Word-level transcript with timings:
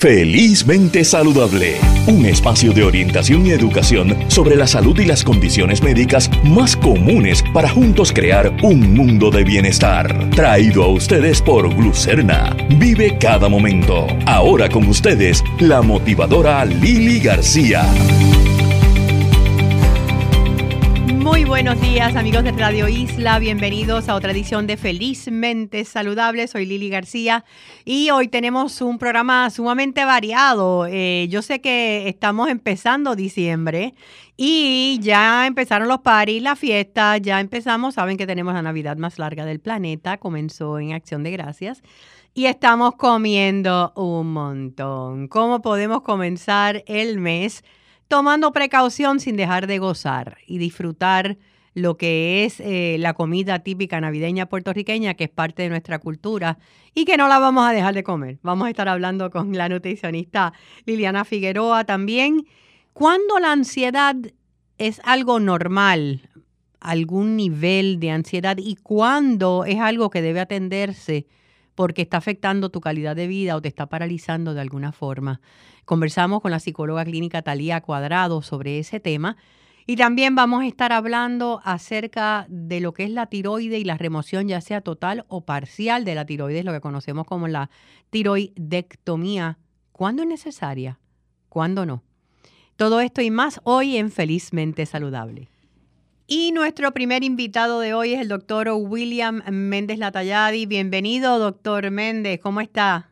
Felizmente 0.00 1.04
Saludable, 1.04 1.76
un 2.06 2.24
espacio 2.24 2.72
de 2.72 2.84
orientación 2.84 3.46
y 3.46 3.50
educación 3.50 4.16
sobre 4.28 4.56
la 4.56 4.66
salud 4.66 4.98
y 4.98 5.04
las 5.04 5.22
condiciones 5.22 5.82
médicas 5.82 6.30
más 6.42 6.74
comunes 6.74 7.44
para 7.52 7.68
juntos 7.68 8.10
crear 8.10 8.50
un 8.62 8.94
mundo 8.94 9.30
de 9.30 9.44
bienestar. 9.44 10.30
Traído 10.30 10.84
a 10.84 10.88
ustedes 10.88 11.42
por 11.42 11.68
Glucerna. 11.74 12.56
Vive 12.78 13.18
cada 13.18 13.50
momento. 13.50 14.06
Ahora 14.24 14.70
con 14.70 14.88
ustedes, 14.88 15.44
la 15.58 15.82
motivadora 15.82 16.64
Lili 16.64 17.20
García. 17.20 17.84
Muy 21.30 21.44
buenos 21.44 21.80
días 21.80 22.16
amigos 22.16 22.42
de 22.42 22.50
Radio 22.50 22.88
Isla, 22.88 23.38
bienvenidos 23.38 24.08
a 24.08 24.16
otra 24.16 24.32
edición 24.32 24.66
de 24.66 24.76
Felizmente 24.76 25.84
Saludable, 25.84 26.48
soy 26.48 26.66
Lili 26.66 26.90
García 26.90 27.44
y 27.84 28.10
hoy 28.10 28.26
tenemos 28.26 28.80
un 28.80 28.98
programa 28.98 29.48
sumamente 29.50 30.04
variado. 30.04 30.86
Eh, 30.86 31.28
yo 31.30 31.40
sé 31.40 31.60
que 31.60 32.08
estamos 32.08 32.48
empezando 32.48 33.14
diciembre 33.14 33.94
y 34.36 34.98
ya 35.02 35.46
empezaron 35.46 35.86
los 35.86 36.00
paris, 36.00 36.42
la 36.42 36.56
fiesta, 36.56 37.16
ya 37.18 37.38
empezamos, 37.38 37.94
saben 37.94 38.16
que 38.16 38.26
tenemos 38.26 38.52
la 38.52 38.62
Navidad 38.62 38.96
más 38.96 39.20
larga 39.20 39.44
del 39.44 39.60
planeta, 39.60 40.18
comenzó 40.18 40.80
en 40.80 40.94
Acción 40.94 41.22
de 41.22 41.30
Gracias. 41.30 41.80
Y 42.34 42.46
estamos 42.46 42.96
comiendo 42.96 43.92
un 43.94 44.32
montón. 44.32 45.28
¿Cómo 45.28 45.62
podemos 45.62 46.02
comenzar 46.02 46.82
el 46.86 47.18
mes? 47.18 47.62
Tomando 48.10 48.50
precaución 48.50 49.20
sin 49.20 49.36
dejar 49.36 49.68
de 49.68 49.78
gozar 49.78 50.38
y 50.44 50.58
disfrutar 50.58 51.38
lo 51.74 51.96
que 51.96 52.44
es 52.44 52.58
eh, 52.58 52.96
la 52.98 53.14
comida 53.14 53.60
típica 53.60 54.00
navideña 54.00 54.46
puertorriqueña, 54.46 55.14
que 55.14 55.24
es 55.24 55.30
parte 55.30 55.62
de 55.62 55.68
nuestra 55.68 56.00
cultura 56.00 56.58
y 56.92 57.04
que 57.04 57.16
no 57.16 57.28
la 57.28 57.38
vamos 57.38 57.68
a 57.68 57.72
dejar 57.72 57.94
de 57.94 58.02
comer. 58.02 58.40
Vamos 58.42 58.66
a 58.66 58.70
estar 58.70 58.88
hablando 58.88 59.30
con 59.30 59.56
la 59.56 59.68
nutricionista 59.68 60.52
Liliana 60.86 61.24
Figueroa 61.24 61.84
también. 61.84 62.48
¿Cuándo 62.92 63.38
la 63.38 63.52
ansiedad 63.52 64.16
es 64.76 65.00
algo 65.04 65.38
normal, 65.38 66.28
algún 66.80 67.36
nivel 67.36 68.00
de 68.00 68.10
ansiedad 68.10 68.56
y 68.58 68.74
cuándo 68.74 69.64
es 69.64 69.78
algo 69.78 70.10
que 70.10 70.20
debe 70.20 70.40
atenderse 70.40 71.28
porque 71.80 72.02
está 72.02 72.18
afectando 72.18 72.68
tu 72.68 72.82
calidad 72.82 73.16
de 73.16 73.26
vida 73.26 73.56
o 73.56 73.62
te 73.62 73.68
está 73.68 73.86
paralizando 73.86 74.52
de 74.52 74.60
alguna 74.60 74.92
forma? 74.92 75.40
Conversamos 75.86 76.42
con 76.42 76.50
la 76.50 76.60
psicóloga 76.60 77.06
clínica 77.06 77.40
Talía 77.40 77.80
Cuadrado 77.80 78.42
sobre 78.42 78.78
ese 78.78 79.00
tema. 79.00 79.38
Y 79.86 79.96
también 79.96 80.34
vamos 80.34 80.62
a 80.62 80.66
estar 80.66 80.92
hablando 80.92 81.62
acerca 81.64 82.44
de 82.50 82.80
lo 82.80 82.92
que 82.92 83.04
es 83.04 83.10
la 83.10 83.28
tiroide 83.28 83.78
y 83.78 83.84
la 83.84 83.96
remoción, 83.96 84.46
ya 84.46 84.60
sea 84.60 84.82
total 84.82 85.24
o 85.28 85.46
parcial 85.46 86.04
de 86.04 86.14
la 86.14 86.26
tiroides, 86.26 86.66
lo 86.66 86.72
que 86.72 86.82
conocemos 86.82 87.26
como 87.26 87.48
la 87.48 87.70
tiroidectomía. 88.10 89.56
¿Cuándo 89.90 90.22
es 90.22 90.28
necesaria? 90.28 91.00
¿Cuándo 91.48 91.86
no? 91.86 92.02
Todo 92.76 93.00
esto 93.00 93.22
y 93.22 93.30
más 93.30 93.58
hoy 93.64 93.96
en 93.96 94.10
Felizmente 94.10 94.84
Saludable. 94.84 95.48
Y 96.32 96.52
nuestro 96.52 96.92
primer 96.92 97.24
invitado 97.24 97.80
de 97.80 97.92
hoy 97.92 98.14
es 98.14 98.20
el 98.20 98.28
doctor 98.28 98.70
William 98.72 99.42
Méndez 99.50 99.98
Latalladi. 99.98 100.64
Bienvenido, 100.64 101.40
doctor 101.40 101.90
Méndez. 101.90 102.38
¿Cómo 102.40 102.60
está? 102.60 103.08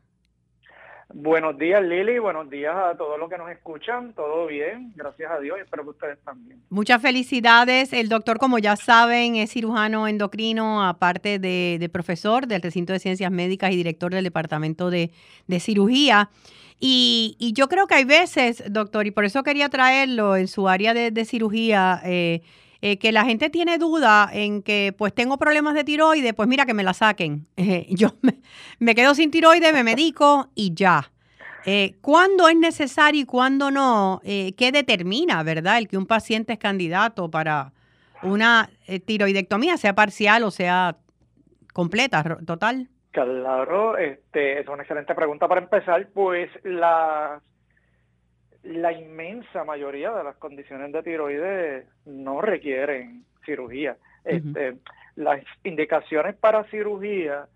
Buenos 1.12 1.58
días 1.58 1.83
Lili, 1.83 2.20
buenos 2.20 2.48
días 2.48 2.77
a 2.77 2.96
todos 2.96 3.19
los 3.19 3.28
que 3.28 3.36
nos 3.36 3.50
escuchan, 3.50 4.12
todo 4.14 4.46
bien, 4.46 4.92
gracias 4.94 5.33
a 5.33 5.41
Dios 5.41 5.58
y 5.58 5.62
espero 5.62 5.83
que 5.83 5.91
ustedes 5.91 6.19
también. 6.22 6.62
Muchas 6.70 7.02
felicidades, 7.02 7.92
el 7.92 8.08
doctor 8.08 8.39
como 8.39 8.61
ya 8.61 8.77
saben 8.77 9.34
es 9.34 9.50
cirujano 9.50 10.06
endocrino, 10.06 10.86
aparte 10.86 11.41
de, 11.41 11.91
profesor 11.92 12.46
del 12.46 12.62
recinto 12.62 12.92
de 12.92 13.00
ciencias 13.00 13.33
médicas 13.33 13.72
y 13.72 13.77
director 13.77 14.12
del 14.14 14.22
departamento 14.22 14.91
de, 14.91 15.11
cirugía. 15.58 16.30
Y, 16.78 17.36
yo 17.52 17.66
creo 17.69 17.89
que 17.89 17.96
hay 17.96 18.05
veces, 18.05 18.62
doctor, 18.70 19.08
y 19.08 19.11
por 19.11 19.24
eso 19.24 19.42
quería 19.42 19.69
traerlo 19.70 20.36
en 20.36 20.46
su 20.46 20.69
área 20.69 20.94
de, 20.94 21.24
cirugía, 21.24 22.00
eh, 22.05 22.42
eh, 22.80 22.98
que 22.98 23.10
la 23.10 23.24
gente 23.24 23.50
tiene 23.50 23.76
duda 23.76 24.30
en 24.32 24.62
que 24.62 24.94
pues 24.96 25.12
tengo 25.12 25.36
problemas 25.36 25.74
de 25.74 25.83
tiroides, 25.83 26.33
pues 26.34 26.48
mira 26.48 26.64
que 26.64 26.74
me 26.74 26.84
la 26.84 26.94
saquen. 26.94 27.46
Eh, 27.56 27.86
yo 27.90 28.11
me, 28.78 28.94
quedo 28.94 29.14
sin 29.14 29.30
tiroides, 29.30 29.72
me 29.72 29.83
medico 29.83 30.48
y 30.55 30.74
ya. 30.74 31.11
Eh, 31.67 31.96
¿Cuándo 32.00 32.48
es 32.48 32.56
necesario 32.56 33.20
y 33.20 33.24
cuándo 33.24 33.70
no? 33.70 34.20
¿Qué 34.24 34.70
determina, 34.72 35.42
verdad, 35.42 35.78
el 35.78 35.88
que 35.88 35.98
un 35.98 36.06
paciente 36.06 36.55
es 36.55 36.58
candidato 36.58 37.30
para 37.30 37.72
una 38.22 38.70
tiroidectomía, 39.05 39.77
sea 39.77 39.94
parcial 39.94 40.44
o 40.44 40.50
sea 40.50 40.96
completa, 41.74 42.38
total? 42.46 42.88
Claro, 43.11 43.98
este, 43.98 44.61
es 44.61 44.68
una 44.68 44.83
excelente 44.83 45.14
pregunta 45.14 45.48
para 45.48 45.61
empezar. 45.61 46.08
Pues 46.14 46.48
las 46.62 47.42
la 48.63 48.92
inmensa 48.92 49.64
mayoría 49.64 50.13
de 50.13 50.24
las 50.24 50.36
condiciones 50.36 50.92
de 50.92 51.02
tiroides 51.02 51.86
no 52.07 52.41
requieren 52.41 53.24
cirugía. 53.45 53.96
este, 54.24 54.77
las 55.17 55.42
indicaciones 55.64 56.36
para 56.36 56.64
cirugía 56.64 57.47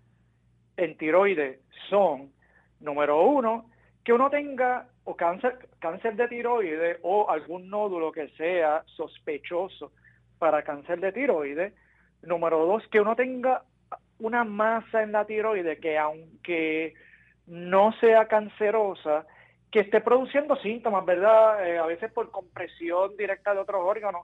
en 0.75 0.97
tiroides 0.97 1.59
son, 1.89 2.31
número 2.79 3.23
uno, 3.25 3.69
que 4.03 4.13
uno 4.13 4.29
tenga 4.29 4.87
o 5.05 5.15
cáncer, 5.15 5.69
cáncer 5.79 6.15
de 6.15 6.27
tiroides 6.27 6.97
o 7.03 7.29
algún 7.29 7.69
nódulo 7.69 8.11
que 8.11 8.29
sea 8.29 8.83
sospechoso 8.85 9.91
para 10.39 10.63
cáncer 10.63 10.99
de 10.99 11.11
tiroides. 11.11 11.73
Número 12.21 12.65
dos, 12.65 12.83
que 12.89 13.01
uno 13.01 13.15
tenga 13.15 13.63
una 14.19 14.43
masa 14.43 15.03
en 15.03 15.11
la 15.11 15.25
tiroides 15.25 15.79
que 15.79 15.97
aunque 15.97 16.93
no 17.47 17.91
sea 17.99 18.27
cancerosa, 18.27 19.25
que 19.73 19.79
esté 19.79 20.01
produciendo 20.01 20.55
síntomas, 20.57 21.03
¿verdad? 21.03 21.67
Eh, 21.67 21.79
a 21.79 21.87
veces 21.87 22.11
por 22.11 22.29
compresión 22.29 23.17
directa 23.17 23.55
de 23.55 23.59
otros 23.59 23.81
órganos. 23.83 24.21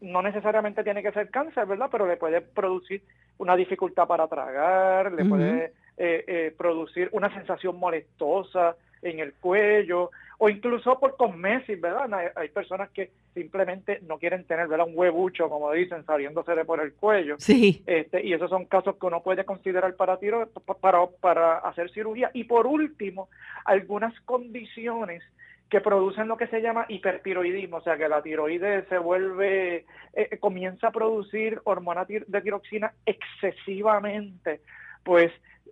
No 0.00 0.22
necesariamente 0.22 0.82
tiene 0.82 1.04
que 1.04 1.12
ser 1.12 1.30
cáncer, 1.30 1.66
¿verdad? 1.66 1.88
Pero 1.90 2.08
le 2.08 2.16
puede 2.16 2.40
producir 2.40 3.02
una 3.38 3.54
dificultad 3.54 4.08
para 4.08 4.26
tragar, 4.26 5.12
le 5.12 5.24
puede 5.24 5.66
eh, 5.96 6.24
eh, 6.26 6.54
producir 6.58 7.08
una 7.12 7.32
sensación 7.32 7.78
molestosa 7.78 8.74
en 9.02 9.20
el 9.20 9.34
cuello, 9.34 10.10
o 10.38 10.48
incluso 10.48 10.98
por 10.98 11.16
cosmesis, 11.16 11.80
¿verdad? 11.80 12.30
Hay, 12.36 12.48
personas 12.48 12.90
que 12.90 13.10
simplemente 13.34 14.00
no 14.06 14.18
quieren 14.18 14.44
tener, 14.44 14.68
¿verdad? 14.68 14.86
Un 14.86 14.96
huevucho, 14.96 15.48
como 15.48 15.72
dicen, 15.72 16.04
saliéndose 16.06 16.64
por 16.64 16.80
el 16.80 16.92
cuello. 16.94 17.36
Sí. 17.38 17.82
Este, 17.86 18.24
y 18.24 18.32
esos 18.32 18.48
son 18.48 18.66
casos 18.66 18.96
que 18.96 19.06
uno 19.06 19.22
puede 19.22 19.44
considerar 19.44 19.94
para, 19.96 20.18
tiro, 20.18 20.48
para, 20.80 21.06
para 21.20 21.58
hacer 21.58 21.90
cirugía. 21.90 22.30
Y 22.34 22.44
por 22.44 22.66
último, 22.66 23.28
algunas 23.64 24.18
condiciones 24.20 25.22
que 25.68 25.80
producen 25.80 26.28
lo 26.28 26.36
que 26.36 26.46
se 26.46 26.62
llama 26.62 26.86
hipertiroidismo, 26.88 27.78
o 27.78 27.82
sea 27.82 27.98
que 27.98 28.08
la 28.08 28.22
tiroides 28.22 28.88
se 28.88 28.98
vuelve, 28.98 29.76
eh, 29.76 29.84
eh, 30.14 30.38
comienza 30.38 30.88
a 30.88 30.92
producir 30.92 31.60
hormona 31.64 32.06
de 32.06 32.40
tiroxina 32.40 32.92
excesivamente, 33.04 34.60
pues 35.04 35.30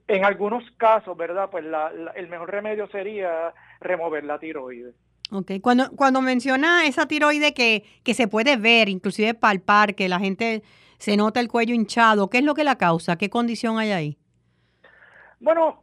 en 0.09 0.25
algunos 0.25 0.65
casos, 0.77 1.17
¿verdad? 1.17 1.49
Pues 1.51 1.65
el 2.15 2.29
mejor 2.29 2.51
remedio 2.51 2.87
sería 2.89 3.53
remover 3.81 4.25
la 4.25 4.39
tiroides. 4.39 4.95
Ok, 5.33 5.53
cuando, 5.61 5.91
cuando 5.91 6.21
menciona 6.21 6.87
esa 6.87 7.07
tiroide 7.07 7.53
que, 7.53 7.85
que 8.05 8.15
se 8.15 8.29
puede 8.29 8.57
ver, 8.57 8.89
inclusive 8.89 9.35
palpar, 9.35 9.97
que 9.97 10.09
la 10.09 10.21
gente 10.21 10.63
se 10.99 11.17
nota 11.17 11.41
el 11.41 11.49
cuello 11.49 11.75
hinchado, 11.75 12.31
¿qué 12.31 12.39
es 12.39 12.45
lo 12.45 12.55
que 12.55 12.63
la 12.63 12.79
causa? 12.79 13.17
¿Qué 13.17 13.29
condición 13.29 13.79
hay 13.79 13.91
ahí? 13.91 14.19
Bueno, 15.41 15.83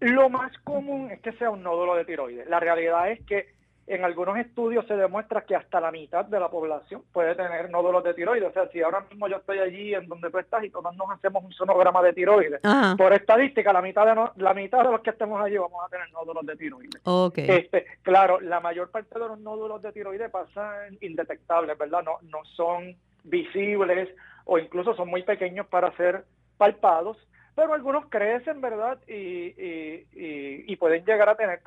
lo 0.00 0.28
más 0.28 0.52
común 0.64 1.10
es 1.10 1.20
que 1.20 1.32
sea 1.32 1.50
un 1.50 1.62
nódulo 1.62 1.94
de 1.94 2.04
tiroides. 2.04 2.46
La 2.48 2.60
realidad 2.60 3.10
es 3.10 3.24
que 3.24 3.53
en 3.86 4.04
algunos 4.04 4.38
estudios 4.38 4.86
se 4.86 4.96
demuestra 4.96 5.42
que 5.42 5.54
hasta 5.54 5.80
la 5.80 5.90
mitad 5.90 6.24
de 6.24 6.40
la 6.40 6.48
población 6.48 7.02
puede 7.12 7.34
tener 7.34 7.68
nódulos 7.70 8.02
de 8.02 8.14
tiroides. 8.14 8.48
O 8.48 8.52
sea, 8.52 8.68
si 8.68 8.80
ahora 8.80 9.00
mismo 9.10 9.28
yo 9.28 9.36
estoy 9.36 9.58
allí 9.58 9.94
en 9.94 10.08
donde 10.08 10.30
tú 10.30 10.38
estás 10.38 10.64
y 10.64 10.70
todos 10.70 10.96
nos 10.96 11.10
hacemos 11.10 11.44
un 11.44 11.52
sonograma 11.52 12.02
de 12.02 12.14
tiroides, 12.14 12.60
por 12.96 13.12
estadística, 13.12 13.72
la 13.72 13.82
mitad 13.82 14.06
de 14.06 14.42
la 14.42 14.54
mitad 14.54 14.84
de 14.84 14.90
los 14.90 15.00
que 15.02 15.10
estemos 15.10 15.40
allí 15.42 15.58
vamos 15.58 15.84
a 15.84 15.88
tener 15.88 16.10
nódulos 16.12 16.46
de 16.46 16.56
tiroides. 16.56 17.00
Okay. 17.04 17.46
Este, 17.48 17.84
claro, 18.02 18.40
la 18.40 18.60
mayor 18.60 18.90
parte 18.90 19.18
de 19.18 19.28
los 19.28 19.38
nódulos 19.38 19.82
de 19.82 19.92
tiroides 19.92 20.30
pasan 20.30 20.96
indetectables, 21.00 21.76
¿verdad? 21.76 22.02
No, 22.02 22.18
no 22.22 22.44
son 22.56 22.96
visibles 23.24 24.08
o 24.46 24.58
incluso 24.58 24.94
son 24.94 25.08
muy 25.08 25.22
pequeños 25.24 25.66
para 25.66 25.94
ser 25.96 26.24
palpados, 26.56 27.18
pero 27.54 27.74
algunos 27.74 28.06
crecen, 28.08 28.60
¿verdad? 28.60 28.98
Y, 29.06 29.14
y, 29.14 30.06
y, 30.12 30.72
y 30.72 30.76
pueden 30.76 31.04
llegar 31.04 31.28
a 31.28 31.36
tener 31.36 31.60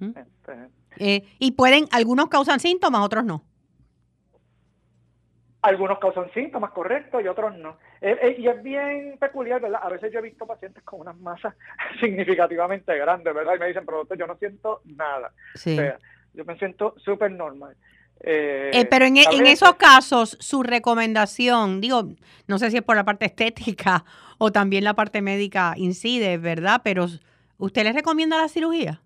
Este, 0.00 0.68
eh, 0.98 1.22
y 1.38 1.52
pueden, 1.52 1.86
algunos 1.92 2.28
causan 2.28 2.60
síntomas, 2.60 3.02
otros 3.02 3.24
no. 3.24 3.44
Algunos 5.60 5.98
causan 5.98 6.30
síntomas, 6.32 6.70
correcto, 6.70 7.20
y 7.20 7.26
otros 7.26 7.56
no. 7.56 7.78
Eh, 8.00 8.16
eh, 8.22 8.36
y 8.38 8.48
es 8.48 8.62
bien 8.62 9.16
peculiar, 9.18 9.60
¿verdad? 9.60 9.80
A 9.82 9.88
veces 9.88 10.12
yo 10.12 10.20
he 10.20 10.22
visto 10.22 10.46
pacientes 10.46 10.82
con 10.84 11.00
unas 11.00 11.16
masas 11.18 11.54
significativamente 12.00 12.96
grandes, 12.96 13.34
¿verdad? 13.34 13.54
Y 13.56 13.58
me 13.58 13.68
dicen, 13.68 13.84
pero 13.84 13.98
doctor, 13.98 14.18
yo 14.18 14.26
no 14.26 14.36
siento 14.36 14.80
nada. 14.84 15.32
O 15.54 15.58
sea, 15.58 15.98
yo 16.32 16.44
me 16.44 16.56
siento 16.58 16.94
súper 16.98 17.32
normal. 17.32 17.76
pero 18.20 19.04
en, 19.04 19.16
en, 19.16 19.46
esos 19.46 19.74
casos, 19.74 20.36
su 20.40 20.62
recomendación, 20.62 21.80
digo, 21.80 22.08
no 22.46 22.58
sé 22.58 22.70
si 22.70 22.76
es 22.76 22.82
por 22.82 22.96
la 22.96 23.04
parte 23.04 23.26
estética 23.26 24.04
o 24.38 24.52
también 24.52 24.84
la 24.84 24.94
parte 24.94 25.22
médica 25.22 25.74
incide, 25.76 26.38
¿verdad? 26.38 26.82
Pero 26.84 27.06
¿usted 27.58 27.82
le 27.82 27.92
recomienda 27.92 28.38
la 28.38 28.48
cirugía? 28.48 29.02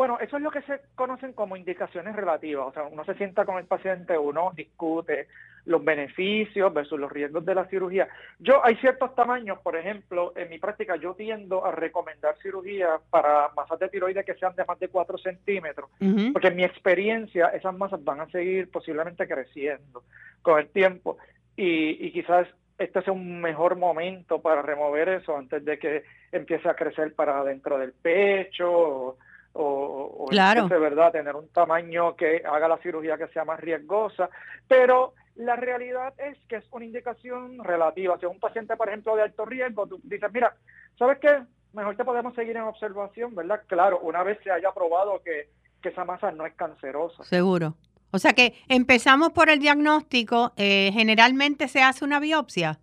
Bueno, 0.00 0.18
eso 0.18 0.38
es 0.38 0.42
lo 0.42 0.50
que 0.50 0.62
se 0.62 0.80
conocen 0.94 1.34
como 1.34 1.58
indicaciones 1.58 2.16
relativas. 2.16 2.68
O 2.68 2.72
sea, 2.72 2.84
uno 2.84 3.04
se 3.04 3.12
sienta 3.16 3.44
con 3.44 3.58
el 3.58 3.66
paciente, 3.66 4.16
uno 4.16 4.50
discute 4.56 5.28
los 5.66 5.84
beneficios 5.84 6.72
versus 6.72 6.98
los 6.98 7.12
riesgos 7.12 7.44
de 7.44 7.54
la 7.54 7.66
cirugía. 7.66 8.08
Yo 8.38 8.64
hay 8.64 8.76
ciertos 8.76 9.14
tamaños, 9.14 9.58
por 9.58 9.76
ejemplo, 9.76 10.32
en 10.36 10.48
mi 10.48 10.58
práctica 10.58 10.96
yo 10.96 11.12
tiendo 11.12 11.66
a 11.66 11.72
recomendar 11.72 12.34
cirugía 12.40 12.98
para 13.10 13.50
masas 13.54 13.78
de 13.78 13.90
tiroides 13.90 14.24
que 14.24 14.36
sean 14.36 14.56
de 14.56 14.64
más 14.64 14.78
de 14.78 14.88
4 14.88 15.18
centímetros, 15.18 15.90
porque 16.32 16.48
en 16.48 16.56
mi 16.56 16.64
experiencia 16.64 17.48
esas 17.48 17.76
masas 17.76 18.02
van 18.02 18.22
a 18.22 18.30
seguir 18.30 18.70
posiblemente 18.70 19.28
creciendo 19.28 20.04
con 20.40 20.60
el 20.60 20.70
tiempo 20.70 21.18
y, 21.56 22.06
y 22.06 22.10
quizás 22.10 22.48
este 22.78 23.02
sea 23.02 23.12
un 23.12 23.42
mejor 23.42 23.76
momento 23.76 24.40
para 24.40 24.62
remover 24.62 25.10
eso 25.10 25.36
antes 25.36 25.62
de 25.62 25.78
que 25.78 26.04
empiece 26.32 26.70
a 26.70 26.74
crecer 26.74 27.14
para 27.14 27.44
dentro 27.44 27.76
del 27.76 27.92
pecho 27.92 28.72
o, 28.72 29.18
claro. 29.52 30.68
verdad 30.68 31.12
tener 31.12 31.34
un 31.34 31.48
tamaño 31.48 32.16
que 32.16 32.42
haga 32.44 32.68
la 32.68 32.78
cirugía 32.78 33.18
que 33.18 33.28
sea 33.28 33.44
más 33.44 33.60
riesgosa, 33.60 34.30
pero 34.68 35.14
la 35.36 35.56
realidad 35.56 36.14
es 36.18 36.38
que 36.48 36.56
es 36.56 36.64
una 36.70 36.84
indicación 36.84 37.62
relativa. 37.64 38.18
Si 38.18 38.26
un 38.26 38.38
paciente, 38.38 38.76
por 38.76 38.88
ejemplo, 38.88 39.16
de 39.16 39.22
alto 39.22 39.44
riesgo, 39.44 39.86
tú 39.86 40.00
dices, 40.02 40.30
mira, 40.32 40.54
¿sabes 40.98 41.18
qué? 41.18 41.42
Mejor 41.72 41.96
te 41.96 42.04
podemos 42.04 42.34
seguir 42.34 42.56
en 42.56 42.62
observación, 42.62 43.34
¿verdad? 43.34 43.62
Claro, 43.66 44.00
una 44.00 44.22
vez 44.22 44.38
se 44.42 44.50
haya 44.50 44.72
probado 44.72 45.22
que, 45.22 45.48
que 45.82 45.90
esa 45.90 46.04
masa 46.04 46.32
no 46.32 46.46
es 46.46 46.54
cancerosa. 46.54 47.22
Seguro. 47.24 47.74
O 48.12 48.18
sea 48.18 48.32
que 48.32 48.54
empezamos 48.68 49.30
por 49.30 49.50
el 49.50 49.60
diagnóstico, 49.60 50.52
eh, 50.56 50.90
generalmente 50.92 51.68
se 51.68 51.80
hace 51.80 52.04
una 52.04 52.18
biopsia. 52.18 52.80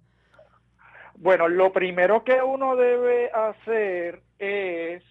Bueno, 1.16 1.48
lo 1.48 1.74
primero 1.74 2.24
que 2.24 2.42
uno 2.42 2.76
debe 2.76 3.30
hacer 3.32 4.22
es 4.40 5.04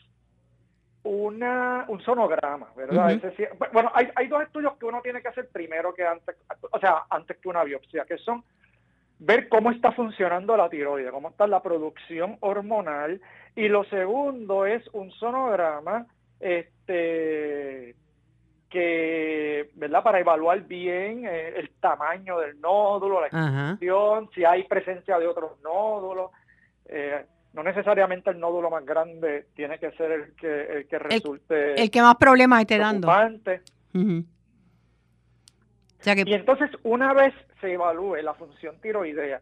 una, 1.06 1.84
un 1.88 2.00
sonograma, 2.02 2.68
¿verdad? 2.76 3.20
bueno, 3.72 3.90
hay, 3.94 4.08
hay 4.14 4.26
dos 4.28 4.42
estudios 4.42 4.76
que 4.76 4.86
uno 4.86 5.00
tiene 5.02 5.22
que 5.22 5.28
hacer 5.28 5.48
primero 5.48 5.94
que 5.94 6.04
antes, 6.04 6.36
o 6.70 6.78
sea, 6.78 7.04
antes 7.10 7.36
que 7.38 7.48
una 7.48 7.64
biopsia, 7.64 8.04
que 8.04 8.18
son 8.18 8.42
ver 9.18 9.48
cómo 9.48 9.70
está 9.70 9.92
funcionando 9.92 10.56
la 10.56 10.68
tiroide, 10.68 11.10
cómo 11.10 11.30
está 11.30 11.46
la 11.46 11.62
producción 11.62 12.36
hormonal, 12.40 13.20
y 13.54 13.68
lo 13.68 13.84
segundo 13.84 14.66
es 14.66 14.86
un 14.92 15.10
sonograma, 15.12 16.06
este 16.40 17.94
que, 18.68 19.70
¿verdad? 19.74 20.02
Para 20.02 20.18
evaluar 20.18 20.60
bien 20.62 21.24
eh, 21.24 21.54
el 21.56 21.70
tamaño 21.80 22.38
del 22.40 22.60
nódulo, 22.60 23.20
la 23.20 23.28
extensión, 23.28 24.28
si 24.34 24.44
hay 24.44 24.64
presencia 24.64 25.18
de 25.18 25.26
otros 25.26 25.52
nódulos. 25.62 26.32
Eh, 26.86 27.24
no 27.56 27.62
necesariamente 27.62 28.28
el 28.28 28.38
nódulo 28.38 28.68
más 28.68 28.84
grande 28.84 29.46
tiene 29.54 29.78
que 29.78 29.90
ser 29.92 30.12
el 30.12 30.34
que, 30.34 30.62
el 30.62 30.86
que 30.86 30.98
resulte. 30.98 31.82
El, 31.82 31.90
que 31.90 32.02
más 32.02 32.16
problemas 32.16 32.60
esté 32.60 32.76
dando. 32.76 33.10
Y 36.04 36.34
entonces, 36.34 36.70
una 36.82 37.14
vez 37.14 37.32
se 37.62 37.72
evalúe 37.72 38.16
la 38.16 38.34
función 38.34 38.78
tiroidea 38.82 39.40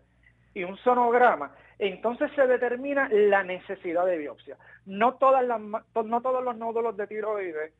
y 0.54 0.62
un 0.62 0.76
sonograma, 0.78 1.50
entonces 1.80 2.30
se 2.36 2.46
determina 2.46 3.08
la 3.10 3.42
necesidad 3.42 4.06
de 4.06 4.16
biopsia. 4.16 4.56
No, 4.86 5.14
todas 5.14 5.44
las, 5.44 5.60
no 5.60 6.20
todos 6.22 6.44
los 6.44 6.56
nódulos 6.56 6.96
de 6.96 7.08
tiroides 7.08 7.72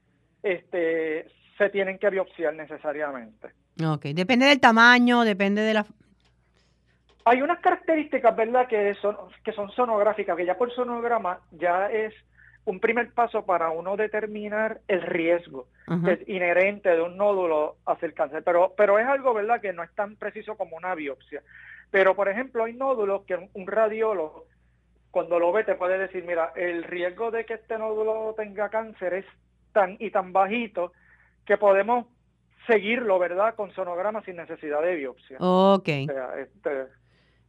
este, 0.43 1.29
se 1.57 1.71
tienen 1.71 1.97
que 2.01 2.11
biopsiar 2.11 2.55
necesariamente. 2.55 3.51
Ok, 3.87 4.07
depende 4.07 4.47
del 4.47 4.59
tamaño, 4.59 5.23
depende 5.23 5.63
de 5.63 5.75
la, 5.75 5.87
hay 7.25 7.43
unas 7.43 7.61
características, 7.61 8.37
¿verdad?, 8.37 8.67
que 8.67 8.94
son, 8.94 9.17
que 9.43 9.53
son 9.53 9.71
sonográficas, 9.71 10.37
que 10.37 10.47
ya 10.47 10.59
por 10.59 10.73
sonograma 10.73 11.41
ya 11.53 11.91
es 11.91 12.15
un 12.67 12.81
primer 12.81 13.12
paso 13.12 13.44
para 13.44 13.71
uno 13.71 13.97
determinar 13.97 14.81
el 14.88 15.03
riesgo 15.03 15.67
inherente 16.26 16.91
de 16.91 17.03
un 17.03 17.17
nódulo 17.17 17.76
hacia 17.87 18.06
el 18.06 18.15
cáncer. 18.15 18.43
Pero, 18.43 18.75
pero 18.76 18.99
es 18.99 19.06
algo, 19.06 19.35
¿verdad?, 19.35 19.61
que 19.61 19.73
no 19.73 19.82
es 19.82 19.94
tan 19.94 20.17
preciso 20.17 20.56
como 20.56 20.76
una 20.76 20.94
biopsia. 20.94 21.43
Pero, 21.91 22.15
por 22.15 22.29
ejemplo, 22.29 22.65
hay 22.65 22.75
nódulos 22.75 23.23
que 23.25 23.49
un 23.53 23.67
radiólogo, 23.67 24.47
cuando 25.11 25.38
lo 25.38 25.53
ve, 25.53 25.65
te 25.65 25.76
puede 25.76 25.99
decir, 25.99 26.25
mira, 26.25 26.53
el 26.56 26.82
riesgo 26.85 27.31
de 27.31 27.44
que 27.44 27.55
este 27.55 27.79
nódulo 27.79 28.35
tenga 28.37 28.69
cáncer 28.69 29.15
es 29.15 29.26
tan 29.73 29.97
y 29.99 30.11
tan 30.11 30.32
bajito 30.32 30.93
que 31.47 31.56
podemos 31.56 32.06
seguirlo, 32.67 33.19
¿verdad?, 33.19 33.55
con 33.55 33.71
sonograma 33.73 34.23
sin 34.23 34.37
necesidad 34.37 34.82
de 34.82 34.94
biopsia. 34.97 35.37
Ok. 35.41 35.88
este, 35.88 36.87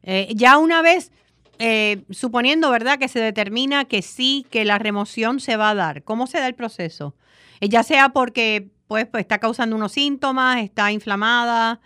eh, 0.05 0.27
ya 0.35 0.59
una 0.59 0.83
vez, 0.83 1.11
eh, 1.57 2.03
suponiendo, 2.11 2.69
¿verdad?, 2.69 2.99
que 2.99 3.07
se 3.07 3.19
determina 3.19 3.85
que 3.85 4.03
sí, 4.03 4.45
que 4.51 4.63
la 4.63 4.77
remoción 4.77 5.39
se 5.39 5.57
va 5.57 5.71
a 5.71 5.75
dar, 5.75 6.03
¿cómo 6.03 6.27
se 6.27 6.39
da 6.39 6.47
el 6.47 6.53
proceso? 6.53 7.15
Eh, 7.59 7.69
ya 7.69 7.81
sea 7.81 8.09
porque 8.09 8.67
pues, 8.87 9.07
pues, 9.07 9.21
está 9.21 9.39
causando 9.39 9.75
unos 9.75 9.93
síntomas, 9.93 10.59
está 10.59 10.91
inflamada, 10.91 11.79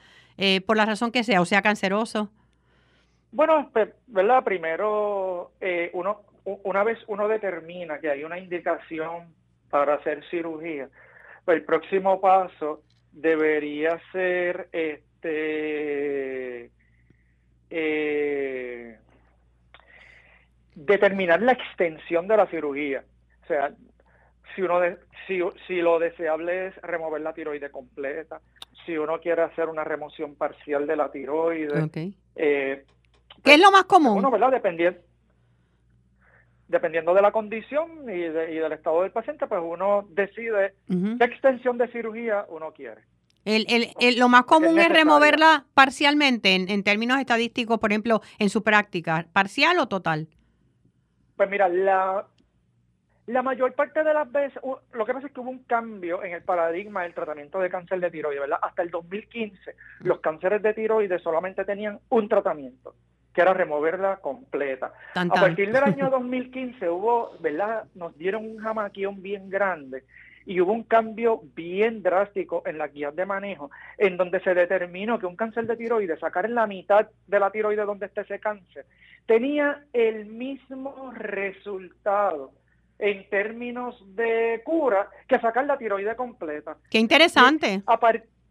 por 0.65 0.77
la 0.77 0.85
razón 0.85 1.11
que 1.11 1.25
sea, 1.25 1.41
o 1.41 1.45
sea, 1.45 1.61
canceroso. 1.61 2.29
Bueno, 3.33 3.69
pues, 3.73 3.89
¿verdad? 4.07 4.41
Primero, 4.43 5.51
uno, 5.91 6.21
una 6.45 6.83
vez 6.85 6.97
uno 7.07 7.27
determina 7.27 7.99
que 7.99 8.09
hay 8.09 8.23
una 8.23 8.39
indicación 8.39 9.33
para 9.69 9.95
hacer 9.95 10.23
cirugía, 10.29 10.87
pues 11.43 11.57
el 11.57 11.65
próximo 11.65 12.21
paso 12.21 12.83
debería 13.11 13.99
ser 14.13 14.69
este 14.71 16.71
eh, 17.69 18.97
determinar 20.75 21.41
la 21.41 21.53
extensión 21.53 22.27
de 22.27 22.37
la 22.37 22.47
cirugía. 22.47 23.03
O 23.43 23.47
sea, 23.47 23.71
si 24.55 24.61
uno 24.61 24.79
si, 25.27 25.39
si 25.67 25.81
lo 25.81 25.99
deseable 25.99 26.67
es 26.67 26.75
remover 26.81 27.21
la 27.21 27.33
tiroide 27.33 27.69
completa, 27.69 28.41
si 28.85 28.97
uno 28.97 29.19
quiere 29.19 29.43
hacer 29.43 29.69
una 29.69 29.83
remoción 29.83 30.35
parcial 30.35 30.87
de 30.87 30.95
la 30.95 31.11
tiroide. 31.11 31.89
Eh, 32.35 32.85
¿Qué 33.43 33.53
es 33.53 33.59
lo 33.59 33.71
más 33.71 33.83
común? 33.83 34.17
Uno, 34.17 34.31
¿verdad? 34.31 34.51
Dependiendo, 34.51 34.99
dependiendo 36.67 37.13
de 37.13 37.21
la 37.21 37.31
condición 37.31 38.03
y, 38.09 38.19
del 38.19 38.71
estado 38.71 39.03
del 39.03 39.11
paciente, 39.11 39.47
pues 39.47 39.61
uno 39.63 40.07
decide 40.09 40.73
qué 40.87 41.25
extensión 41.25 41.77
de 41.77 41.87
cirugía 41.89 42.45
uno 42.49 42.71
quiere. 42.71 43.01
El, 43.49 43.87
el, 43.99 44.19
lo 44.19 44.29
más 44.29 44.43
común 44.43 44.77
es, 44.77 44.89
removerla 44.89 45.65
parcialmente, 45.73 46.53
en, 46.53 46.83
términos 46.83 47.19
estadísticos, 47.19 47.79
por 47.79 47.91
ejemplo, 47.91 48.21
en 48.37 48.49
su 48.49 48.63
práctica, 48.63 49.25
parcial 49.33 49.79
o 49.79 49.87
total. 49.87 50.27
Pues 51.35 51.49
mira, 51.49 51.67
la, 51.67 52.27
la 53.25 53.41
mayor 53.41 53.73
parte 53.73 54.03
de 54.03 54.13
las 54.13 54.31
veces, 54.31 54.61
lo 54.93 55.03
que 55.03 55.13
pasa 55.13 55.25
es 55.25 55.33
que 55.33 55.39
hubo 55.39 55.49
un 55.49 55.63
cambio 55.63 56.23
en 56.23 56.33
el 56.33 56.43
paradigma 56.43 57.01
del 57.01 57.15
tratamiento 57.15 57.57
de 57.59 57.71
cáncer 57.71 57.99
de 57.99 58.11
tiroides, 58.11 58.41
¿verdad? 58.41 58.59
Hasta 58.61 58.83
el 58.83 58.91
2015, 58.91 59.75
los 60.01 60.19
cánceres 60.19 60.61
de 60.61 60.75
tiroides 60.75 61.23
solamente 61.23 61.65
tenían 61.65 61.99
un 62.09 62.29
tratamiento, 62.29 62.93
que 63.33 63.41
era 63.41 63.55
removerla 63.55 64.17
completa. 64.17 64.93
A 65.15 65.25
partir 65.25 65.71
del 65.71 65.83
año 65.83 66.09
2015 66.11 66.87
hubo, 66.87 67.31
¿verdad? 67.39 67.85
Nos 67.95 68.15
dieron 68.15 68.45
un 68.45 68.59
jamaquión 68.59 69.23
bien 69.23 69.49
grande 69.49 70.03
y 70.49 70.59
hubo 70.61 70.73
un 70.73 70.81
cambio 70.81 71.43
bien 71.53 72.01
drástico 72.01 72.63
en 72.65 72.79
las 72.79 72.91
guías 72.91 73.15
de 73.15 73.23
manejo, 73.23 73.69
en 73.99 74.17
donde 74.17 74.39
se 74.39 74.55
determinó 74.55 75.19
que 75.19 75.27
un 75.27 75.35
cáncer 75.35 75.67
de 75.67 75.77
tiroides, 75.77 76.19
sacar 76.19 76.45
en 76.45 76.55
la 76.55 76.65
mitad 76.65 77.07
de 77.27 77.39
la 77.39 77.51
tiroides 77.51 77.85
donde 77.85 78.07
esté 78.07 78.21
ese 78.21 78.39
cáncer, 78.39 78.87
tenía 79.27 79.83
el 79.93 80.25
mismo 80.25 81.11
resultado 81.11 82.51
en 82.97 83.29
términos 83.29 84.03
de 84.15 84.63
cura 84.65 85.07
que 85.27 85.37
sacar 85.37 85.67
la 85.67 85.77
tiroide 85.77 86.15
completa. 86.15 86.77
Qué 86.89 86.97
interesante. 86.97 87.83
A, 87.85 87.99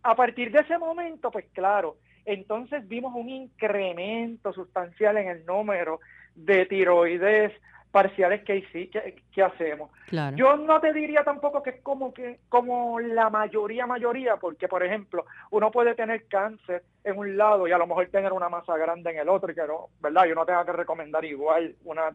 a 0.03 0.15
partir 0.15 0.53
de 0.53 0.61
ese 0.61 0.79
momento, 0.79 1.33
pues 1.33 1.47
claro, 1.53 1.97
entonces 2.25 2.87
vimos 2.87 3.13
un 3.17 3.29
incremento 3.29 4.53
sustancial 4.53 5.17
en 5.17 5.27
el 5.31 5.45
número 5.45 5.99
de 6.37 6.65
tiroides 6.67 7.53
parciales 7.91 8.45
que, 8.45 8.65
sí, 8.73 8.91
que, 8.91 9.43
hacemos. 9.43 9.91
Yo 10.35 10.57
no 10.57 10.81
te 10.81 10.93
diría 10.93 11.23
tampoco 11.25 11.63
que 11.63 11.71
es 11.71 11.81
como 11.83 12.13
que 12.13 12.41
como 12.49 13.01
la 13.01 13.31
mayoría 13.31 13.87
mayoría, 13.87 14.37
porque 14.37 14.69
por 14.69 14.83
ejemplo, 14.83 15.25
uno 15.51 15.71
puede 15.71 15.95
tener 15.95 16.27
cáncer 16.27 16.83
en 17.05 17.19
un 17.19 17.37
lado 17.37 17.67
y 17.67 17.73
a 17.73 17.79
lo 17.79 17.87
mejor 17.87 18.09
tener 18.09 18.33
una 18.33 18.49
masa 18.49 18.77
grande 18.77 19.11
en 19.11 19.19
el 19.19 19.29
otro, 19.29 19.53
y 19.53 19.55
que 19.55 19.67
no, 19.67 19.89
¿verdad? 20.01 20.27
Yo 20.27 20.35
no 20.35 20.45
tenga 20.45 20.65
que 20.65 20.73
recomendar 20.73 21.25
igual 21.25 21.75
una 21.85 22.15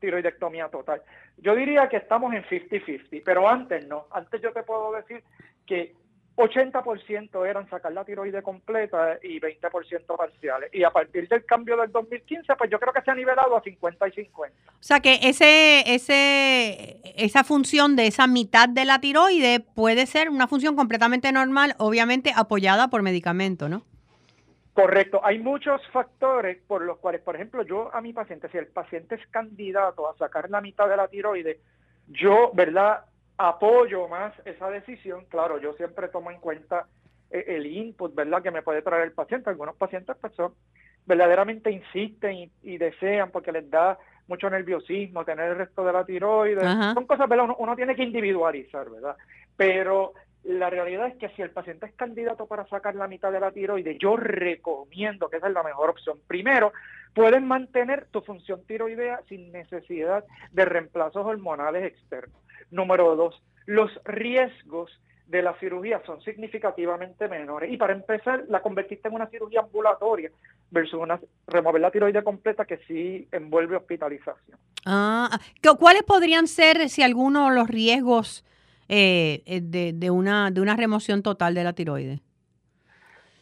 tiroidectomía 0.00 0.68
total. 0.68 1.02
Yo 1.38 1.54
diría 1.54 1.88
que 1.88 1.96
estamos 1.96 2.34
en 2.34 2.44
50-50, 2.44 3.22
pero 3.24 3.48
antes 3.48 3.86
no. 3.86 4.06
Antes 4.10 4.40
yo 4.42 4.52
te 4.52 4.62
puedo 4.62 4.92
decir 4.92 5.22
que 5.66 5.94
80% 6.36 7.48
eran 7.48 7.68
sacar 7.70 7.92
la 7.92 8.04
tiroide 8.04 8.42
completa 8.42 9.18
y 9.22 9.40
20% 9.40 10.16
parciales. 10.16 10.70
Y 10.72 10.84
a 10.84 10.90
partir 10.90 11.26
del 11.28 11.44
cambio 11.46 11.76
del 11.78 11.90
2015, 11.90 12.54
pues 12.56 12.70
yo 12.70 12.78
creo 12.78 12.92
que 12.92 13.00
se 13.00 13.10
ha 13.10 13.14
nivelado 13.14 13.56
a 13.56 13.62
50 13.62 14.08
y 14.08 14.12
50. 14.12 14.56
O 14.68 14.74
sea 14.80 15.00
que 15.00 15.18
ese, 15.22 15.94
ese, 15.94 17.00
esa 17.16 17.42
función 17.42 17.96
de 17.96 18.06
esa 18.06 18.26
mitad 18.26 18.68
de 18.68 18.84
la 18.84 19.00
tiroide 19.00 19.60
puede 19.60 20.04
ser 20.04 20.28
una 20.28 20.46
función 20.46 20.76
completamente 20.76 21.32
normal, 21.32 21.74
obviamente 21.78 22.32
apoyada 22.36 22.88
por 22.88 23.02
medicamento, 23.02 23.70
¿no? 23.70 23.82
Correcto. 24.74 25.22
Hay 25.24 25.38
muchos 25.38 25.80
factores 25.90 26.58
por 26.66 26.82
los 26.82 26.98
cuales, 26.98 27.22
por 27.22 27.34
ejemplo, 27.34 27.62
yo 27.62 27.90
a 27.94 28.02
mi 28.02 28.12
paciente, 28.12 28.50
si 28.50 28.58
el 28.58 28.66
paciente 28.66 29.14
es 29.14 29.26
candidato 29.28 30.06
a 30.06 30.14
sacar 30.18 30.50
la 30.50 30.60
mitad 30.60 30.86
de 30.86 30.98
la 30.98 31.08
tiroide, 31.08 31.60
Yo, 32.08 32.50
¿verdad? 32.52 33.06
Apoyo 33.38 34.08
más 34.08 34.32
esa 34.44 34.70
decisión. 34.70 35.26
Claro, 35.28 35.60
yo 35.60 35.74
siempre 35.74 36.08
tomo 36.08 36.30
en 36.30 36.40
cuenta 36.40 36.86
eh, 37.30 37.44
el 37.48 37.66
input, 37.66 38.14
¿verdad? 38.14 38.42
Que 38.42 38.50
me 38.50 38.62
puede 38.62 38.82
traer 38.82 39.04
el 39.04 39.12
paciente. 39.12 39.50
Algunos 39.50 39.76
pacientes 39.76 40.16
pues, 40.20 40.32
verdaderamente 41.04 41.70
insisten 41.70 42.50
y, 42.62 42.78
desean 42.78 43.30
porque 43.30 43.52
les 43.52 43.70
da 43.70 43.98
mucho 44.28 44.50
nerviosismo 44.50 45.24
tener 45.24 45.50
el 45.50 45.58
resto 45.58 45.84
de 45.84 45.92
la 45.92 46.04
tiroides. 46.04 46.64
Son 46.94 47.06
cosas, 47.06 47.28
¿verdad? 47.28 47.48
uno, 47.58 47.76
tiene 47.76 47.94
que 47.94 48.02
individualizar, 48.02 48.90
¿verdad? 48.90 49.16
Pero 49.56 50.14
la 50.42 50.70
realidad 50.70 51.08
es 51.08 51.16
que 51.16 51.28
si 51.30 51.42
el 51.42 51.50
paciente 51.50 51.86
es 51.86 51.94
candidato 51.94 52.46
para 52.46 52.66
sacar 52.68 52.94
la 52.94 53.08
mitad 53.08 53.32
de 53.32 53.40
la 53.40 53.50
tiroides, 53.50 53.98
yo 53.98 54.16
recomiendo 54.16 55.28
que 55.28 55.36
esa 55.36 55.48
es 55.48 55.52
la 55.52 55.62
mejor 55.62 55.90
opción. 55.90 56.18
Primero, 56.26 56.72
pueden 57.14 57.46
mantener 57.46 58.06
tu 58.10 58.20
función 58.20 58.64
tiroidea 58.64 59.20
sin 59.28 59.50
necesidad 59.52 60.24
de 60.52 60.64
reemplazos 60.64 61.24
hormonales 61.24 61.84
externos. 61.84 62.45
Número 62.70 63.16
dos, 63.16 63.42
los 63.66 63.90
riesgos 64.04 64.90
de 65.26 65.42
la 65.42 65.58
cirugía 65.58 66.00
son 66.06 66.20
significativamente 66.22 67.28
menores. 67.28 67.72
Y 67.72 67.76
para 67.76 67.92
empezar, 67.92 68.44
la 68.48 68.60
convertiste 68.60 69.08
en 69.08 69.14
una 69.14 69.26
cirugía 69.26 69.60
ambulatoria 69.60 70.30
versus 70.70 71.00
una, 71.00 71.20
remover 71.46 71.80
la 71.80 71.90
tiroide 71.90 72.22
completa 72.22 72.64
que 72.64 72.78
sí 72.86 73.26
envuelve 73.32 73.76
hospitalización. 73.76 74.58
Ah, 74.84 75.38
¿cuáles 75.78 76.04
podrían 76.04 76.46
ser, 76.46 76.88
si 76.88 77.02
alguno, 77.02 77.50
los 77.50 77.68
riesgos 77.68 78.44
eh, 78.88 79.42
eh, 79.46 79.60
de, 79.60 79.92
de, 79.92 80.10
una, 80.10 80.50
de 80.50 80.60
una 80.60 80.76
remoción 80.76 81.22
total 81.22 81.54
de 81.54 81.64
la 81.64 81.72
tiroides? 81.72 82.20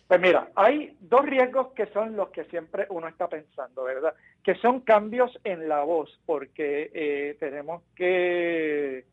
Pues 0.07 0.21
mira, 0.21 0.51
hay 0.55 0.97
dos 1.01 1.25
riesgos 1.25 1.73
que 1.73 1.87
son 1.87 2.15
los 2.17 2.29
que 2.29 2.45
siempre 2.45 2.87
uno 2.91 3.09
está 3.09 3.29
pensando, 3.29 3.85
¿verdad? 3.85 4.15
Que 4.43 4.55
son 4.57 4.81
cambios 4.81 5.39
en 5.45 5.69
la 5.69 5.83
voz, 5.83 6.21
porque 6.27 6.91
eh, 6.95 7.37
tenemos 7.41 7.83
que, 7.97 9.07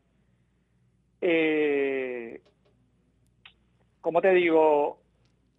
eh, 1.22 2.40
¿cómo 4.00 4.20
te 4.20 4.32
digo? 4.32 5.00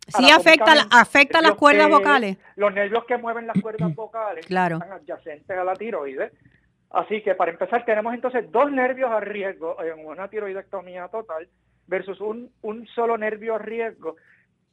Sí, 0.07 0.29
afecta, 0.29 0.73
afecta 0.91 1.41
las 1.41 1.55
cuerdas 1.55 1.89
vocales. 1.89 2.37
Los 2.57 2.73
nervios 2.73 3.05
que 3.05 3.17
mueven 3.17 3.47
las 3.47 3.59
cuerdas 3.61 3.95
vocales 3.95 4.45
claro. 4.45 4.75
están 4.75 4.91
adyacentes 4.91 5.57
a 5.57 5.63
la 5.63 5.73
tiroides 5.73 6.31
Así 6.93 7.23
que 7.23 7.33
para 7.33 7.51
empezar 7.51 7.83
tenemos 7.85 8.13
entonces 8.13 8.51
dos 8.51 8.71
nervios 8.71 9.09
a 9.09 9.19
riesgo 9.19 9.81
en 9.81 10.05
una 10.05 10.27
tiroidectomía 10.27 11.07
total 11.07 11.49
versus 11.87 12.21
un, 12.21 12.51
un 12.61 12.85
solo 12.87 13.17
nervio 13.17 13.55
a 13.55 13.57
riesgo 13.57 14.15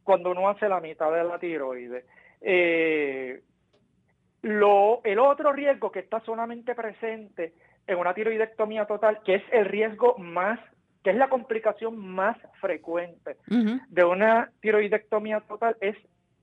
cuando 0.02 0.30
uno 0.30 0.50
hace 0.50 0.68
la 0.68 0.80
mitad 0.80 1.10
de 1.10 1.24
la 1.24 1.38
tiroides. 1.38 2.04
Eh, 2.42 3.40
lo, 4.42 5.00
el 5.04 5.18
otro 5.18 5.52
riesgo 5.52 5.90
que 5.90 6.00
está 6.00 6.20
solamente 6.20 6.74
presente 6.74 7.54
en 7.86 7.98
una 7.98 8.12
tiroidectomía 8.12 8.84
total, 8.84 9.20
que 9.24 9.36
es 9.36 9.42
el 9.50 9.64
riesgo 9.64 10.18
más, 10.18 10.60
que 11.02 11.10
es 11.10 11.16
la 11.16 11.28
complicación 11.28 11.96
más 11.98 12.36
frecuente 12.60 13.36
de 13.46 14.04
una 14.04 14.50
tiroidectomía 14.60 15.40
total, 15.40 15.76
es 15.80 15.96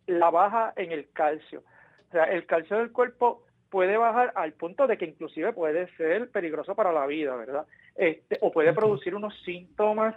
la 0.07 0.29
baja 0.29 0.73
en 0.75 0.91
el 0.91 1.09
calcio. 1.11 1.63
O 2.09 2.11
sea, 2.11 2.23
el 2.25 2.45
calcio 2.45 2.77
del 2.77 2.91
cuerpo 2.91 3.43
puede 3.69 3.97
bajar 3.97 4.31
al 4.35 4.53
punto 4.53 4.87
de 4.87 4.97
que 4.97 5.05
inclusive 5.05 5.53
puede 5.53 5.87
ser 5.97 6.29
peligroso 6.31 6.73
para 6.73 6.91
la 6.91 7.05
vida, 7.05 7.35
¿verdad? 7.35 7.65
Este, 7.95 8.37
o 8.41 8.51
puede 8.51 8.73
producir 8.73 9.13
unos 9.13 9.33
síntomas, 9.43 10.15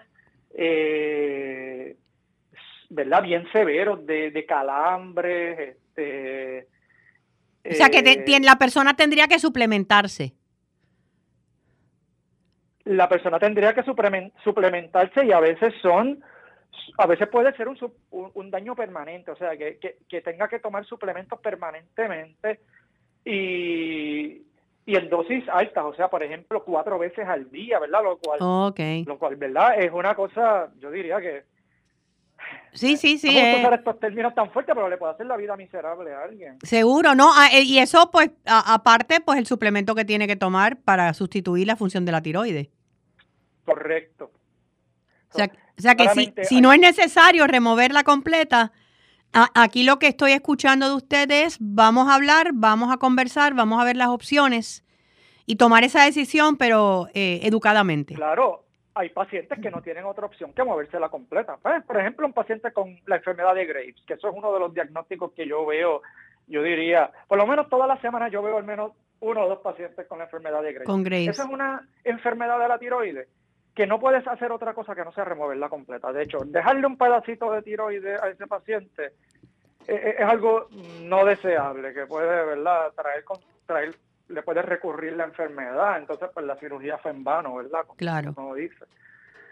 eh, 0.54 1.96
¿verdad? 2.88 3.22
Bien 3.22 3.46
severos 3.52 4.06
de, 4.06 4.30
de 4.30 4.46
calambres. 4.46 5.76
Este, 5.76 6.68
o 7.68 7.74
sea, 7.74 7.90
que 7.90 7.98
eh, 7.98 8.40
la 8.40 8.56
persona 8.56 8.94
tendría 8.94 9.26
que 9.26 9.38
suplementarse. 9.38 10.34
La 12.84 13.08
persona 13.08 13.38
tendría 13.38 13.74
que 13.74 13.82
suplementarse 13.82 15.24
y 15.24 15.32
a 15.32 15.40
veces 15.40 15.74
son 15.82 16.22
a 16.98 17.06
veces 17.06 17.28
puede 17.28 17.54
ser 17.56 17.68
un, 17.68 17.76
un, 18.10 18.50
daño 18.50 18.74
permanente, 18.74 19.30
o 19.30 19.36
sea, 19.36 19.56
que, 19.56 19.78
que, 20.08 20.20
tenga 20.20 20.48
que 20.48 20.58
tomar 20.58 20.84
suplementos 20.84 21.38
permanentemente 21.40 22.60
y, 23.24 24.42
y 24.86 24.96
en 24.96 25.08
dosis 25.08 25.44
altas, 25.48 25.84
o 25.84 25.94
sea, 25.94 26.08
por 26.08 26.22
ejemplo, 26.22 26.64
cuatro 26.64 26.98
veces 26.98 27.26
al 27.26 27.50
día, 27.50 27.78
¿verdad? 27.78 28.02
Lo 28.02 28.18
cual, 28.18 28.38
lo 29.06 29.18
cual 29.18 29.36
¿verdad? 29.36 29.80
Es 29.80 29.92
una 29.92 30.14
cosa, 30.14 30.70
yo 30.78 30.90
diría 30.90 31.20
que... 31.20 31.44
Sí, 32.72 32.96
sí, 32.96 33.18
sí. 33.18 33.28
No 33.28 33.58
usar 33.58 33.74
estos 33.74 33.98
términos 33.98 34.34
tan 34.34 34.50
fuertes, 34.52 34.74
pero 34.74 34.88
le 34.88 34.96
puede 34.96 35.12
hacer 35.12 35.26
la 35.26 35.36
vida 35.36 35.56
miserable 35.56 36.12
a 36.12 36.22
alguien. 36.22 36.58
Seguro, 36.62 37.14
¿no? 37.14 37.30
Ah, 37.34 37.48
eh, 37.52 37.62
y 37.62 37.78
eso, 37.78 38.10
pues, 38.10 38.30
aparte, 38.46 39.20
pues 39.20 39.38
el 39.38 39.46
suplemento 39.46 39.94
que 39.94 40.04
tiene 40.04 40.26
que 40.26 40.36
tomar 40.36 40.80
para 40.80 41.12
sustituir 41.14 41.66
la 41.66 41.76
función 41.76 42.04
de 42.04 42.12
la 42.12 42.22
tiroides. 42.22 42.68
Correcto. 43.64 44.30
O 45.32 45.36
sea, 45.36 45.50
o 45.78 45.82
sea 45.82 45.94
que 45.94 46.08
si, 46.10 46.32
si 46.42 46.60
no 46.60 46.72
es 46.72 46.80
necesario 46.80 47.46
removerla 47.46 48.04
completa, 48.04 48.72
Aquí 49.32 49.84
lo 49.84 49.98
que 50.00 50.08
estoy 50.08 50.32
escuchando 50.32 50.88
de 50.88 50.94
ustedes, 50.96 51.56
vamos 51.60 52.08
a 52.08 52.16
hablar, 52.16 52.50
vamos 52.52 52.92
a 52.92 52.96
conversar, 52.96 53.54
vamos 53.54 53.80
a 53.80 53.84
ver 53.84 53.96
las 53.96 54.08
opciones 54.08 54.84
y 55.46 55.56
tomar 55.56 55.84
esa 55.84 56.04
decisión, 56.04 56.56
pero 56.56 57.06
eh, 57.14 57.40
educadamente. 57.44 58.14
Claro, 58.14 58.64
hay 59.00 59.08
pacientes 59.08 59.58
que 59.60 59.70
no 59.70 59.80
tienen 59.80 60.04
otra 60.04 60.26
opción 60.26 60.52
que 60.52 60.62
moverse 60.62 61.00
la 61.00 61.08
completa. 61.08 61.56
Pues, 61.60 61.82
por 61.84 61.98
ejemplo, 61.98 62.26
un 62.26 62.32
paciente 62.32 62.72
con 62.72 62.98
la 63.06 63.16
enfermedad 63.16 63.54
de 63.54 63.66
Graves, 63.66 63.96
que 64.06 64.14
eso 64.14 64.28
es 64.28 64.34
uno 64.36 64.52
de 64.52 64.60
los 64.60 64.74
diagnósticos 64.74 65.32
que 65.32 65.46
yo 65.46 65.64
veo, 65.64 66.02
yo 66.46 66.62
diría, 66.62 67.10
por 67.26 67.38
lo 67.38 67.46
menos 67.46 67.68
todas 67.68 67.88
las 67.88 68.00
semanas 68.00 68.30
yo 68.30 68.42
veo 68.42 68.58
al 68.58 68.64
menos 68.64 68.92
uno 69.20 69.44
o 69.44 69.48
dos 69.48 69.60
pacientes 69.60 70.06
con 70.06 70.18
la 70.18 70.24
enfermedad 70.24 70.62
de 70.62 70.72
Graves. 70.72 70.86
Con 70.86 71.02
Graves. 71.02 71.28
Esa 71.28 71.44
es 71.44 71.48
una 71.48 71.88
enfermedad 72.04 72.58
de 72.58 72.68
la 72.68 72.78
tiroides 72.78 73.28
que 73.74 73.86
no 73.86 74.00
puedes 74.00 74.26
hacer 74.26 74.52
otra 74.52 74.74
cosa 74.74 74.94
que 74.94 75.04
no 75.04 75.12
sea 75.12 75.24
removerla 75.24 75.68
completa. 75.68 76.12
De 76.12 76.24
hecho, 76.24 76.38
dejarle 76.44 76.86
un 76.86 76.98
pedacito 76.98 77.50
de 77.52 77.62
tiroides 77.62 78.20
a 78.20 78.28
ese 78.28 78.46
paciente 78.46 79.12
eh, 79.86 79.94
eh, 79.94 80.14
es, 80.18 80.26
algo 80.28 80.68
no 81.02 81.24
deseable, 81.24 81.94
que 81.94 82.06
puede, 82.06 82.44
¿verdad?, 82.44 82.92
traer, 82.94 83.24
traer, 83.66 83.94
le 84.30 84.42
puede 84.42 84.62
recurrir 84.62 85.14
la 85.14 85.24
enfermedad. 85.24 85.98
Entonces, 85.98 86.28
pues 86.32 86.46
la 86.46 86.56
cirugía 86.56 86.98
fue 86.98 87.10
en 87.10 87.24
vano, 87.24 87.56
¿verdad? 87.56 87.80
claro. 87.96 88.34
Como 88.34 88.54
dice. 88.54 88.84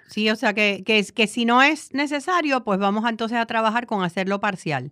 Sí, 0.06 0.30
o 0.30 0.36
sea 0.36 0.54
que, 0.54 0.82
que, 0.86 1.04
que 1.14 1.26
si 1.26 1.44
no 1.44 1.60
es 1.62 1.92
necesario, 1.92 2.64
pues 2.64 2.78
vamos 2.78 3.08
entonces 3.08 3.38
a 3.38 3.46
trabajar 3.46 3.86
con 3.86 4.02
hacerlo 4.02 4.40
parcial. 4.40 4.90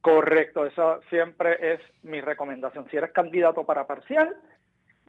Correcto, 0.00 0.64
eso 0.64 1.00
siempre 1.10 1.74
es 1.74 1.80
mi 2.02 2.22
recomendación. 2.22 2.86
Si 2.90 2.96
eres 2.96 3.12
candidato 3.12 3.64
para 3.64 3.86
parcial, 3.86 4.34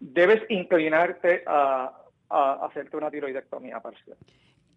debes 0.02 0.44
inclinarte 0.50 1.44
a, 1.48 1.98
a 2.30 2.66
hacerte 2.66 2.98
una 2.98 3.10
tiroidectomía 3.10 3.80
parcial. 3.80 4.18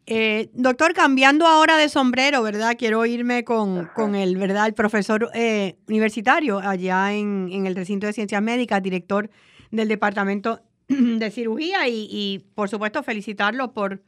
Eh, 0.06 0.50
doctor, 0.52 0.92
cambiando 0.92 1.46
ahora 1.46 1.78
de 1.78 1.88
sombrero, 1.88 2.42
¿verdad? 2.42 2.76
Quiero 2.78 3.06
irme 3.06 3.42
con, 3.42 3.86
con 3.94 4.14
el, 4.14 4.36
¿verdad? 4.36 4.66
El 4.66 4.74
profesor 4.74 5.30
eh, 5.32 5.76
universitario 5.88 6.58
allá 6.58 7.14
en, 7.14 7.48
en, 7.50 7.66
el 7.66 7.74
recinto 7.74 8.06
de 8.06 8.12
ciencias 8.12 8.42
médicas, 8.42 8.82
director 8.82 9.30
del 9.70 9.88
departamento 9.88 10.60
de 10.88 11.30
cirugía 11.30 11.88
y, 11.88 12.06
y, 12.10 12.44
por 12.54 12.68
supuesto 12.68 13.02
felicitarlo 13.02 13.72
por 13.72 14.02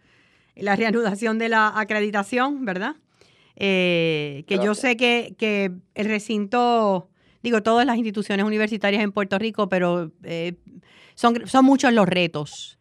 la 0.55 0.77
reanudación 0.77 1.39
de 1.39 1.49
la 1.49 1.73
acreditación, 1.75 2.67
¿verdad? 2.67 2.97
Eh, 3.57 4.45
que 4.47 4.57
yo 4.57 4.75
sé 4.75 4.99
que, 4.99 5.35
que, 5.39 5.73
el 5.95 6.07
recinto, 6.07 7.09
digo, 7.43 7.63
todas 7.63 7.87
las 7.87 7.97
instituciones 7.97 8.45
universitarias 8.45 9.03
en 9.03 9.13
Puerto 9.13 9.39
Rico, 9.39 9.71
pero 9.71 10.13
son, 11.15 11.47
son 11.47 11.65
muchos 11.65 11.91
los 11.95 12.07
retos 12.07 12.76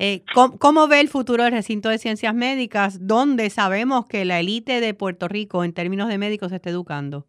eh, 0.00 0.22
¿cómo, 0.32 0.86
ve 0.86 1.00
el 1.00 1.08
futuro 1.08 1.42
del 1.42 1.52
recinto 1.52 1.88
de 1.88 1.98
ciencias 1.98 2.32
médicas, 2.32 3.04
donde 3.08 3.50
sabemos 3.50 4.06
que 4.06 4.24
la 4.24 4.38
élite 4.38 4.80
de 4.80 4.94
Puerto 4.94 5.26
Rico 5.26 5.64
en 5.64 5.74
términos 5.74 6.08
de 6.08 6.18
médicos 6.18 6.52
está 6.52 6.70
educando? 6.70 7.26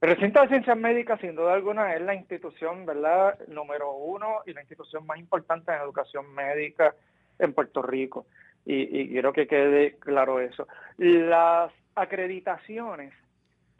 El 0.00 0.10
recinto 0.10 0.42
de 0.42 0.48
ciencias 0.48 0.76
médicas, 0.76 1.20
sin 1.20 1.36
duda 1.36 1.54
alguna, 1.54 1.94
es 1.94 2.02
la 2.02 2.16
institución, 2.16 2.84
¿verdad?, 2.84 3.38
número 3.46 3.92
uno 3.92 4.40
y 4.46 4.52
la 4.52 4.62
institución 4.62 5.06
más 5.06 5.18
importante 5.18 5.72
en 5.72 5.80
educación 5.80 6.34
médica 6.34 6.92
en 7.38 7.52
Puerto 7.52 7.82
Rico. 7.82 8.26
Y, 8.64 9.08
quiero 9.10 9.32
que 9.32 9.46
quede 9.46 9.96
claro 10.00 10.40
eso. 10.40 10.66
Las 10.98 11.70
acreditaciones 11.94 13.14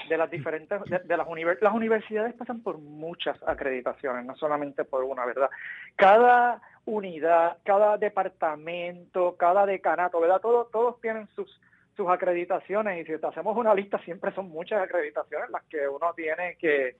de 0.09 0.17
las 0.17 0.31
diferentes 0.31 0.81
de, 0.85 1.17
las 1.17 1.27
universidades 1.27 1.63
las 1.63 1.75
universidades 1.75 2.35
pasan 2.35 2.63
por 2.63 2.79
muchas 2.79 3.37
acreditaciones 3.45 4.25
no 4.27 4.37
solamente 4.37 4.85
por 4.85 5.03
una 5.03 5.25
verdad 5.25 5.49
cada 5.97 6.61
unidad, 6.87 7.59
cada 7.65 7.99
departamento, 7.99 9.37
cada 9.37 9.67
decanato, 9.67 10.21
¿verdad? 10.21 10.41
Todos, 10.41 10.71
todos 10.71 11.01
tienen 11.01 11.29
sus, 11.35 11.61
sus 11.97 12.09
acreditaciones 12.09 13.01
y 13.01 13.13
si 13.13 13.19
te 13.19 13.27
hacemos 13.27 13.57
una 13.57 13.75
lista 13.75 13.99
siempre 14.05 14.33
son 14.33 14.49
muchas 14.49 14.83
acreditaciones 14.83 15.51
las 15.51 15.65
que 15.65 15.89
uno 15.89 16.13
tiene 16.15 16.57
que, 16.59 16.97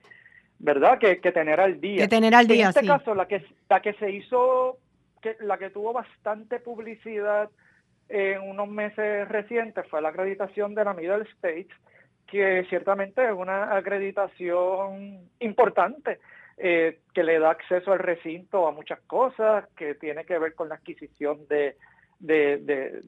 ¿verdad? 0.59 0.99
Que, 0.99 1.19
que 1.19 1.31
tener 1.31 1.59
al 1.59 1.79
día. 1.79 2.03
Que 2.03 2.07
tener 2.09 2.35
al 2.35 2.47
día, 2.47 2.65
En 2.65 2.69
este 2.69 2.85
caso, 2.85 3.15
la 3.15 3.27
que, 3.27 3.43
la 3.69 3.81
que 3.81 3.93
se 3.93 4.11
hizo, 4.11 4.77
que, 5.21 5.37
la 5.39 5.57
que 5.57 5.69
tuvo 5.69 5.93
bastante 5.93 6.59
publicidad 6.59 7.49
en 8.09 8.41
unos 8.41 8.67
meses 8.67 9.27
recientes 9.29 9.85
fue 9.89 10.01
la 10.01 10.09
acreditación 10.09 10.75
de 10.75 10.83
la 10.83 10.93
Middle 10.93 11.23
States, 11.35 11.73
que 12.27 12.65
ciertamente 12.69 13.25
es 13.25 13.31
una 13.31 13.75
acreditación 13.75 15.29
importante 15.39 16.19
eh, 16.57 16.99
que 17.13 17.23
le 17.23 17.39
da 17.39 17.51
acceso 17.51 17.91
al 17.91 17.99
recinto 17.99 18.67
a 18.67 18.71
muchas 18.71 18.99
cosas, 19.01 19.65
que 19.75 19.95
tiene 19.95 20.25
que 20.25 20.39
ver 20.39 20.55
con 20.55 20.69
la 20.69 20.75
adquisición 20.75 21.47
de, 21.47 21.77
de 22.19 23.01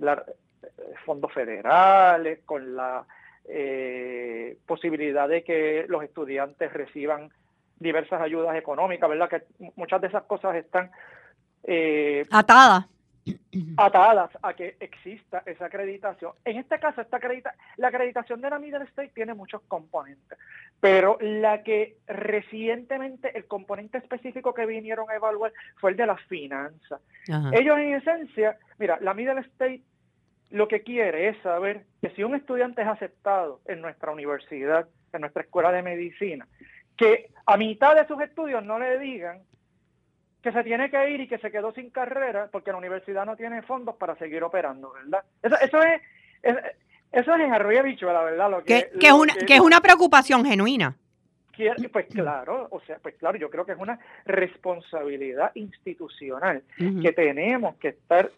fondos 1.05 1.33
federales, 1.33 2.39
con 2.45 2.75
la 2.75 3.05
eh, 3.51 4.57
posibilidad 4.67 5.27
de 5.27 5.43
que 5.43 5.85
los 5.87 6.03
estudiantes 6.03 6.71
reciban 6.71 7.31
diversas 7.79 8.21
ayudas 8.21 8.55
económicas, 8.55 9.09
¿verdad? 9.09 9.29
Que 9.29 9.43
muchas 9.75 10.01
de 10.01 10.07
esas 10.07 10.23
cosas 10.23 10.55
están 10.55 10.91
eh, 11.63 12.25
atadas 12.31 12.85
atadas 13.77 14.31
a 14.41 14.53
que 14.53 14.75
exista 14.79 15.43
esa 15.45 15.65
acreditación. 15.65 16.33
En 16.45 16.57
este 16.57 16.79
caso, 16.79 17.01
esta 17.01 17.17
acredita 17.17 17.53
la 17.77 17.89
acreditación 17.89 18.41
de 18.41 18.49
la 18.49 18.59
Middle 18.59 18.85
State 18.85 19.11
tiene 19.13 19.33
muchos 19.33 19.61
componentes, 19.67 20.37
pero 20.79 21.17
la 21.21 21.63
que 21.63 21.97
recientemente, 22.07 23.37
el 23.37 23.45
componente 23.45 23.97
específico 23.97 24.53
que 24.53 24.65
vinieron 24.65 25.09
a 25.09 25.15
evaluar 25.15 25.53
fue 25.77 25.91
el 25.91 25.97
de 25.97 26.05
las 26.05 26.21
finanzas. 26.23 27.01
Ellos 27.51 27.77
en 27.77 27.95
esencia, 27.95 28.57
mira, 28.77 28.97
la 29.01 29.13
Middle 29.13 29.41
State 29.41 29.81
lo 30.51 30.67
que 30.67 30.81
quiere 30.81 31.29
es 31.29 31.37
saber 31.43 31.85
que 32.01 32.09
si 32.11 32.23
un 32.23 32.35
estudiante 32.35 32.81
es 32.81 32.87
aceptado 32.87 33.61
en 33.65 33.81
nuestra 33.81 34.11
universidad, 34.11 34.87
en 35.13 35.21
nuestra 35.21 35.43
escuela 35.43 35.71
de 35.71 35.83
medicina, 35.83 36.47
que 36.97 37.29
a 37.45 37.55
mitad 37.55 37.95
de 37.95 38.07
sus 38.07 38.19
estudios 38.21 38.63
no 38.63 38.79
le 38.79 38.97
digan 38.99 39.41
que 40.41 40.51
se 40.51 40.63
tiene 40.63 40.89
que 40.89 41.09
ir 41.09 41.21
y 41.21 41.27
que 41.27 41.37
se 41.37 41.51
quedó 41.51 41.73
sin 41.73 41.89
carrera 41.89 42.47
porque 42.51 42.71
la 42.71 42.77
universidad 42.77 43.25
no 43.25 43.35
tiene 43.35 43.61
fondos 43.61 43.95
para 43.95 44.15
seguir 44.15 44.43
operando, 44.43 44.93
¿verdad? 44.93 45.23
Eso, 45.43 45.55
eso 45.59 45.83
es, 45.83 46.01
eso 47.11 47.35
es 47.35 47.41
en 47.41 47.53
Arroyo 47.53 47.83
la 48.01 48.23
¿verdad? 48.23 48.51
Lo 48.51 48.63
que, 48.63 48.89
que, 48.99 49.07
es 49.07 49.13
una, 49.13 49.33
que, 49.33 49.55
es 49.55 49.59
una 49.59 49.81
preocupación 49.81 50.45
genuina. 50.45 50.95
Pues 51.91 52.07
claro, 52.07 52.67
o 52.71 52.79
sea, 52.81 52.99
pues 53.01 53.15
claro, 53.15 53.37
yo 53.37 53.49
creo 53.49 53.65
que 53.65 53.73
es 53.73 53.77
una 53.77 53.99
responsabilidad 54.25 55.51
institucional 55.55 56.63
que 56.77 57.11
tenemos 57.11 57.75
que 57.75 57.89
estar 57.89 58.31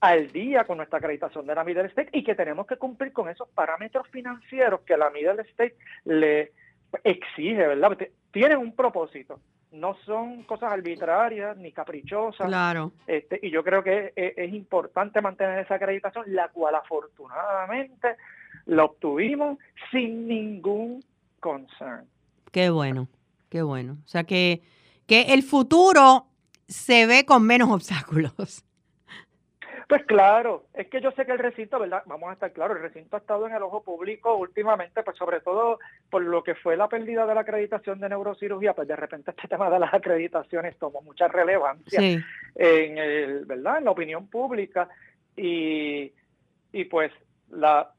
al 0.00 0.30
día 0.32 0.64
con 0.64 0.76
nuestra 0.76 0.98
acreditación 0.98 1.46
de 1.46 1.54
la 1.54 1.64
Middle 1.64 1.86
State 1.86 2.10
y 2.12 2.24
que 2.24 2.34
tenemos 2.34 2.66
que 2.66 2.76
cumplir 2.76 3.12
con 3.12 3.30
esos 3.30 3.48
parámetros 3.48 4.06
financieros 4.08 4.80
que 4.82 4.96
la 4.96 5.10
Middle 5.10 5.42
State 5.42 5.76
le 6.04 6.52
exige, 7.04 7.68
¿verdad? 7.68 7.96
Tienen 8.32 8.58
un 8.58 8.74
propósito, 8.74 9.40
no 9.72 9.96
son 10.04 10.42
cosas 10.44 10.72
arbitrarias 10.72 11.56
ni 11.56 11.72
caprichosas. 11.72 12.46
Claro. 12.46 12.92
Este, 13.06 13.40
y 13.42 13.50
yo 13.50 13.64
creo 13.64 13.82
que 13.82 14.12
es, 14.14 14.52
importante 14.52 15.20
mantener 15.20 15.60
esa 15.60 15.76
acreditación, 15.76 16.24
la 16.28 16.48
cual 16.48 16.74
afortunadamente 16.74 18.16
la 18.66 18.84
obtuvimos 18.84 19.58
sin 19.90 20.28
ningún 20.28 21.02
concern. 21.40 22.06
Qué 22.50 22.70
bueno, 22.70 23.08
qué 23.48 23.62
bueno. 23.62 23.96
O 24.04 24.08
sea 24.08 24.24
que, 24.24 24.62
que 25.06 25.32
el 25.32 25.42
futuro 25.42 26.26
se 26.68 27.06
ve 27.06 27.24
con 27.24 27.44
menos 27.44 27.70
obstáculos. 27.72 28.64
Pues 29.92 30.06
claro, 30.06 30.64
es 30.72 30.88
que 30.88 31.02
yo 31.02 31.10
sé 31.10 31.26
que 31.26 31.32
el 31.32 31.38
recinto, 31.38 31.78
¿verdad? 31.78 32.02
Vamos 32.06 32.30
a 32.30 32.32
estar 32.32 32.50
claros, 32.50 32.78
el 32.78 32.82
recinto 32.82 33.14
ha 33.14 33.18
estado 33.18 33.46
en 33.46 33.54
el 33.54 33.60
ojo 33.60 33.82
público 33.82 34.34
últimamente, 34.36 35.02
pues 35.02 35.18
sobre 35.18 35.40
todo 35.40 35.80
por 36.08 36.22
lo 36.22 36.42
que 36.42 36.54
fue 36.54 36.78
la 36.78 36.88
pérdida 36.88 37.26
de 37.26 37.34
la 37.34 37.42
acreditación 37.42 38.00
de 38.00 38.08
neurocirugía, 38.08 38.72
pues 38.72 38.88
de 38.88 38.96
repente 38.96 39.32
este 39.32 39.48
tema 39.48 39.68
de 39.68 39.78
las 39.78 39.92
acreditaciones 39.92 40.78
tomó 40.78 41.02
mucha 41.02 41.28
relevancia 41.28 42.00
en 42.00 42.96
el, 42.96 43.44
¿verdad? 43.44 43.76
En 43.76 43.84
la 43.84 43.90
opinión 43.90 44.28
pública 44.28 44.88
y, 45.36 46.10
y 46.72 46.84
pues 46.86 47.12
la, 47.50 47.92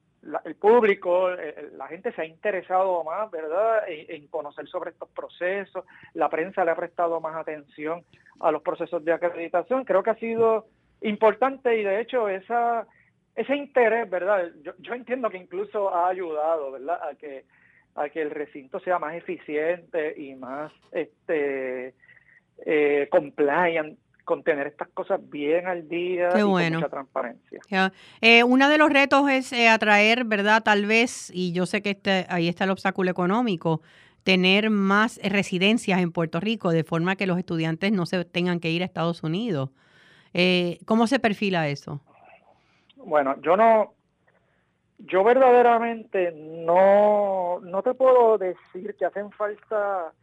el 0.45 0.55
público, 0.55 1.29
la 1.29 1.87
gente 1.89 2.11
se 2.13 2.23
ha 2.23 2.25
interesado 2.25 3.03
más, 3.03 3.29
¿verdad?, 3.29 3.83
en, 3.87 4.25
conocer 4.29 4.67
sobre 4.67 4.89
estos 4.89 5.09
procesos, 5.09 5.85
la 6.15 6.27
prensa 6.27 6.65
le 6.65 6.71
ha 6.71 6.75
prestado 6.75 7.21
más 7.21 7.35
atención 7.35 8.03
a 8.39 8.49
los 8.49 8.63
procesos 8.63 9.05
de 9.05 9.13
acreditación. 9.13 9.85
Creo 9.85 10.01
que 10.01 10.09
ha 10.09 10.15
sido 10.15 10.65
importante 11.03 11.77
y 11.79 11.83
de 11.83 12.01
hecho 12.01 12.27
esa 12.29 12.87
ese 13.35 13.55
interés, 13.55 14.09
¿verdad? 14.09 14.51
Yo, 14.63 14.73
yo 14.79 14.93
entiendo 14.93 15.29
que 15.29 15.37
incluso 15.37 15.93
ha 15.93 16.09
ayudado, 16.09 16.71
¿verdad? 16.71 16.99
A 17.09 17.15
que 17.15 17.45
a 17.95 18.09
que 18.09 18.21
el 18.21 18.31
recinto 18.31 18.79
sea 18.79 18.99
más 18.99 19.15
eficiente 19.15 20.19
y 20.19 20.35
más 20.35 20.71
este 20.91 21.93
eh, 22.65 23.07
compliant 23.11 23.97
con 24.23 24.41
tener 24.43 24.67
estas 24.67 24.87
cosas 24.89 25.19
bien 25.29 25.67
al 25.67 25.87
día 25.89 26.29
y 26.29 26.41
con 26.41 26.73
mucha 26.73 26.89
transparencia. 26.89 27.91
Eh, 28.21 28.43
uno 28.43 28.69
de 28.69 28.77
los 28.77 28.89
retos 28.89 29.29
es 29.29 29.51
eh, 29.51 29.67
atraer, 29.67 30.23
¿verdad? 30.23 30.63
Tal 30.63 30.85
vez, 30.85 31.29
y 31.33 31.51
yo 31.51 31.65
sé 31.65 31.81
que 31.81 31.91
este, 31.91 32.25
ahí 32.29 32.47
está 32.47 32.63
el 32.63 32.69
obstáculo 32.69 33.11
económico, 33.11 33.81
tener 34.23 34.69
más 34.69 35.19
residencias 35.21 35.99
en 35.99 36.13
Puerto 36.13 36.39
Rico, 36.39 36.71
de 36.71 36.85
forma 36.85 37.17
que 37.17 37.27
los 37.27 37.37
estudiantes 37.37 37.91
no 37.91 38.05
se 38.05 38.23
tengan 38.23 38.61
que 38.61 38.71
ir 38.71 38.81
a 38.81 38.85
Estados 38.85 39.23
Unidos. 39.23 39.71
Eh, 40.33 40.79
¿Cómo 40.85 41.07
se 41.07 41.19
perfila 41.19 41.67
eso? 41.67 42.01
Bueno, 42.97 43.35
yo 43.41 43.57
no, 43.57 43.93
yo 44.97 45.23
verdaderamente 45.23 46.31
no, 46.31 47.59
no 47.61 47.83
te 47.83 47.93
puedo 47.93 48.37
decir 48.37 48.95
que 48.97 49.05
hacen 49.05 49.31
falta 49.31 50.13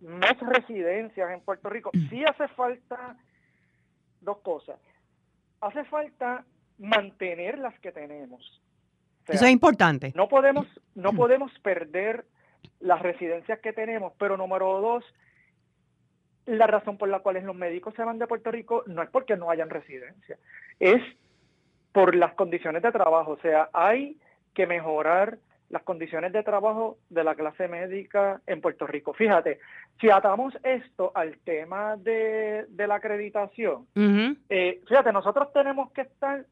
más 0.00 0.38
residencias 0.40 1.30
en 1.30 1.40
Puerto 1.40 1.68
Rico. 1.70 1.90
Mm. 1.92 2.08
Sí 2.08 2.24
hace 2.24 2.48
falta 2.48 3.16
dos 4.20 4.38
cosas. 4.38 4.78
Hace 5.60 5.84
falta 5.84 6.44
mantener 6.78 7.58
las 7.58 7.78
que 7.80 7.92
tenemos. 7.92 8.60
Eso 9.26 9.44
es 9.44 9.50
importante. 9.50 10.12
No 10.14 10.28
podemos, 10.28 10.66
no 10.94 11.12
mm. 11.12 11.16
podemos 11.16 11.58
perder 11.60 12.26
las 12.80 13.00
residencias 13.00 13.60
que 13.60 13.72
tenemos, 13.72 14.12
pero 14.18 14.36
número 14.36 14.80
dos, 14.80 15.04
la 16.46 16.66
razón 16.66 16.98
por 16.98 17.08
la 17.08 17.20
cual 17.20 17.42
los 17.44 17.56
médicos 17.56 17.94
se 17.94 18.04
van 18.04 18.18
de 18.18 18.26
Puerto 18.26 18.50
Rico 18.50 18.82
no 18.86 19.02
es 19.02 19.10
porque 19.10 19.36
no 19.36 19.50
hayan 19.50 19.70
residencia, 19.70 20.38
es 20.78 21.02
por 21.92 22.14
las 22.14 22.34
condiciones 22.34 22.82
de 22.82 22.92
trabajo. 22.92 23.32
O 23.32 23.38
sea, 23.38 23.70
hay 23.72 24.18
que 24.52 24.66
mejorar 24.66 25.38
las 25.70 25.82
condiciones 25.82 26.32
de 26.32 26.42
trabajo 26.42 26.98
de 27.08 27.24
la 27.24 27.34
clase 27.34 27.68
médica 27.68 28.40
en 28.46 28.60
Puerto 28.60 28.86
Rico. 28.86 29.12
Fíjate, 29.14 29.60
si 30.00 30.10
atamos 30.10 30.54
esto 30.62 31.12
al 31.14 31.38
tema 31.38 31.96
de, 31.96 32.66
la 32.76 32.96
acreditación, 32.96 33.86
eh, 34.48 34.80
fíjate, 34.86 35.12
nosotros 35.12 35.52
tenemos 35.52 35.90
que 35.92 36.02
estar 36.02 36.44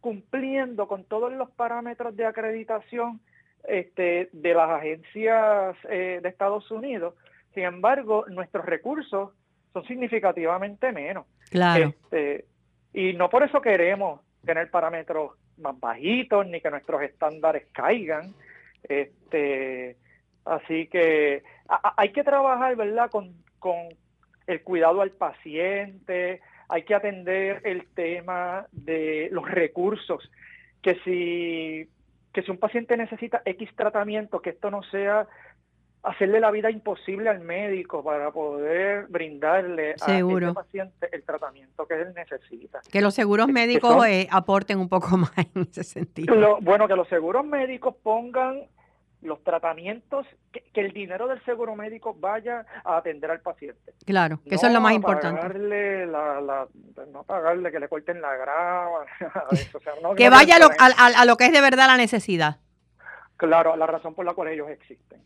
cumpliendo 0.00 0.86
con 0.86 1.04
todos 1.04 1.32
los 1.32 1.50
parámetros 1.50 2.16
de 2.16 2.26
acreditación 2.26 3.20
este, 3.64 4.30
de 4.32 4.54
las 4.54 4.70
agencias 4.70 5.76
eh, 5.88 6.20
de 6.22 6.28
Estados 6.28 6.70
Unidos. 6.70 7.14
Sin 7.54 7.64
embargo, 7.64 8.24
nuestros 8.28 8.64
recursos 8.64 9.30
son 9.72 9.84
significativamente 9.84 10.92
menos. 10.92 11.26
Claro. 11.50 11.88
Este, 11.88 12.44
y 12.92 13.12
no 13.12 13.30
por 13.30 13.42
eso 13.42 13.60
queremos 13.60 14.20
tener 14.44 14.70
parámetros 14.70 15.32
más 15.58 15.78
bajitos 15.78 16.46
ni 16.46 16.60
que 16.60 16.70
nuestros 16.70 17.02
estándares 17.02 17.66
caigan. 17.72 18.34
Este, 18.82 19.96
así 20.44 20.86
que 20.86 21.42
hay 21.96 22.12
que 22.12 22.24
trabajar, 22.24 22.74
¿verdad?, 22.76 23.10
con, 23.10 23.34
con 23.58 23.76
el 24.46 24.62
cuidado 24.62 25.00
al 25.00 25.10
paciente, 25.10 26.40
hay 26.68 26.82
que 26.82 26.94
atender 26.94 27.60
el 27.64 27.86
tema 27.94 28.66
de 28.72 29.28
los 29.32 29.48
recursos, 29.48 30.30
que 30.82 30.94
si, 31.04 31.88
que 32.32 32.42
si 32.42 32.50
un 32.50 32.58
paciente 32.58 32.96
necesita 32.96 33.42
X 33.44 33.70
tratamiento, 33.76 34.40
que 34.40 34.50
esto 34.50 34.70
no 34.70 34.82
sea 34.84 35.26
hacerle 36.02 36.40
la 36.40 36.50
vida 36.50 36.70
imposible 36.70 37.28
al 37.28 37.40
médico 37.40 38.02
para 38.02 38.30
poder 38.30 39.06
brindarle 39.08 39.94
a 40.00 40.18
ese 40.18 40.52
paciente 40.54 41.08
el 41.12 41.22
tratamiento 41.24 41.86
que 41.86 41.94
él 41.94 42.14
necesita. 42.14 42.80
Que 42.90 43.00
los 43.00 43.14
seguros 43.14 43.48
médicos 43.48 44.06
eh, 44.06 44.28
aporten 44.30 44.78
un 44.78 44.88
poco 44.88 45.16
más 45.16 45.32
en 45.36 45.62
ese 45.62 45.84
sentido. 45.84 46.58
bueno, 46.60 46.88
que 46.88 46.96
los 46.96 47.08
seguros 47.08 47.44
médicos 47.44 47.94
pongan 48.02 48.62
los 49.22 49.44
tratamientos, 49.44 50.26
que, 50.50 50.64
el 50.80 50.92
dinero 50.92 51.28
del 51.28 51.44
seguro 51.44 51.76
médico 51.76 52.16
vaya 52.18 52.64
a 52.84 52.96
atender 52.96 53.30
al 53.30 53.40
paciente. 53.40 53.92
Claro, 54.06 54.40
que 54.48 54.54
eso 54.54 54.66
es 54.66 54.72
lo 54.72 54.80
más 54.80 54.94
importante. 54.94 55.42
Pagarle 55.42 56.06
la, 56.06 56.66
no 57.12 57.24
pagarle 57.24 57.70
que 57.70 57.80
le 57.80 57.88
corten 57.88 58.22
la 58.22 58.34
grava. 58.36 59.04
que 60.16 60.30
vaya 60.30 60.56
a 60.78 61.24
lo 61.26 61.36
que 61.36 61.46
es 61.46 61.52
de 61.52 61.60
verdad 61.60 61.86
la 61.86 61.98
necesidad. 61.98 62.60
Claro, 63.36 63.76
la 63.76 63.86
razón 63.86 64.14
por 64.14 64.24
la 64.24 64.32
cual 64.32 64.48
ellos 64.48 64.70
existen. 64.70 65.20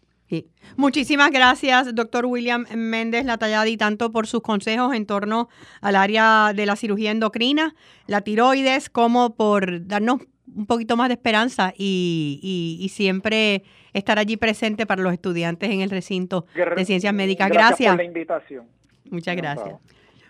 Muchísimas 0.77 1.31
gracias, 1.31 1.94
doctor 1.94 2.27
William 2.27 2.64
Méndez 2.75 3.25
Latalladi, 3.25 3.77
tanto 3.77 4.11
por 4.11 4.27
sus 4.27 4.40
consejos 4.40 4.94
en 4.94 5.07
torno 5.07 5.49
al 5.81 5.97
área 5.97 6.53
de 6.55 6.66
la 6.66 6.77
cirugía 6.77 7.11
endocrina, 7.11 7.75
la 8.07 8.23
tiroides, 8.23 8.90
como 8.90 9.35
por 9.37 9.87
darnos 9.87 10.20
un 10.55 10.66
poquito 10.66 10.97
más 10.97 11.09
de 11.09 11.14
esperanza 11.14 11.73
y, 11.77 12.90
siempre 12.92 13.64
estar 13.92 14.18
allí 14.18 14.37
presente 14.37 14.87
para 14.87 15.03
los 15.03 15.12
estudiantes 15.12 15.70
en 15.70 15.81
el 15.81 15.90
recinto 15.90 16.47
de 16.55 16.85
ciencias 16.85 17.12
médicas. 17.14 17.49
Gracias. 17.49 17.68
Gracias 17.68 17.90
por 17.90 17.99
la 17.99 18.05
invitación. 18.05 18.66
Muchas 19.11 19.37
gracias. 19.37 19.75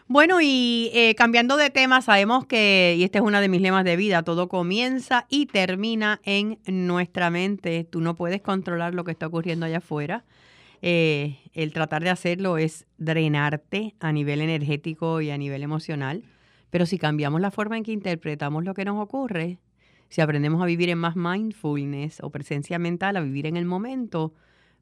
Bueno, 0.07 0.41
y 0.43 0.91
eh, 0.93 1.15
cambiando 1.15 1.57
de 1.57 1.71
tema, 1.71 2.03
sabemos 2.03 2.45
que, 2.47 2.95
y 2.99 3.05
este 3.05 3.19
es 3.19 3.25
una 3.25 3.41
de 3.41 3.49
mis 3.49 3.63
lemas 3.63 3.85
de 3.85 3.97
vida, 3.97 4.23
todo 4.23 4.49
comienza 4.49 5.27
y 5.31 5.47
termina 5.47 6.21
en 6.25 6.59
nuestra 6.67 7.31
mente. 7.31 7.85
Tú 7.85 8.01
no 8.03 8.15
puedes 8.15 8.43
controlar 8.43 8.95
lo 8.95 9.05
que 9.05 9.13
está 9.13 9.27
ocurriendo 9.27 9.67
allá 9.67 9.79
afuera. 9.79 10.25
eh, 10.83 11.39
el 11.55 11.73
tratar 11.73 12.03
de 12.05 12.11
hacerlo 12.11 12.59
es 12.59 12.87
drenarte 12.99 13.95
a 14.01 14.13
nivel 14.13 14.43
energético 14.43 15.23
y 15.23 15.31
a 15.31 15.39
nivel 15.39 15.63
emocional. 15.63 16.25
Pero 16.71 16.85
si 16.87 16.99
cambiamos 16.99 17.41
la 17.41 17.51
forma 17.51 17.79
en 17.79 17.85
que 17.85 17.93
interpretamos 17.93 18.65
lo 18.65 18.75
que 18.75 18.85
nos 18.85 19.01
ocurre, 19.03 19.59
si 20.11 20.21
aprendemos 20.21 20.63
a 20.63 20.67
vivir 20.67 20.91
en 20.91 20.99
más 20.99 21.17
mindfulness 21.17 22.19
o 22.23 22.31
presencia 22.31 22.79
mental, 22.79 23.17
a 23.17 23.21
vivir 23.23 23.47
en 23.47 23.57
el 23.57 23.65
momento, 23.65 24.35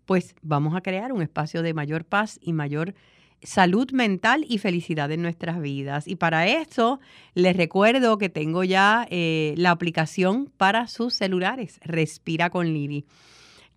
pues 0.07 0.35
vamos 0.43 0.75
a 0.75 0.81
crear 0.83 1.13
un 1.13 1.23
espacio 1.23 1.63
de 1.63 1.75
mayor 1.75 2.05
paz 2.05 2.39
y 2.43 2.53
mayor 2.53 2.95
salud 3.43 3.91
mental 3.93 4.45
y 4.49 4.59
felicidad 4.59 5.11
en 5.11 5.23
nuestras 5.23 5.61
vidas. 5.61 6.07
Y 6.07 6.17
para 6.17 6.47
eso 6.47 7.01
les 7.35 7.57
recuerdo 7.57 8.19
que 8.19 8.29
tengo 8.29 8.65
ya 8.65 9.07
eh, 9.11 9.55
la 9.57 9.71
aplicación 9.71 10.51
para 10.57 10.87
sus 10.87 11.15
celulares, 11.15 11.81
Respira 11.85 12.51
con 12.51 12.73
Lili. 12.73 13.05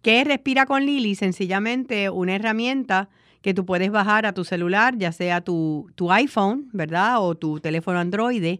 ¿Qué 0.01 0.21
es 0.21 0.27
Respira 0.27 0.65
con 0.65 0.85
Lili? 0.85 1.15
Sencillamente 1.15 2.09
una 2.09 2.35
herramienta 2.35 3.09
que 3.41 3.53
tú 3.53 3.65
puedes 3.65 3.91
bajar 3.91 4.25
a 4.25 4.33
tu 4.33 4.43
celular, 4.43 4.97
ya 4.97 5.11
sea 5.11 5.41
tu, 5.41 5.89
tu 5.95 6.11
iPhone, 6.11 6.69
¿verdad? 6.73 7.21
O 7.21 7.35
tu 7.35 7.59
teléfono 7.59 7.99
Android, 7.99 8.59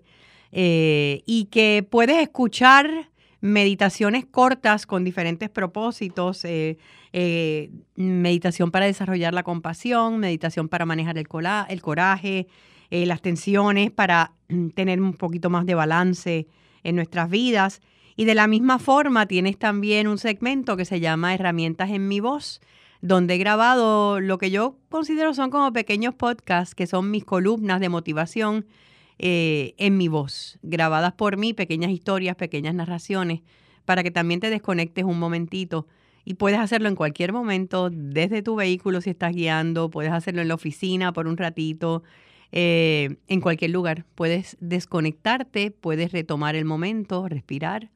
eh, 0.51 1.23
y 1.25 1.45
que 1.45 1.85
puedes 1.89 2.17
escuchar 2.21 3.09
meditaciones 3.41 4.25
cortas 4.25 4.85
con 4.85 5.03
diferentes 5.03 5.49
propósitos, 5.49 6.45
eh, 6.45 6.77
eh, 7.13 7.69
meditación 7.95 8.71
para 8.71 8.85
desarrollar 8.85 9.33
la 9.33 9.43
compasión, 9.43 10.19
meditación 10.19 10.67
para 10.67 10.85
manejar 10.85 11.17
el, 11.17 11.27
el 11.69 11.81
coraje, 11.81 12.47
eh, 12.91 13.05
las 13.05 13.21
tensiones, 13.21 13.91
para 13.91 14.33
mm, 14.49 14.69
tener 14.69 15.01
un 15.01 15.13
poquito 15.13 15.49
más 15.49 15.65
de 15.65 15.75
balance 15.75 16.47
en 16.83 16.95
nuestras 16.95 17.29
vidas. 17.29 17.81
Y 18.15 18.25
de 18.25 18.35
la 18.35 18.47
misma 18.47 18.79
forma 18.79 19.25
tienes 19.25 19.57
también 19.57 20.07
un 20.07 20.17
segmento 20.17 20.77
que 20.77 20.85
se 20.85 20.99
llama 20.99 21.33
Herramientas 21.33 21.89
en 21.89 22.07
mi 22.07 22.19
voz, 22.19 22.61
donde 23.01 23.35
he 23.35 23.37
grabado 23.37 24.19
lo 24.19 24.37
que 24.37 24.51
yo 24.51 24.77
considero 24.89 25.33
son 25.33 25.51
como 25.51 25.73
pequeños 25.73 26.15
podcasts, 26.15 26.75
que 26.75 26.87
son 26.87 27.11
mis 27.11 27.25
columnas 27.25 27.79
de 27.79 27.89
motivación 27.89 28.65
eh, 29.17 29.75
en 29.77 29.97
mi 29.97 30.07
voz, 30.07 30.59
grabadas 30.61 31.13
por 31.13 31.37
mí, 31.37 31.53
pequeñas 31.53 31.91
historias, 31.91 32.35
pequeñas 32.35 32.75
narraciones, 32.75 33.41
para 33.85 34.03
que 34.03 34.11
también 34.11 34.39
te 34.39 34.49
desconectes 34.49 35.05
un 35.05 35.19
momentito. 35.19 35.87
Y 36.25 36.33
puedes 36.33 36.59
hacerlo 36.59 36.89
en 36.89 36.95
cualquier 36.95 37.31
momento, 37.31 37.89
desde 37.91 38.41
tu 38.41 38.55
vehículo 38.55 38.99
si 38.99 39.11
estás 39.11 39.33
guiando, 39.33 39.89
puedes 39.89 40.11
hacerlo 40.11 40.41
en 40.41 40.47
la 40.47 40.55
oficina 40.55 41.13
por 41.13 41.27
un 41.27 41.37
ratito, 41.37 42.03
eh, 42.51 43.17
en 43.27 43.41
cualquier 43.41 43.71
lugar. 43.71 44.05
Puedes 44.15 44.57
desconectarte, 44.59 45.71
puedes 45.71 46.11
retomar 46.11 46.55
el 46.55 46.65
momento, 46.65 47.27
respirar 47.27 47.89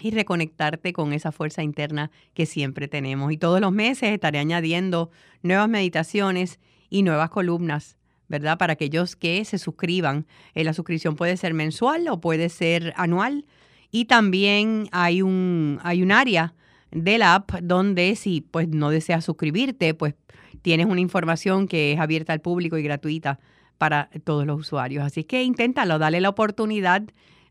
y 0.00 0.10
reconectarte 0.10 0.92
con 0.92 1.12
esa 1.12 1.32
fuerza 1.32 1.62
interna 1.62 2.10
que 2.34 2.46
siempre 2.46 2.88
tenemos. 2.88 3.32
Y 3.32 3.36
todos 3.36 3.60
los 3.60 3.72
meses 3.72 4.10
estaré 4.10 4.38
añadiendo 4.38 5.10
nuevas 5.42 5.68
meditaciones 5.68 6.60
y 6.88 7.02
nuevas 7.02 7.30
columnas 7.30 7.96
¿verdad? 8.28 8.58
Para 8.58 8.74
aquellos 8.74 9.16
que 9.16 9.44
se 9.44 9.58
suscriban. 9.58 10.26
Eh, 10.54 10.64
la 10.64 10.72
suscripción 10.72 11.16
puede 11.16 11.36
ser 11.36 11.54
mensual 11.54 12.08
o 12.08 12.20
puede 12.20 12.48
ser 12.48 12.92
anual. 12.96 13.46
Y 13.90 14.06
también 14.06 14.88
hay 14.92 15.22
un, 15.22 15.78
hay 15.82 16.02
un 16.02 16.12
área 16.12 16.54
del 16.90 17.22
app 17.22 17.52
donde 17.62 18.14
si 18.16 18.40
pues 18.40 18.68
no 18.68 18.90
deseas 18.90 19.24
suscribirte, 19.24 19.94
pues 19.94 20.14
tienes 20.62 20.86
una 20.86 21.00
información 21.00 21.68
que 21.68 21.92
es 21.92 22.00
abierta 22.00 22.32
al 22.32 22.40
público 22.40 22.78
y 22.78 22.82
gratuita 22.82 23.38
para 23.78 24.08
todos 24.24 24.46
los 24.46 24.60
usuarios. 24.60 25.04
Así 25.04 25.24
que 25.24 25.42
inténtalo, 25.42 25.98
dale 25.98 26.20
la 26.20 26.30
oportunidad. 26.30 27.02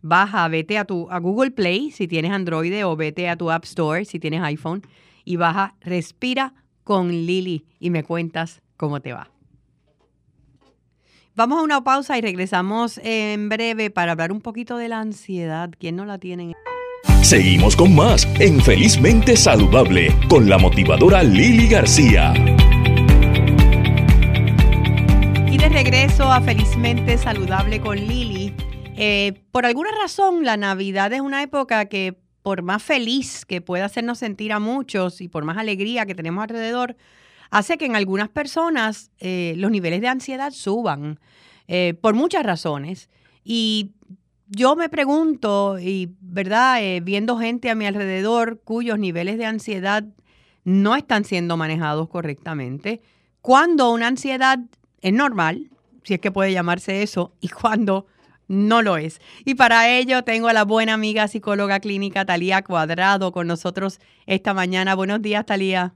Baja, 0.02 0.48
vete 0.48 0.78
a 0.78 0.86
tu 0.86 1.10
a 1.12 1.20
Google 1.20 1.52
Play 1.52 1.92
si 1.92 2.08
tienes 2.08 2.32
Android 2.32 2.86
o 2.86 2.96
vete 2.96 3.30
a 3.30 3.38
tu 3.38 3.52
App 3.52 3.64
Store 3.64 4.04
si 4.04 4.20
tienes 4.20 4.42
iPhone 4.42 4.82
y 5.24 5.38
baja 5.38 5.76
Respira 5.82 6.54
con 6.84 7.10
Lili 7.10 7.66
y 7.80 7.90
me 7.90 8.04
cuentas 8.04 8.62
cómo 8.76 9.00
te 9.00 9.14
va. 9.14 9.33
Vamos 11.36 11.58
a 11.58 11.64
una 11.64 11.84
pausa 11.84 12.16
y 12.16 12.22
regresamos 12.22 13.00
en 13.04 13.50
breve 13.50 13.90
para 13.90 14.12
hablar 14.12 14.32
un 14.32 14.40
poquito 14.40 14.78
de 14.78 14.88
la 14.88 15.00
ansiedad. 15.00 15.72
¿Quién 15.80 15.96
no 15.96 16.06
la 16.06 16.20
tiene? 16.20 16.54
Seguimos 17.24 17.76
con 17.76 17.96
más 17.96 18.28
en 18.40 18.62
Felizmente 18.62 19.36
Saludable 19.36 20.16
con 20.30 20.48
la 20.48 20.60
motivadora 20.60 21.24
Lili 21.24 21.68
García. 21.68 22.36
Y 25.52 25.58
de 25.58 25.70
regreso 25.70 26.32
a 26.32 26.40
Felizmente 26.40 27.18
Saludable 27.18 27.82
con 27.82 27.96
Lili. 27.98 28.54
Eh, 28.96 29.42
por 29.52 29.66
alguna 29.66 29.90
razón, 30.00 30.46
la 30.46 30.56
Navidad 30.56 31.12
es 31.14 31.22
una 31.22 31.42
época 31.42 31.86
que, 31.86 32.16
por 32.44 32.62
más 32.62 32.84
feliz 32.84 33.44
que 33.44 33.60
pueda 33.60 33.86
hacernos 33.86 34.20
sentir 34.20 34.54
a 34.54 34.60
muchos 34.60 35.20
y 35.20 35.30
por 35.30 35.46
más 35.46 35.58
alegría 35.58 36.06
que 36.06 36.14
tenemos 36.14 36.44
alrededor, 36.44 36.96
hace 37.50 37.78
que 37.78 37.86
en 37.86 37.96
algunas 37.96 38.30
personas 38.30 39.12
eh, 39.20 39.54
los 39.58 39.72
niveles 39.72 40.02
de 40.02 40.08
ansiedad 40.08 40.52
suban 40.52 41.20
eh, 41.68 41.94
por 42.02 42.14
muchas 42.14 42.44
razones. 42.44 43.10
Y 43.44 43.92
yo 44.48 44.76
me 44.76 44.90
pregunto, 44.90 45.80
y 45.80 46.12
verdad, 46.22 46.84
eh, 46.84 47.00
viendo 47.02 47.38
gente 47.38 47.70
a 47.70 47.76
mi 47.76 47.86
alrededor 47.86 48.62
cuyos 48.64 49.00
niveles 49.00 49.38
de 49.38 49.46
ansiedad 49.46 50.04
no 50.64 50.96
están 50.96 51.26
siendo 51.26 51.58
manejados 51.58 52.08
correctamente, 52.10 53.02
cuando 53.42 53.92
una 53.92 54.08
ansiedad 54.08 54.60
es 55.02 55.14
normal, 55.14 55.70
si 56.04 56.14
es 56.14 56.20
que 56.20 56.32
puede 56.32 56.54
llamarse 56.54 57.04
eso, 57.04 57.34
y 57.42 57.50
cuando 57.50 58.08
no 58.48 58.82
lo 58.82 58.98
es. 58.98 59.20
Y 59.46 59.56
para 59.56 59.90
ello 59.90 60.24
tengo 60.24 60.48
a 60.48 60.54
la 60.54 60.64
buena 60.64 60.94
amiga 60.94 61.28
psicóloga 61.28 61.80
clínica 61.80 62.26
Talía 62.26 62.62
Cuadrado 62.62 63.32
con 63.32 63.48
nosotros 63.48 64.00
esta 64.26 64.54
mañana. 64.54 64.96
Buenos 64.96 65.22
días, 65.22 65.46
Talía. 65.46 65.94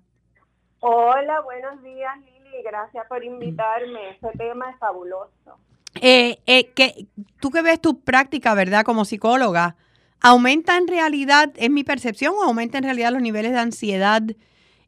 Hola, 0.90 1.42
buenos 1.42 1.84
días 1.84 2.18
Lili, 2.20 2.64
gracias 2.64 3.06
por 3.08 3.22
invitarme. 3.22 4.12
Este 4.12 4.30
tema 4.38 4.72
es 4.72 4.78
fabuloso. 4.80 5.60
Eh, 6.02 6.38
eh, 6.48 6.72
que, 6.72 7.08
tú 7.42 7.52
que 7.52 7.62
ves 7.62 7.82
tu 7.82 8.00
práctica, 8.00 8.54
¿verdad? 8.54 8.86
Como 8.86 9.04
psicóloga, 9.04 9.76
¿aumenta 10.22 10.78
en 10.78 10.88
realidad, 10.88 11.50
es 11.58 11.70
mi 11.70 11.84
percepción, 11.84 12.36
o 12.36 12.44
aumenta 12.44 12.78
en 12.78 12.86
realidad 12.86 13.12
los 13.12 13.22
niveles 13.22 13.52
de 13.52 13.60
ansiedad 13.60 14.22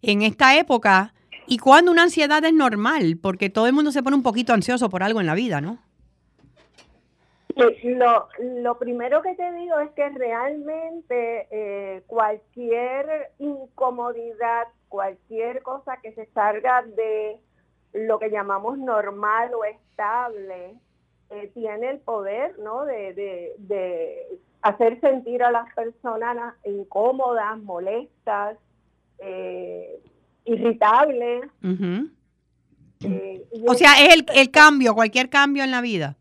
en 0.01 0.21
esta 0.21 0.57
época? 0.57 1.13
¿Y 1.47 1.57
cuando 1.57 1.91
una 1.91 2.03
ansiedad 2.03 2.45
es 2.45 2.53
normal? 2.53 3.19
Porque 3.21 3.49
todo 3.49 3.67
el 3.67 3.73
mundo 3.73 3.91
se 3.91 4.01
pone 4.01 4.15
un 4.15 4.23
poquito 4.23 4.53
ansioso 4.53 4.89
por 4.89 5.03
algo 5.03 5.19
en 5.19 5.25
la 5.25 5.35
vida, 5.35 5.59
¿no? 5.59 5.79
Lo, 7.83 8.29
lo 8.39 8.79
primero 8.79 9.21
que 9.21 9.35
te 9.35 9.51
digo 9.51 9.77
es 9.81 9.91
que 9.91 10.07
realmente 10.07 11.49
eh, 11.51 12.03
cualquier 12.07 13.33
incomodidad 13.37 14.67
cualquier 14.89 15.61
cosa 15.63 15.97
que 16.01 16.13
se 16.13 16.25
salga 16.33 16.83
de 16.83 17.39
lo 17.93 18.19
que 18.19 18.29
llamamos 18.29 18.77
normal 18.77 19.51
o 19.53 19.63
estable, 19.63 20.75
eh, 21.29 21.51
tiene 21.53 21.91
el 21.91 21.99
poder 21.99 22.57
¿no? 22.59 22.85
de, 22.85 24.27
hacer 24.61 24.99
sentir 24.99 25.43
a 25.43 25.51
las 25.51 25.73
personas 25.73 26.55
incómodas, 26.65 27.57
molestas, 27.59 28.57
eh, 29.19 30.01
irritables. 30.45 31.45
Eh, 33.01 33.45
o 33.65 33.73
sea, 33.75 33.93
es 34.01 34.15
el, 34.15 34.25
el 34.33 34.51
cambio, 34.51 34.93
cualquier 34.93 35.29
cambio 35.29 35.63
en 35.63 35.71
la 35.71 35.81
vida 35.81 36.18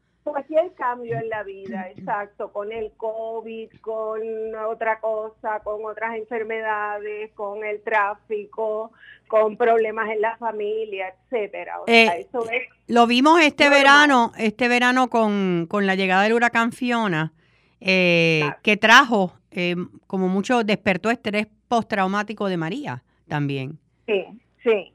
cualquier 0.48 0.74
cambio 0.74 1.18
en 1.18 1.28
la 1.28 1.42
vida, 1.42 1.90
exacto, 1.90 2.52
con 2.52 2.72
el 2.72 2.90
COVID, 2.96 3.70
con 3.80 4.20
otra 4.66 4.98
cosa, 5.00 5.60
con 5.60 5.84
otras 5.84 6.16
enfermedades, 6.16 7.32
con 7.34 7.64
el 7.64 7.82
tráfico, 7.82 8.92
con 9.26 9.56
problemas 9.56 10.08
en 10.10 10.20
la 10.20 10.36
familia, 10.36 11.14
etcétera. 11.14 11.80
Eh, 11.86 12.26
eso 12.28 12.48
es 12.50 12.62
lo 12.86 13.06
vimos 13.06 13.40
este 13.42 13.68
verano, 13.68 14.32
este 14.38 14.68
verano 14.68 15.08
con, 15.08 15.66
con, 15.68 15.86
la 15.86 15.94
llegada 15.94 16.22
del 16.22 16.32
huracán 16.32 16.72
Fiona, 16.72 17.32
eh, 17.80 18.50
que 18.62 18.76
trajo, 18.78 19.34
eh, 19.50 19.76
como 20.06 20.28
mucho, 20.28 20.64
despertó 20.64 21.10
estrés 21.10 21.46
postraumático 21.68 22.48
de 22.48 22.56
María 22.56 23.02
también. 23.28 23.78
Sí, 24.06 24.24
sí. 24.62 24.94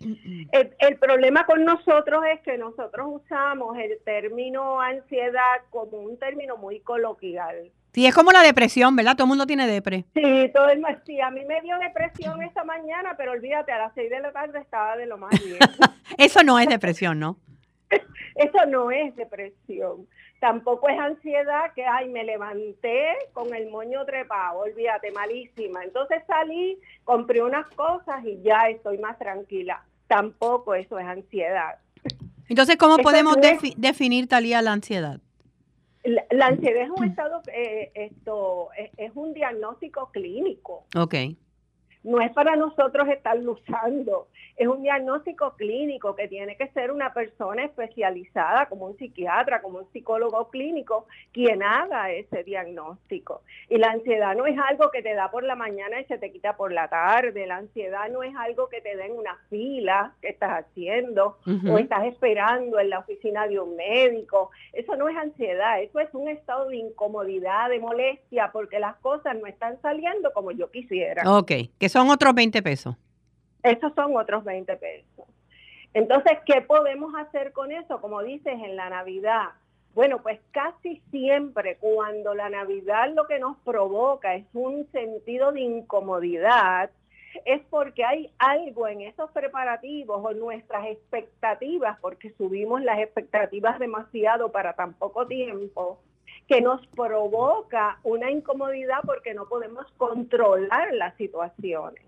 El, 0.00 0.96
problema 0.98 1.46
con 1.46 1.64
nosotros 1.64 2.22
es 2.32 2.40
que 2.42 2.58
nosotros 2.58 3.06
usamos 3.22 3.76
el 3.78 3.98
término 4.04 4.80
ansiedad 4.80 5.62
como 5.70 5.98
un 5.98 6.18
término 6.18 6.56
muy 6.56 6.80
coloquial. 6.80 7.70
Sí, 7.92 8.06
es 8.06 8.14
como 8.14 8.30
la 8.30 8.42
depresión, 8.42 8.94
¿verdad? 8.94 9.14
Todo 9.14 9.24
el 9.24 9.28
mundo 9.28 9.46
tiene 9.46 9.66
depre. 9.66 10.04
Sí, 10.14 10.50
todo 10.54 10.68
el 10.68 10.84
sí, 11.06 11.18
a 11.20 11.30
mí 11.30 11.44
me 11.46 11.62
dio 11.62 11.78
depresión 11.78 12.42
esta 12.42 12.62
mañana, 12.62 13.14
pero 13.16 13.32
olvídate, 13.32 13.72
a 13.72 13.78
las 13.78 13.94
seis 13.94 14.10
de 14.10 14.20
la 14.20 14.32
tarde 14.32 14.58
estaba 14.60 14.96
de 14.96 15.06
lo 15.06 15.16
más 15.16 15.32
bien. 15.42 15.58
Eso 16.18 16.42
no 16.42 16.58
es 16.58 16.68
depresión, 16.68 17.18
¿no? 17.18 17.38
Eso 18.34 18.66
no 18.68 18.90
es 18.90 19.16
depresión. 19.16 20.06
Tampoco 20.40 20.88
es 20.88 20.98
ansiedad 20.98 21.72
que, 21.74 21.84
ay, 21.84 22.08
me 22.08 22.22
levanté 22.22 23.16
con 23.32 23.54
el 23.54 23.70
moño 23.70 24.04
trepado, 24.04 24.60
olvídate, 24.60 25.10
malísima. 25.10 25.82
Entonces 25.82 26.22
salí, 26.26 26.78
compré 27.04 27.42
unas 27.42 27.66
cosas 27.74 28.22
y 28.24 28.42
ya 28.42 28.68
estoy 28.68 28.98
más 28.98 29.18
tranquila. 29.18 29.82
Tampoco 30.06 30.74
eso 30.74 30.98
es 30.98 31.06
ansiedad. 31.06 31.78
Entonces, 32.48 32.76
¿cómo 32.76 32.98
podemos 32.98 33.36
definir, 33.76 34.28
Talía, 34.28 34.62
la 34.62 34.72
ansiedad? 34.72 35.20
La, 36.04 36.46
ansiedad 36.46 36.82
es 36.82 36.90
un 36.90 37.04
estado, 37.04 37.42
eh, 37.52 37.90
esto, 37.94 38.68
es, 38.96 39.10
un 39.14 39.34
diagnóstico 39.34 40.10
clínico. 40.12 40.84
Ok. 40.94 41.14
No 42.06 42.20
es 42.20 42.32
para 42.32 42.54
nosotros 42.54 43.08
estar 43.08 43.36
luchando, 43.36 44.28
es 44.56 44.68
un 44.68 44.82
diagnóstico 44.82 45.54
clínico 45.56 46.14
que 46.14 46.28
tiene 46.28 46.56
que 46.56 46.68
ser 46.68 46.90
una 46.90 47.12
persona 47.12 47.64
especializada 47.64 48.66
como 48.66 48.86
un 48.86 48.96
psiquiatra, 48.96 49.60
como 49.60 49.78
un 49.78 49.92
psicólogo 49.92 50.48
clínico, 50.48 51.06
quien 51.32 51.62
haga 51.62 52.10
ese 52.12 52.44
diagnóstico. 52.44 53.42
Y 53.68 53.76
la 53.78 53.88
ansiedad 53.88 54.34
no 54.34 54.46
es 54.46 54.56
algo 54.58 54.90
que 54.90 55.02
te 55.02 55.14
da 55.14 55.30
por 55.30 55.42
la 55.42 55.56
mañana 55.56 56.00
y 56.00 56.04
se 56.04 56.16
te 56.16 56.30
quita 56.30 56.56
por 56.56 56.72
la 56.72 56.88
tarde, 56.88 57.46
la 57.46 57.56
ansiedad 57.56 58.08
no 58.08 58.22
es 58.22 58.34
algo 58.36 58.68
que 58.68 58.80
te 58.80 58.96
den 58.96 59.12
una 59.12 59.36
fila 59.50 60.14
que 60.22 60.28
estás 60.28 60.64
haciendo 60.64 61.38
o 61.68 61.78
estás 61.78 62.04
esperando 62.04 62.78
en 62.78 62.90
la 62.90 63.00
oficina 63.00 63.46
de 63.48 63.58
un 63.58 63.76
médico, 63.76 64.50
eso 64.72 64.96
no 64.96 65.08
es 65.08 65.16
ansiedad, 65.16 65.82
eso 65.82 65.98
es 65.98 66.08
un 66.14 66.28
estado 66.28 66.68
de 66.68 66.76
incomodidad, 66.76 67.68
de 67.68 67.80
molestia, 67.80 68.50
porque 68.52 68.78
las 68.78 68.96
cosas 68.96 69.36
no 69.36 69.46
están 69.46 69.80
saliendo 69.82 70.32
como 70.32 70.52
yo 70.52 70.70
quisiera. 70.70 71.22
Ok, 71.30 71.50
que 71.78 71.88
son 71.96 72.10
otros 72.10 72.34
20 72.34 72.62
pesos. 72.62 72.94
Esos 73.62 73.90
son 73.94 74.14
otros 74.18 74.44
20 74.44 74.76
pesos. 74.76 75.26
Entonces, 75.94 76.38
¿qué 76.44 76.60
podemos 76.60 77.14
hacer 77.14 77.54
con 77.54 77.72
eso? 77.72 78.02
Como 78.02 78.22
dices, 78.22 78.52
en 78.52 78.76
la 78.76 78.90
Navidad. 78.90 79.46
Bueno, 79.94 80.20
pues 80.22 80.38
casi 80.50 81.00
siempre 81.10 81.78
cuando 81.78 82.34
la 82.34 82.50
Navidad 82.50 83.10
lo 83.14 83.26
que 83.26 83.38
nos 83.38 83.56
provoca 83.60 84.34
es 84.34 84.44
un 84.52 84.86
sentido 84.92 85.52
de 85.52 85.62
incomodidad, 85.62 86.90
es 87.46 87.62
porque 87.70 88.04
hay 88.04 88.30
algo 88.38 88.86
en 88.88 89.00
esos 89.00 89.30
preparativos 89.30 90.20
o 90.22 90.34
nuestras 90.34 90.88
expectativas, 90.88 91.98
porque 92.00 92.34
subimos 92.36 92.82
las 92.82 92.98
expectativas 92.98 93.78
demasiado 93.78 94.52
para 94.52 94.74
tan 94.74 94.92
poco 94.92 95.26
tiempo, 95.26 95.98
que 96.46 96.60
nos 96.60 96.86
provoca 96.88 97.98
una 98.02 98.30
incomodidad 98.30 98.98
porque 99.04 99.34
no 99.34 99.48
podemos 99.48 99.86
controlar 99.96 100.92
las 100.94 101.16
situaciones. 101.16 102.02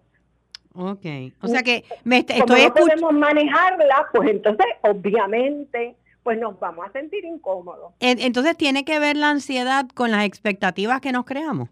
Ok, 0.75 1.07
o 1.43 1.49
sea 1.49 1.63
que 1.63 1.85
me 2.05 2.19
estoy 2.19 2.41
Como 2.41 2.57
no 2.57 2.75
podemos 2.75 3.13
manejarla, 3.13 4.09
pues 4.13 4.31
entonces 4.31 4.67
obviamente 4.83 5.97
pues 6.23 6.39
nos 6.39 6.61
vamos 6.61 6.87
a 6.87 6.93
sentir 6.93 7.25
incómodos. 7.25 7.95
Entonces 8.01 8.57
tiene 8.57 8.85
que 8.85 8.99
ver 8.99 9.17
la 9.17 9.31
ansiedad 9.31 9.87
con 9.95 10.11
las 10.11 10.25
expectativas 10.25 11.01
que 11.01 11.11
nos 11.11 11.25
creamos. 11.25 11.71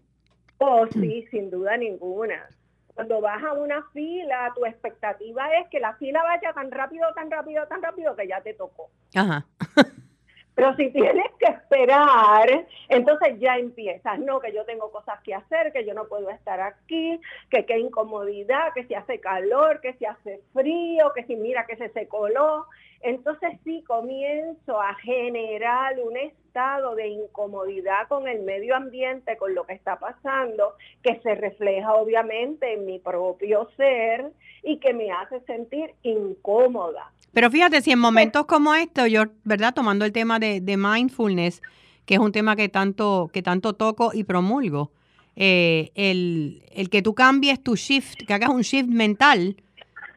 Oh, 0.57 0.87
sí, 0.91 1.25
sin 1.29 1.51
duda 1.51 1.77
ninguna. 1.77 2.49
Cuando 2.95 3.21
vas 3.21 3.43
a 3.43 3.53
una 3.53 3.83
fila, 3.93 4.51
tu 4.55 4.65
expectativa 4.65 5.55
es 5.57 5.69
que 5.69 5.79
la 5.79 5.93
fila 5.97 6.23
vaya 6.23 6.51
tan 6.53 6.71
rápido, 6.71 7.05
tan 7.13 7.29
rápido, 7.29 7.67
tan 7.67 7.83
rápido 7.83 8.15
que 8.15 8.27
ya 8.27 8.41
te 8.41 8.55
tocó. 8.55 8.89
Ajá. 9.13 9.45
Pero 10.57 10.75
si 10.75 10.89
tienes 10.89 11.27
que 11.37 11.51
esperar, 11.51 12.65
entonces 12.89 13.39
ya 13.39 13.57
empiezas, 13.57 14.17
no, 14.17 14.39
que 14.39 14.51
yo 14.51 14.65
tengo 14.65 14.91
cosas 14.91 15.21
que 15.21 15.35
hacer, 15.35 15.71
que 15.71 15.85
yo 15.85 15.93
no 15.93 16.07
puedo 16.07 16.31
estar 16.31 16.59
aquí, 16.59 17.21
que 17.51 17.63
qué 17.67 17.77
incomodidad, 17.77 18.73
que 18.73 18.83
si 18.85 18.95
hace 18.95 19.19
calor, 19.19 19.81
que 19.81 19.93
si 19.93 20.05
hace 20.05 20.41
frío, 20.53 21.13
que 21.13 21.25
si 21.25 21.35
mira 21.35 21.67
que 21.67 21.75
se 21.75 21.89
secoló. 21.89 22.65
Entonces 23.01 23.59
sí 23.63 23.83
comienzo 23.87 24.81
a 24.81 24.95
generar 24.95 25.95
un 25.99 26.17
estado 26.17 26.95
de 26.95 27.07
incomodidad 27.07 28.07
con 28.07 28.27
el 28.27 28.41
medio 28.41 28.75
ambiente, 28.75 29.37
con 29.37 29.53
lo 29.53 29.65
que 29.65 29.73
está 29.73 29.99
pasando, 29.99 30.73
que 31.03 31.19
se 31.21 31.35
refleja 31.35 31.93
obviamente 31.93 32.73
en 32.73 32.85
mi 32.85 32.99
propio 32.99 33.69
ser 33.77 34.31
y 34.63 34.77
que 34.79 34.93
me 34.93 35.11
hace 35.11 35.39
sentir 35.41 35.93
incómoda. 36.03 37.11
Pero 37.33 37.51
fíjate, 37.51 37.81
si 37.81 37.91
en 37.91 37.99
momentos 37.99 38.45
como 38.47 38.73
estos, 38.73 39.09
yo, 39.09 39.25
¿verdad? 39.43 39.73
Tomando 39.73 40.05
el 40.05 40.11
tema 40.11 40.39
de, 40.39 40.61
mindfulness, 40.77 41.61
que 42.05 42.15
es 42.15 42.19
un 42.19 42.31
tema 42.31 42.55
que 42.55 42.69
tanto, 42.69 43.29
que 43.31 43.43
tanto 43.43 43.73
toco 43.73 44.11
y 44.13 44.23
promulgo, 44.23 44.91
eh, 45.35 45.91
el, 45.93 46.63
el, 46.71 46.89
que 46.89 47.03
tú 47.03 47.13
cambies 47.13 47.61
tu 47.61 47.75
shift, 47.75 48.25
que 48.25 48.33
hagas 48.33 48.49
un 48.49 48.61
shift 48.61 48.89
mental 48.89 49.57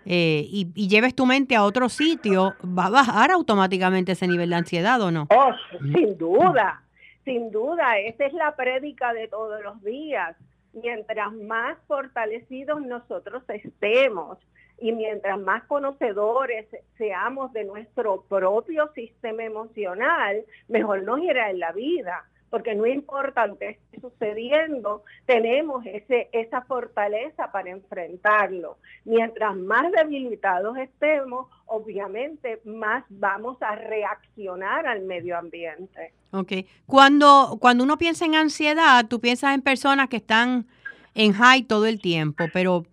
eh, 0.07 0.45
y, 0.49 0.89
lleves 0.89 1.15
tu 1.15 1.27
mente 1.27 1.57
a 1.57 1.65
otro 1.65 1.89
sitio, 1.89 2.55
va 2.65 2.87
a 2.87 2.91
bajar 2.91 3.31
automáticamente 3.31 4.13
ese 4.13 4.27
nivel 4.27 4.51
de 4.51 4.57
ansiedad 4.57 5.01
o 5.03 5.11
no? 5.11 5.27
Oh, 5.31 5.53
sin 5.93 6.17
duda, 6.17 6.83
sin 7.25 7.51
duda, 7.51 7.99
esa 7.99 8.27
es 8.27 8.33
la 8.33 8.57
prédica 8.57 9.13
de 9.13 9.29
todos 9.29 9.63
los 9.63 9.83
días. 9.83 10.37
Mientras 10.73 11.33
más 11.33 11.77
fortalecidos 11.87 12.81
nosotros 12.83 13.43
estemos, 13.49 14.39
y 14.81 14.93
mientras 14.93 15.39
más 15.39 15.63
conocedores 15.65 16.67
seamos 16.97 17.53
de 17.53 17.65
nuestro 17.65 18.23
propio 18.23 18.91
sistema 18.95 19.45
emocional, 19.45 20.43
mejor 20.69 21.03
nos 21.03 21.21
irá 21.21 21.51
en 21.51 21.59
la 21.59 21.73
vida, 21.73 22.25
porque 22.51 22.75
no 22.75 22.87
importa 22.87 23.47
lo 23.47 23.57
que 23.57 23.71
esté 23.71 24.01
sucediendo, 24.01 25.05
tenemos 25.25 25.87
ese, 25.87 26.29
esa 26.33 26.63
fortaleza 26.63 27.51
para 27.53 27.71
enfrentarlo. 27.71 28.77
Mientras 29.05 29.57
más 29.57 29.91
debilitados 29.93 30.77
estemos, 30.77 31.47
obviamente 31.67 32.61
más 32.65 33.05
vamos 33.09 33.57
a 33.63 33.77
reaccionar 33.77 34.87
al 34.87 35.03
medio 35.03 35.39
ambiente. 35.39 36.13
Ok. 36.33 36.53
Cuando, 36.87 37.57
cuando 37.61 37.85
uno 37.85 37.97
piensa 37.97 38.25
en 38.25 38.35
ansiedad, 38.35 39.07
tú 39.09 39.21
piensas 39.21 39.55
en 39.55 39.63
personas 39.63 40.09
que 40.09 40.17
están 40.17 40.67
en 41.15 41.33
high 41.33 41.63
todo 41.63 41.87
el 41.87 42.01
tiempo, 42.01 42.45
pero 42.53 42.85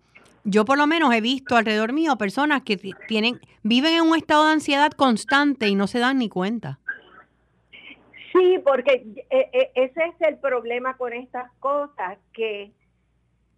yo 0.44 0.64
por 0.64 0.78
lo 0.78 0.86
menos 0.86 1.12
he 1.14 1.20
visto 1.20 1.56
alrededor 1.56 1.92
mío 1.92 2.16
personas 2.16 2.62
que 2.62 2.76
tienen, 3.06 3.40
viven 3.62 3.94
en 3.94 4.02
un 4.02 4.16
estado 4.16 4.46
de 4.46 4.52
ansiedad 4.52 4.92
constante 4.92 5.68
y 5.68 5.74
no 5.74 5.86
se 5.86 5.98
dan 5.98 6.18
ni 6.18 6.28
cuenta. 6.28 6.78
Sí, 8.38 8.58
porque 8.64 9.04
eh, 9.30 9.50
eh, 9.52 9.70
ese 9.74 10.04
es 10.04 10.20
el 10.20 10.38
problema 10.38 10.96
con 10.96 11.12
estas 11.12 11.50
cosas, 11.54 12.18
que 12.32 12.70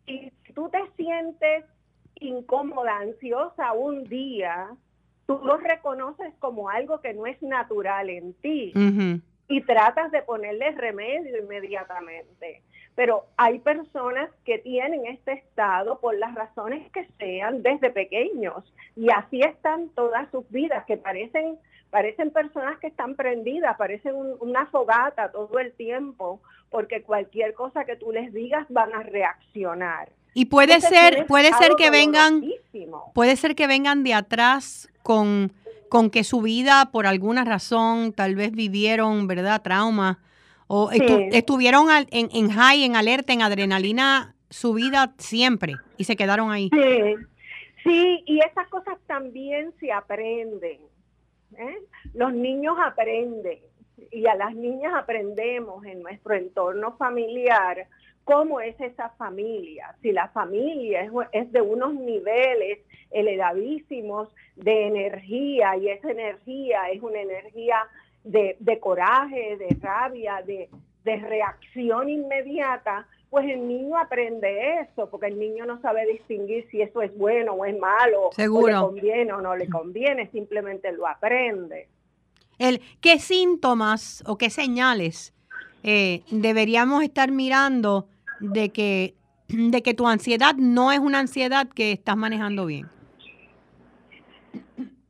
si 0.06 0.32
tú 0.54 0.70
te 0.70 0.80
sientes 0.96 1.64
incómoda, 2.16 2.96
ansiosa 2.98 3.72
un 3.72 4.04
día, 4.04 4.70
tú 5.26 5.40
lo 5.44 5.58
reconoces 5.58 6.32
como 6.38 6.70
algo 6.70 7.00
que 7.00 7.12
no 7.12 7.26
es 7.26 7.40
natural 7.42 8.08
en 8.08 8.32
ti 8.34 8.72
y 9.48 9.60
tratas 9.62 10.10
de 10.12 10.22
ponerle 10.22 10.70
remedio 10.72 11.38
inmediatamente. 11.38 12.62
Pero 12.94 13.26
hay 13.36 13.58
personas 13.58 14.30
que 14.44 14.58
tienen 14.58 15.06
este 15.06 15.32
estado 15.32 16.00
por 16.00 16.16
las 16.18 16.34
razones 16.34 16.90
que 16.92 17.06
sean 17.18 17.62
desde 17.62 17.90
pequeños 17.90 18.72
y 18.96 19.10
así 19.10 19.40
están 19.40 19.88
todas 19.90 20.30
sus 20.30 20.48
vidas, 20.50 20.84
que 20.86 20.96
parecen, 20.96 21.58
parecen 21.90 22.30
personas 22.30 22.78
que 22.78 22.86
están 22.86 23.16
prendidas, 23.16 23.76
parecen 23.76 24.14
una 24.40 24.66
fogata 24.66 25.30
todo 25.30 25.58
el 25.58 25.72
tiempo, 25.72 26.40
porque 26.70 27.02
cualquier 27.02 27.54
cosa 27.54 27.84
que 27.84 27.96
tú 27.96 28.12
les 28.12 28.32
digas 28.32 28.66
van 28.68 28.94
a 28.94 29.02
reaccionar. 29.02 30.10
Y 30.32 30.46
puede 30.46 30.80
ser, 30.80 31.26
puede 31.26 31.52
ser 31.54 31.72
que 31.76 31.90
vengan, 31.90 32.42
puede 33.14 33.34
ser 33.36 33.56
que 33.56 33.66
vengan 33.66 34.04
de 34.04 34.14
atrás 34.14 34.88
con, 35.02 35.52
con 35.88 36.08
que 36.10 36.22
su 36.22 36.40
vida 36.40 36.90
por 36.92 37.06
alguna 37.06 37.44
razón 37.44 38.12
tal 38.12 38.36
vez 38.36 38.52
vivieron, 38.52 39.26
¿verdad? 39.26 39.60
Trauma 39.60 40.20
o 40.68 40.88
estuvieron 40.92 41.88
en, 42.12 42.28
en 42.32 42.50
high, 42.50 42.84
en 42.84 42.94
alerta, 42.94 43.32
en 43.32 43.42
adrenalina 43.42 44.36
su 44.50 44.72
vida 44.72 45.14
siempre 45.18 45.74
y 45.96 46.04
se 46.04 46.14
quedaron 46.14 46.52
ahí. 46.52 46.70
Sí, 46.72 47.16
sí 47.82 48.22
y 48.24 48.38
esas 48.38 48.68
cosas 48.68 48.96
también 49.08 49.72
se 49.80 49.90
aprenden. 49.90 50.78
¿Eh? 51.58 51.78
Los 52.14 52.32
niños 52.32 52.76
aprenden 52.84 53.58
y 54.10 54.26
a 54.26 54.34
las 54.34 54.54
niñas 54.54 54.94
aprendemos 54.94 55.84
en 55.84 56.02
nuestro 56.02 56.34
entorno 56.34 56.96
familiar 56.96 57.86
cómo 58.24 58.60
es 58.60 58.78
esa 58.80 59.10
familia. 59.10 59.94
Si 60.02 60.12
la 60.12 60.28
familia 60.28 61.02
es, 61.02 61.10
es, 61.32 61.52
de 61.52 61.60
unos 61.60 61.94
niveles 61.94 62.78
elevadísimos 63.10 64.28
de 64.56 64.86
energía 64.86 65.76
y 65.76 65.88
esa 65.88 66.10
energía 66.10 66.90
es 66.90 67.02
una 67.02 67.20
energía 67.20 67.76
de, 68.24 68.78
coraje, 68.80 69.56
de 69.56 69.76
rabia, 69.80 70.42
de, 70.42 70.68
reacción 71.04 72.08
inmediata, 72.08 73.06
pues 73.30 73.48
el 73.48 73.66
niño 73.66 73.96
aprende 73.96 74.80
eso, 74.80 75.08
porque 75.08 75.28
el 75.28 75.38
niño 75.38 75.64
no 75.64 75.80
sabe 75.80 76.04
distinguir 76.06 76.66
si 76.70 76.82
eso 76.82 77.00
es 77.00 77.16
bueno 77.16 77.52
o 77.52 77.64
es 77.64 77.78
malo, 77.78 78.30
Seguro. 78.32 78.64
o 78.64 78.68
le 78.68 79.00
conviene 79.00 79.32
o 79.32 79.40
no 79.40 79.56
le 79.56 79.68
conviene, 79.68 80.28
simplemente 80.30 80.90
lo 80.90 81.06
aprende. 81.06 81.88
El, 82.58 82.80
¿Qué 83.00 83.20
síntomas 83.20 84.24
o 84.26 84.36
qué 84.36 84.50
señales 84.50 85.32
eh, 85.84 86.22
deberíamos 86.30 87.04
estar 87.04 87.30
mirando 87.30 88.08
de 88.40 88.70
que, 88.70 89.14
de 89.48 89.80
que 89.82 89.94
tu 89.94 90.08
ansiedad 90.08 90.56
no 90.56 90.90
es 90.90 90.98
una 90.98 91.20
ansiedad 91.20 91.68
que 91.68 91.92
estás 91.92 92.16
manejando 92.16 92.66
bien? 92.66 92.88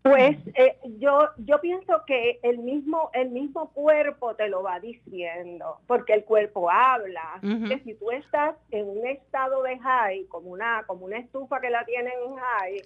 Pues 0.02 0.38
eh, 0.54 0.78
yo 0.98 1.28
yo 1.38 1.60
pienso 1.60 2.04
que 2.06 2.40
el 2.42 2.58
mismo 2.58 3.10
el 3.12 3.30
mismo 3.30 3.70
cuerpo 3.72 4.34
te 4.34 4.48
lo 4.48 4.62
va 4.62 4.80
diciendo, 4.80 5.78
porque 5.86 6.14
el 6.14 6.24
cuerpo 6.24 6.70
habla. 6.70 7.38
Que 7.40 7.80
si 7.84 7.94
tú 7.94 8.10
estás 8.10 8.56
en 8.70 8.88
un 8.88 9.06
estado 9.06 9.62
de 9.62 9.78
high, 9.78 10.24
como 10.26 10.50
una 10.50 10.84
como 10.86 11.04
una 11.04 11.18
estufa 11.18 11.60
que 11.60 11.68
la 11.68 11.84
tienen 11.84 12.14
en 12.26 12.36
high, 12.36 12.82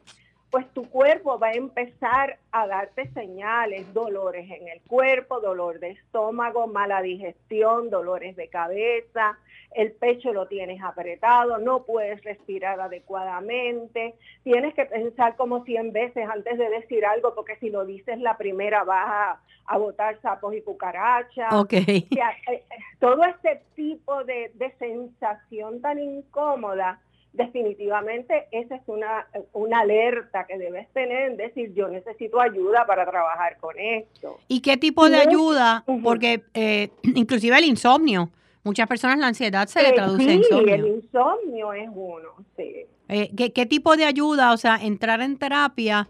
pues 0.55 0.73
tu 0.73 0.89
cuerpo 0.89 1.37
va 1.37 1.49
a 1.49 1.55
empezar 1.55 2.39
a 2.53 2.69
darte 2.69 3.11
señales, 3.11 3.93
dolores 3.93 4.49
en 4.49 4.69
el 4.69 4.81
cuerpo, 4.83 5.41
dolor 5.41 5.81
de 5.81 5.91
estómago, 5.91 6.69
mala 6.69 7.03
digestión, 7.03 7.91
dolores 7.91 8.37
de 8.37 8.47
cabeza, 8.47 9.37
el 9.73 9.91
pecho 9.91 10.33
lo 10.33 10.47
tienes 10.47 10.81
apretado, 10.81 11.59
no 11.59 11.83
puedes 11.83 12.23
respirar 12.23 12.79
adecuadamente, 12.79 14.15
tienes 14.45 14.75
que 14.75 14.85
pensar 14.85 15.35
como 15.35 15.65
100 15.65 15.93
veces 15.93 16.29
antes 16.33 16.57
de 16.57 16.71
decir 16.71 17.05
algo, 17.05 17.35
porque 17.35 17.57
si 17.57 17.69
lo 17.69 17.85
dices 17.85 18.21
la 18.21 18.37
primera 18.37 18.85
vas 18.85 19.41
a, 19.67 19.77
botar 19.77 20.21
sapos 20.21 20.55
y 20.55 20.63
cucarachas. 20.63 21.53
Okay. 21.53 22.07
Eh, 22.13 22.63
todo 23.01 23.25
este 23.25 23.61
tipo 23.75 24.23
de, 24.23 24.53
de 24.55 24.71
sensación 24.79 25.81
tan 25.81 25.99
incómoda 25.99 27.01
definitivamente 27.35 28.47
esa 28.53 28.77
es 28.77 28.83
una, 28.87 29.27
una 29.53 29.81
alerta 29.81 30.47
que 30.47 30.57
debes 30.57 30.89
tener, 30.93 31.37
decir, 31.37 31.75
yo 31.75 31.89
necesito 31.89 32.41
ayuda 32.41 32.87
para 32.87 33.05
trabajar 33.05 33.59
con 33.59 33.79
esto. 33.79 34.39
¿Y 34.49 34.61
qué 34.61 34.77
tipo 34.77 35.09
de 35.11 35.17
ayuda? 35.17 35.85
Porque 36.03 36.45
eh, 36.55 36.91
inclusive 37.03 37.59
el 37.59 37.65
insomnio, 37.65 38.31
muchas 38.63 38.87
personas 38.87 39.19
la 39.19 39.27
ansiedad 39.27 39.67
se 39.67 39.83
le 39.83 39.89
eh, 39.91 39.93
traduce 39.93 40.33
en 40.33 40.39
insomnio. 40.39 40.75
el 40.75 40.87
insomnio 40.87 41.73
es 41.73 41.89
uno, 41.93 42.29
sí. 42.57 42.87
Eh, 43.09 43.31
¿qué, 43.37 43.53
¿Qué 43.53 43.67
tipo 43.67 43.97
de 43.97 44.05
ayuda? 44.05 44.53
O 44.53 44.57
sea, 44.57 44.77
entrar 44.77 45.21
en 45.21 45.37
terapia, 45.37 46.09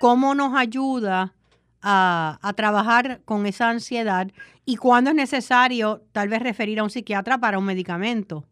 ¿cómo 0.00 0.34
nos 0.34 0.54
ayuda 0.56 1.34
a, 1.82 2.38
a, 2.42 2.52
trabajar 2.54 3.20
con 3.24 3.46
esa 3.46 3.70
ansiedad 3.70 4.26
y 4.66 4.76
cuándo 4.76 5.10
es 5.10 5.16
necesario 5.16 6.02
tal 6.12 6.28
vez 6.28 6.42
referir 6.42 6.80
a 6.80 6.82
un 6.82 6.90
psiquiatra 6.90 7.38
para 7.38 7.58
un 7.58 7.64
medicamento? 7.64 8.44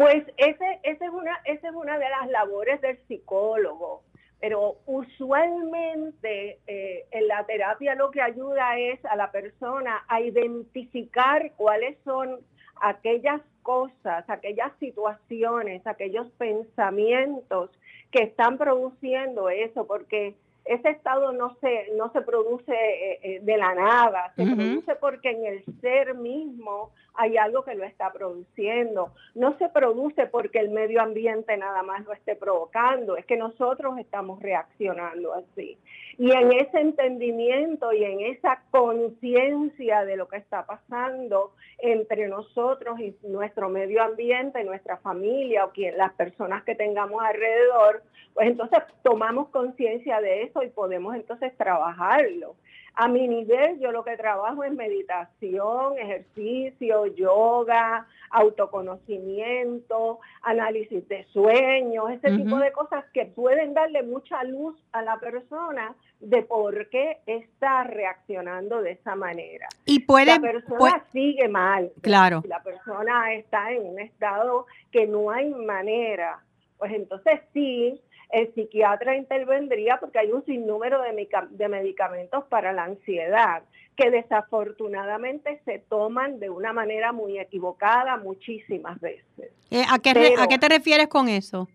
Pues 0.00 0.24
ese, 0.38 0.80
es 0.82 0.98
una, 1.12 1.42
esa 1.44 1.68
es 1.68 1.74
una 1.74 1.98
de 1.98 2.08
las 2.08 2.26
labores 2.30 2.80
del 2.80 2.96
psicólogo, 3.06 4.02
pero 4.40 4.78
usualmente 4.86 6.58
eh, 6.66 7.04
en 7.10 7.28
la 7.28 7.44
terapia 7.44 7.94
lo 7.96 8.10
que 8.10 8.22
ayuda 8.22 8.78
es 8.78 9.04
a 9.04 9.14
la 9.14 9.30
persona 9.30 10.02
a 10.08 10.22
identificar 10.22 11.52
cuáles 11.58 11.98
son 12.02 12.40
aquellas 12.80 13.42
cosas, 13.60 14.24
aquellas 14.30 14.72
situaciones, 14.78 15.86
aquellos 15.86 16.30
pensamientos 16.38 17.68
que 18.10 18.22
están 18.22 18.56
produciendo 18.56 19.50
eso, 19.50 19.86
porque 19.86 20.34
ese 20.64 20.90
estado 20.90 21.32
no 21.32 21.56
se, 21.60 21.88
no 21.96 22.12
se 22.12 22.20
produce 22.20 22.72
eh, 22.72 23.18
eh, 23.22 23.40
de 23.42 23.56
la 23.56 23.74
nada, 23.74 24.32
se 24.36 24.44
produce 24.44 24.94
porque 24.96 25.30
en 25.30 25.44
el 25.46 25.64
ser 25.80 26.14
mismo 26.14 26.92
hay 27.14 27.36
algo 27.36 27.64
que 27.64 27.74
lo 27.74 27.84
está 27.84 28.12
produciendo. 28.12 29.12
No 29.34 29.56
se 29.58 29.68
produce 29.68 30.26
porque 30.26 30.58
el 30.58 30.70
medio 30.70 31.02
ambiente 31.02 31.56
nada 31.56 31.82
más 31.82 32.04
lo 32.04 32.12
esté 32.12 32.36
provocando, 32.36 33.16
es 33.16 33.26
que 33.26 33.36
nosotros 33.36 33.98
estamos 33.98 34.40
reaccionando 34.40 35.34
así. 35.34 35.76
Y 36.18 36.32
en 36.32 36.52
ese 36.52 36.80
entendimiento 36.80 37.92
y 37.92 38.04
en 38.04 38.20
esa 38.20 38.62
conciencia 38.70 40.04
de 40.04 40.16
lo 40.16 40.28
que 40.28 40.36
está 40.36 40.66
pasando 40.66 41.52
entre 41.78 42.28
nosotros 42.28 43.00
y 43.00 43.16
nuestro 43.22 43.68
medio 43.68 44.02
ambiente, 44.02 44.62
nuestra 44.64 44.98
familia 44.98 45.64
o 45.64 45.70
quien, 45.70 45.96
las 45.96 46.12
personas 46.12 46.62
que 46.64 46.74
tengamos 46.74 47.22
alrededor, 47.22 48.02
pues 48.34 48.48
entonces 48.48 48.80
tomamos 49.02 49.48
conciencia 49.48 50.20
de 50.20 50.42
eso 50.42 50.49
y 50.62 50.68
podemos 50.68 51.14
entonces 51.14 51.56
trabajarlo. 51.56 52.56
A 52.94 53.08
mi 53.08 53.28
nivel 53.28 53.78
yo 53.78 53.92
lo 53.92 54.04
que 54.04 54.16
trabajo 54.16 54.64
es 54.64 54.72
meditación, 54.72 55.96
ejercicio, 55.98 57.06
yoga, 57.06 58.06
autoconocimiento, 58.30 60.18
análisis 60.42 61.06
de 61.08 61.24
sueños, 61.32 62.10
ese 62.10 62.36
tipo 62.36 62.58
de 62.58 62.72
cosas 62.72 63.04
que 63.12 63.26
pueden 63.26 63.74
darle 63.74 64.02
mucha 64.02 64.42
luz 64.44 64.76
a 64.92 65.02
la 65.02 65.18
persona 65.18 65.94
de 66.20 66.42
por 66.42 66.88
qué 66.90 67.18
está 67.26 67.84
reaccionando 67.84 68.82
de 68.82 68.92
esa 68.92 69.16
manera. 69.16 69.68
Y 69.84 70.00
puede, 70.00 70.26
la 70.26 70.40
persona 70.40 71.04
sigue 71.12 71.48
mal. 71.48 71.90
Claro. 72.02 72.42
La 72.46 72.62
persona 72.62 73.32
está 73.34 73.72
en 73.72 73.86
un 73.86 73.98
estado 73.98 74.66
que 74.92 75.06
no 75.06 75.30
hay 75.30 75.50
manera. 75.50 76.40
Pues 76.78 76.92
entonces 76.92 77.40
sí, 77.52 78.00
el 78.32 78.52
psiquiatra 78.54 79.16
intervendría 79.16 79.98
porque 79.98 80.18
hay 80.18 80.32
un 80.32 80.44
sinnúmero 80.44 81.02
de, 81.02 81.28
de 81.50 81.68
medicamentos 81.68 82.44
para 82.46 82.72
la 82.72 82.84
ansiedad 82.84 83.62
que 83.96 84.10
desafortunadamente 84.10 85.60
se 85.64 85.78
toman 85.78 86.40
de 86.40 86.48
una 86.48 86.72
manera 86.72 87.12
muy 87.12 87.38
equivocada 87.38 88.16
muchísimas 88.16 88.98
veces. 89.00 89.52
Eh, 89.70 89.82
¿a, 89.90 89.98
qué 89.98 90.34
¿A 90.38 90.46
qué 90.48 90.58
te 90.58 90.68
refieres 90.68 91.08
con 91.08 91.28
eso? 91.28 91.68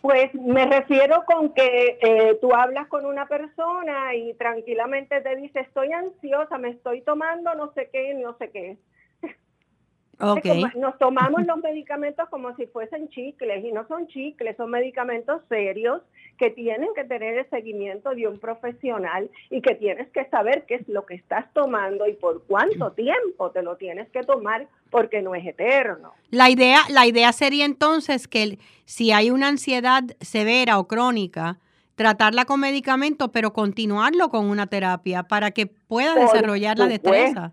Pues 0.00 0.34
me 0.34 0.66
refiero 0.66 1.22
con 1.24 1.54
que 1.54 1.98
eh, 2.02 2.36
tú 2.40 2.52
hablas 2.52 2.88
con 2.88 3.06
una 3.06 3.26
persona 3.26 4.16
y 4.16 4.34
tranquilamente 4.34 5.20
te 5.20 5.36
dice, 5.36 5.60
estoy 5.60 5.92
ansiosa, 5.92 6.58
me 6.58 6.70
estoy 6.70 7.02
tomando 7.02 7.54
no 7.54 7.72
sé 7.72 7.88
qué, 7.92 8.12
no 8.14 8.36
sé 8.36 8.50
qué. 8.50 8.76
Nos 10.76 10.98
tomamos 10.98 11.44
los 11.46 11.58
medicamentos 11.58 12.28
como 12.28 12.54
si 12.54 12.66
fuesen 12.66 13.08
chicles 13.08 13.64
y 13.64 13.72
no 13.72 13.86
son 13.88 14.06
chicles, 14.06 14.56
son 14.56 14.70
medicamentos 14.70 15.42
serios 15.48 16.00
que 16.38 16.50
tienen 16.50 16.88
que 16.94 17.02
tener 17.04 17.38
el 17.38 17.50
seguimiento 17.50 18.10
de 18.10 18.28
un 18.28 18.38
profesional 18.38 19.28
y 19.50 19.60
que 19.60 19.74
tienes 19.74 20.08
que 20.10 20.24
saber 20.26 20.64
qué 20.66 20.76
es 20.76 20.88
lo 20.88 21.04
que 21.06 21.14
estás 21.14 21.52
tomando 21.52 22.06
y 22.06 22.12
por 22.12 22.44
cuánto 22.44 22.92
tiempo 22.92 23.50
te 23.50 23.62
lo 23.62 23.76
tienes 23.76 24.08
que 24.10 24.22
tomar 24.22 24.68
porque 24.90 25.22
no 25.22 25.34
es 25.34 25.44
eterno. 25.44 26.12
La 26.30 26.50
idea, 26.50 26.80
la 26.88 27.06
idea 27.06 27.32
sería 27.32 27.64
entonces 27.64 28.28
que 28.28 28.58
si 28.84 29.10
hay 29.10 29.30
una 29.30 29.48
ansiedad 29.48 30.04
severa 30.20 30.78
o 30.78 30.86
crónica, 30.86 31.58
tratarla 31.96 32.44
con 32.44 32.60
medicamentos, 32.60 33.30
pero 33.32 33.52
continuarlo 33.52 34.28
con 34.28 34.46
una 34.46 34.68
terapia 34.68 35.24
para 35.24 35.50
que 35.50 35.66
pueda 35.66 36.14
desarrollar 36.14 36.78
la 36.78 36.86
destreza. 36.86 37.50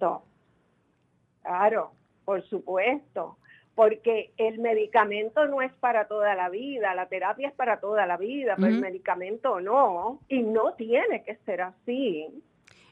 Claro, 1.42 1.94
por 2.30 2.44
supuesto, 2.44 3.40
porque 3.74 4.30
el 4.38 4.60
medicamento 4.60 5.48
no 5.48 5.64
es 5.64 5.74
para 5.74 6.08
toda 6.08 6.36
la 6.36 6.48
vida, 6.48 6.94
la 6.94 7.08
terapia 7.08 7.48
es 7.48 7.56
para 7.56 7.80
toda 7.80 8.06
la 8.06 8.18
vida, 8.18 8.54
pero 8.56 8.68
el 8.68 8.82
medicamento 8.82 9.60
no, 9.60 10.20
y 10.30 10.44
no 10.44 10.76
tiene 10.76 11.24
que 11.24 11.38
ser 11.38 11.62
así. 11.62 12.28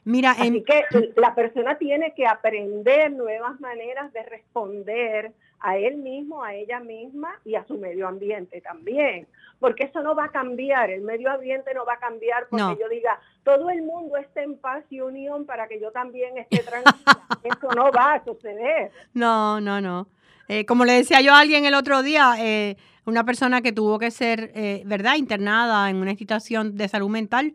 Mira, 0.08 0.30
así 0.30 0.64
que 0.64 0.84
la 1.16 1.34
persona 1.34 1.76
tiene 1.76 2.14
que 2.14 2.26
aprender 2.26 3.12
nuevas 3.12 3.60
maneras 3.60 4.10
de 4.14 4.22
responder 4.22 5.32
a 5.60 5.76
él 5.76 5.98
mismo, 5.98 6.42
a 6.42 6.54
ella 6.54 6.80
misma 6.80 7.38
y 7.44 7.56
a 7.56 7.66
su 7.66 7.76
medio 7.76 8.08
ambiente 8.08 8.62
también. 8.62 9.26
Porque 9.60 9.84
eso 9.84 10.02
no 10.02 10.14
va 10.14 10.24
a 10.24 10.30
cambiar, 10.30 10.88
el 10.88 11.02
medio 11.02 11.30
ambiente 11.30 11.74
no 11.74 11.84
va 11.84 11.94
a 11.94 11.98
cambiar 11.98 12.46
porque 12.48 12.80
yo 12.80 12.88
diga, 12.88 13.20
todo 13.44 13.68
el 13.68 13.82
mundo 13.82 14.16
esté 14.16 14.44
en 14.44 14.56
paz 14.56 14.82
y 14.88 15.02
unión 15.02 15.44
para 15.44 15.68
que 15.68 15.78
yo 15.78 15.90
también 15.90 16.38
esté 16.38 16.60
tranquila. 16.60 16.94
eso 17.44 17.68
no 17.76 17.92
va 17.92 18.14
a 18.14 18.24
suceder. 18.24 18.90
No, 19.12 19.60
no, 19.60 19.82
no. 19.82 20.08
Eh, 20.48 20.64
como 20.64 20.86
le 20.86 20.94
decía 20.94 21.20
yo 21.20 21.34
a 21.34 21.40
alguien 21.40 21.66
el 21.66 21.74
otro 21.74 22.02
día, 22.02 22.32
eh, 22.38 22.78
una 23.04 23.24
persona 23.24 23.60
que 23.60 23.72
tuvo 23.72 23.98
que 23.98 24.10
ser, 24.10 24.52
eh, 24.54 24.84
¿verdad?, 24.86 25.16
internada 25.16 25.90
en 25.90 25.96
una 25.96 26.12
institución 26.12 26.78
de 26.78 26.88
salud 26.88 27.10
mental 27.10 27.54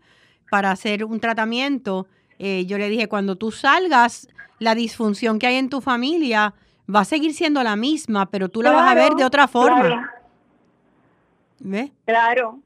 para 0.52 0.70
hacer 0.70 1.04
un 1.04 1.20
tratamiento. 1.20 2.06
Yo 2.40 2.78
le 2.78 2.90
dije, 2.90 3.08
cuando 3.08 3.36
tú 3.36 3.52
salgas, 3.52 4.28
la 4.60 4.76
disfunción 4.76 5.40
que 5.40 5.48
hay 5.48 5.56
en 5.56 5.70
tu 5.70 5.82
familia 5.82 6.54
va 6.94 7.02
a 7.02 7.06
seguir 7.06 7.34
siendo 7.34 7.64
la 7.64 7.76
misma, 7.76 8.30
pero 8.30 8.50
tú 8.50 8.62
la 8.62 8.72
vas 8.72 8.92
a 8.92 8.96
ver 8.96 9.14
de 9.14 9.26
otra 9.26 9.48
forma. 9.48 10.12
¿Ves? 11.60 11.92
Claro. 12.06 12.60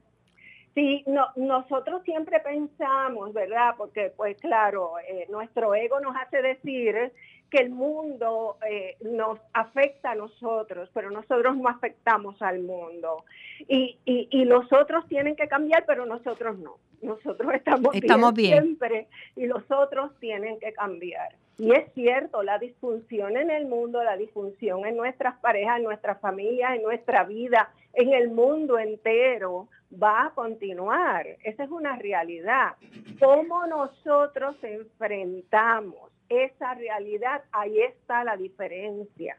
Sí, 0.74 1.02
no, 1.06 1.26
nosotros 1.36 2.02
siempre 2.04 2.38
pensamos, 2.40 3.32
¿verdad? 3.32 3.74
Porque, 3.76 4.12
pues 4.16 4.36
claro, 4.40 4.92
eh, 5.08 5.26
nuestro 5.28 5.74
ego 5.74 5.98
nos 6.00 6.14
hace 6.16 6.40
decir 6.40 7.12
que 7.50 7.58
el 7.58 7.70
mundo 7.70 8.56
eh, 8.68 8.96
nos 9.00 9.38
afecta 9.52 10.12
a 10.12 10.14
nosotros, 10.14 10.90
pero 10.92 11.10
nosotros 11.10 11.56
no 11.56 11.68
afectamos 11.68 12.40
al 12.42 12.60
mundo. 12.60 13.24
Y, 13.66 13.98
y, 14.04 14.28
y, 14.30 14.44
los 14.44 14.72
otros 14.72 15.06
tienen 15.08 15.34
que 15.36 15.48
cambiar, 15.48 15.84
pero 15.86 16.06
nosotros 16.06 16.58
no. 16.58 16.76
Nosotros 17.00 17.54
estamos, 17.54 17.94
estamos 17.94 18.34
bien, 18.34 18.62
siempre 18.62 19.06
y 19.36 19.46
los 19.46 19.62
otros 19.70 20.10
tienen 20.18 20.58
que 20.58 20.72
cambiar. 20.72 21.34
Y 21.56 21.72
es 21.72 21.92
cierto, 21.92 22.42
la 22.42 22.58
disfunción 22.58 23.36
en 23.36 23.50
el 23.50 23.66
mundo, 23.66 24.02
la 24.02 24.16
disfunción 24.16 24.86
en 24.86 24.96
nuestras 24.96 25.36
parejas, 25.38 25.78
en 25.78 25.84
nuestras 25.84 26.20
familias, 26.20 26.76
en 26.76 26.82
nuestra 26.82 27.24
vida, 27.24 27.72
en 27.94 28.12
el 28.12 28.30
mundo 28.30 28.78
entero, 28.78 29.68
va 29.92 30.26
a 30.26 30.30
continuar. 30.30 31.26
Esa 31.42 31.64
es 31.64 31.70
una 31.70 31.96
realidad. 31.96 32.74
¿Cómo 33.18 33.66
nosotros 33.66 34.56
enfrentamos 34.62 36.12
esa 36.28 36.74
realidad? 36.74 37.42
Ahí 37.52 37.80
está 37.80 38.24
la 38.24 38.36
diferencia. 38.36 39.36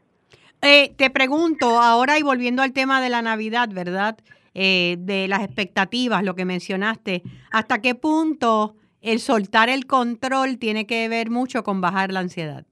Eh, 0.61 0.93
te 0.97 1.09
pregunto, 1.09 1.79
ahora 1.79 2.17
y 2.19 2.21
volviendo 2.21 2.61
al 2.61 2.73
tema 2.73 3.01
de 3.01 3.09
la 3.09 3.21
Navidad, 3.21 3.69
¿verdad? 3.71 4.17
Eh, 4.53 4.97
de 4.99 5.27
las 5.27 5.43
expectativas, 5.43 6.23
lo 6.23 6.35
que 6.35 6.43
mencionaste, 6.43 7.23
¿hasta 7.51 7.81
qué 7.81 7.95
punto 7.95 8.75
el 9.01 9.19
soltar 9.19 9.69
el 9.69 9.85
control 9.85 10.57
tiene 10.57 10.85
que 10.85 11.07
ver 11.07 11.29
mucho 11.29 11.63
con 11.63 11.81
bajar 11.81 12.11
la 12.11 12.19
ansiedad. 12.19 12.65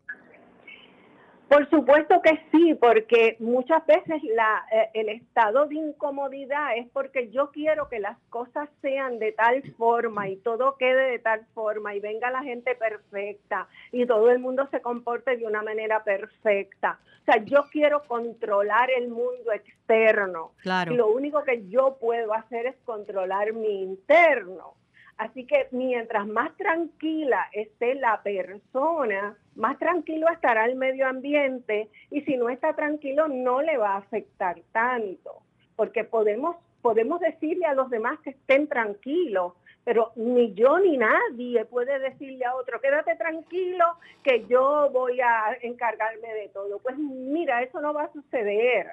Por 1.48 1.70
supuesto 1.70 2.22
que 2.22 2.42
sí, 2.52 2.76
porque 2.76 3.38
muchas 3.40 3.86
veces 3.86 4.22
la, 4.36 4.66
eh, 4.72 4.90
el 4.94 5.10
estado 5.10 5.66
de 5.68 5.76
incomodidad 5.76 6.76
es 6.76 6.88
porque 6.92 7.30
yo 7.30 7.52
quiero 7.52 7.88
que 7.88 8.00
las 8.00 8.18
cosas 8.30 8.68
sean 8.82 9.18
de 9.18 9.32
tal 9.32 9.64
forma 9.78 10.28
y 10.28 10.36
todo 10.38 10.76
quede 10.78 11.12
de 11.12 11.20
tal 11.20 11.46
forma 11.54 11.96
y 11.96 12.02
venga 12.02 12.32
la 12.32 12.44
gente 12.44 12.76
perfecta 12.76 13.70
y 13.94 14.06
todo 14.06 14.30
el 14.30 14.40
mundo 14.40 14.68
se 14.72 14.82
comporte 14.82 15.38
de 15.38 15.46
una 15.46 15.62
manera 15.62 16.04
perfecta. 16.04 17.00
O 17.22 17.32
sea, 17.32 17.44
yo 17.44 17.66
quiero 17.72 18.04
controlar 18.04 18.90
el 18.92 19.08
mundo 19.08 19.52
externo. 19.54 20.52
Claro. 20.58 20.94
Y 20.94 20.98
lo 20.98 21.08
único 21.08 21.44
que 21.44 21.68
yo 21.70 21.98
puedo 22.00 22.34
hacer 22.34 22.68
es 22.68 22.76
controlar 22.84 23.54
mi 23.54 23.84
interno. 23.84 24.76
Así 25.18 25.46
que 25.46 25.68
mientras 25.72 26.28
más 26.28 26.56
tranquila 26.58 27.48
esté 27.52 27.96
la 27.96 28.22
persona, 28.22 29.36
más 29.56 29.80
tranquilo 29.80 30.28
estará 30.30 30.66
el 30.66 30.76
medio 30.76 31.08
ambiente 31.08 31.90
y 32.12 32.22
si 32.22 32.38
no 32.38 32.50
está 32.50 32.74
tranquilo 32.74 33.28
no 33.28 33.62
le 33.64 33.78
va 33.78 33.94
a 33.94 33.98
afectar 33.98 34.62
tanto, 34.72 35.42
porque 35.76 36.04
podemos, 36.04 36.58
podemos 36.84 37.20
decirle 37.20 37.66
a 37.66 37.74
los 37.74 37.90
demás 37.90 38.20
que 38.20 38.30
estén 38.30 38.68
tranquilos, 38.68 39.54
pero 39.84 40.12
ni 40.16 40.54
yo 40.54 40.78
ni 40.78 40.98
nadie 40.98 41.66
puede 41.66 41.98
decirle 41.98 42.46
a 42.46 42.56
otro, 42.56 42.80
quédate 42.80 43.16
tranquilo 43.16 43.86
que 44.22 44.46
yo 44.46 44.92
voy 44.92 45.20
a 45.22 45.58
encargarme 45.62 46.32
de 46.34 46.50
todo. 46.50 46.78
Pues 46.80 46.96
mira, 46.98 47.64
eso 47.64 47.82
no 47.82 47.92
va 47.92 48.04
a 48.04 48.12
suceder. 48.12 48.86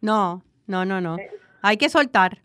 No, 0.00 0.42
no, 0.68 0.84
no, 0.84 1.00
no. 1.00 1.16
Hay 1.62 1.76
que 1.78 1.88
soltar. 1.88 2.38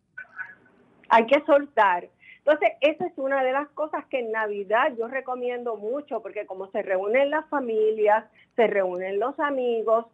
Hay 1.10 1.28
que 1.28 1.44
soltar. 1.46 2.08
Entonces, 2.40 2.72
esa 2.82 3.06
es 3.06 3.18
una 3.18 3.44
de 3.44 3.52
las 3.52 3.68
cosas 3.70 4.06
que 4.06 4.20
en 4.20 4.32
Navidad 4.32 4.94
yo 4.98 5.08
recomiendo 5.08 5.76
mucho, 5.76 6.22
porque 6.22 6.46
como 6.46 6.72
se 6.72 6.82
reúnen 6.82 7.30
las 7.30 7.48
familias, 7.50 8.26
se 8.56 8.68
reúnen 8.68 9.20
los 9.20 9.40
amigos, 9.40 10.06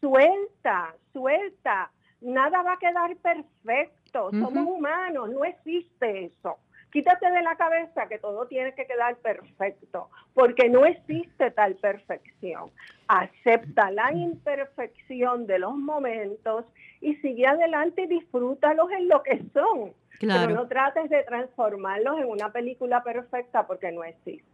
suelta, 0.00 0.94
suelta, 1.12 1.90
nada 2.20 2.62
va 2.62 2.74
a 2.74 2.78
quedar 2.78 3.16
perfecto, 3.16 4.30
somos 4.30 4.66
humanos, 4.66 5.30
no 5.30 5.44
existe 5.44 6.26
eso. 6.26 6.58
Quítate 6.90 7.30
de 7.30 7.42
la 7.42 7.54
cabeza 7.54 8.08
que 8.08 8.18
todo 8.18 8.46
tiene 8.46 8.74
que 8.74 8.84
quedar 8.84 9.16
perfecto, 9.16 10.08
porque 10.34 10.68
no 10.68 10.84
existe 10.84 11.52
tal 11.52 11.76
perfección. 11.76 12.70
Acepta 13.06 13.92
la 13.92 14.12
imperfección 14.12 15.46
de 15.46 15.60
los 15.60 15.76
momentos 15.76 16.64
y 17.00 17.14
sigue 17.16 17.46
adelante 17.46 18.02
y 18.02 18.06
disfrútalos 18.06 18.90
en 18.90 19.08
lo 19.08 19.22
que 19.22 19.40
son. 19.52 19.92
Pero 20.18 20.50
no 20.50 20.66
trates 20.66 21.08
de 21.08 21.22
transformarlos 21.22 22.18
en 22.18 22.26
una 22.26 22.52
película 22.52 23.02
perfecta 23.02 23.66
porque 23.66 23.92
no 23.92 24.04
existe. 24.04 24.44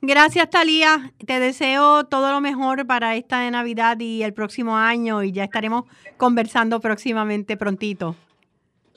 Gracias, 0.00 0.48
Talía. 0.48 1.12
Te 1.26 1.40
deseo 1.40 2.04
todo 2.04 2.30
lo 2.30 2.40
mejor 2.40 2.86
para 2.86 3.16
esta 3.16 3.40
de 3.40 3.50
Navidad 3.50 3.98
y 3.98 4.22
el 4.22 4.32
próximo 4.32 4.76
año 4.76 5.22
y 5.24 5.32
ya 5.32 5.44
estaremos 5.44 5.84
conversando 6.16 6.80
próximamente 6.80 7.56
prontito. 7.56 8.14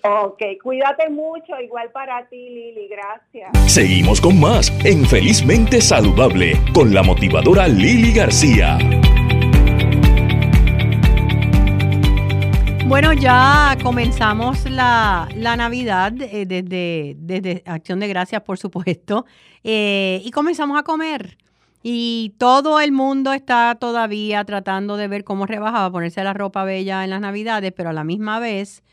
Ok, 0.04 0.42
cuídate 0.64 1.10
mucho, 1.10 1.60
igual 1.60 1.92
para 1.92 2.26
ti, 2.28 2.50
Lili, 2.50 2.88
gracias. 2.88 3.72
Seguimos 3.72 4.20
con 4.20 4.40
más 4.40 4.72
en 4.84 5.06
Felizmente 5.06 5.80
Saludable 5.80 6.54
con 6.74 6.94
la 6.94 7.04
motivadora 7.04 7.68
Lili 7.68 8.12
García. 8.12 8.78
Bueno, 12.92 13.14
ya 13.14 13.78
comenzamos 13.82 14.70
la, 14.70 15.30
Navidad 15.34 16.12
eh, 16.20 16.46
desde, 16.46 17.16
desde 17.18 17.64
Acción 17.66 18.02
de 18.02 18.10
Gracias, 18.10 18.42
por 18.42 18.58
supuesto, 18.58 19.26
eh, 19.64 20.22
y 20.26 20.32
comenzamos 20.32 20.78
a 20.78 20.84
comer. 20.84 21.38
Y 21.82 22.36
todo 22.38 22.82
el 22.82 22.92
mundo 22.92 23.32
está 23.32 23.78
todavía 23.80 24.44
tratando 24.44 24.98
de 24.98 25.08
ver 25.08 25.24
cómo 25.24 25.46
rebajaba, 25.46 25.90
ponerse 25.90 26.22
la 26.22 26.34
ropa 26.34 26.66
bella 26.66 27.06
en 27.06 27.12
las 27.12 27.22
Navidades, 27.22 27.72
pero 27.72 27.92
a 27.92 27.94
la 27.94 28.04
misma 28.04 28.40
vez 28.40 28.84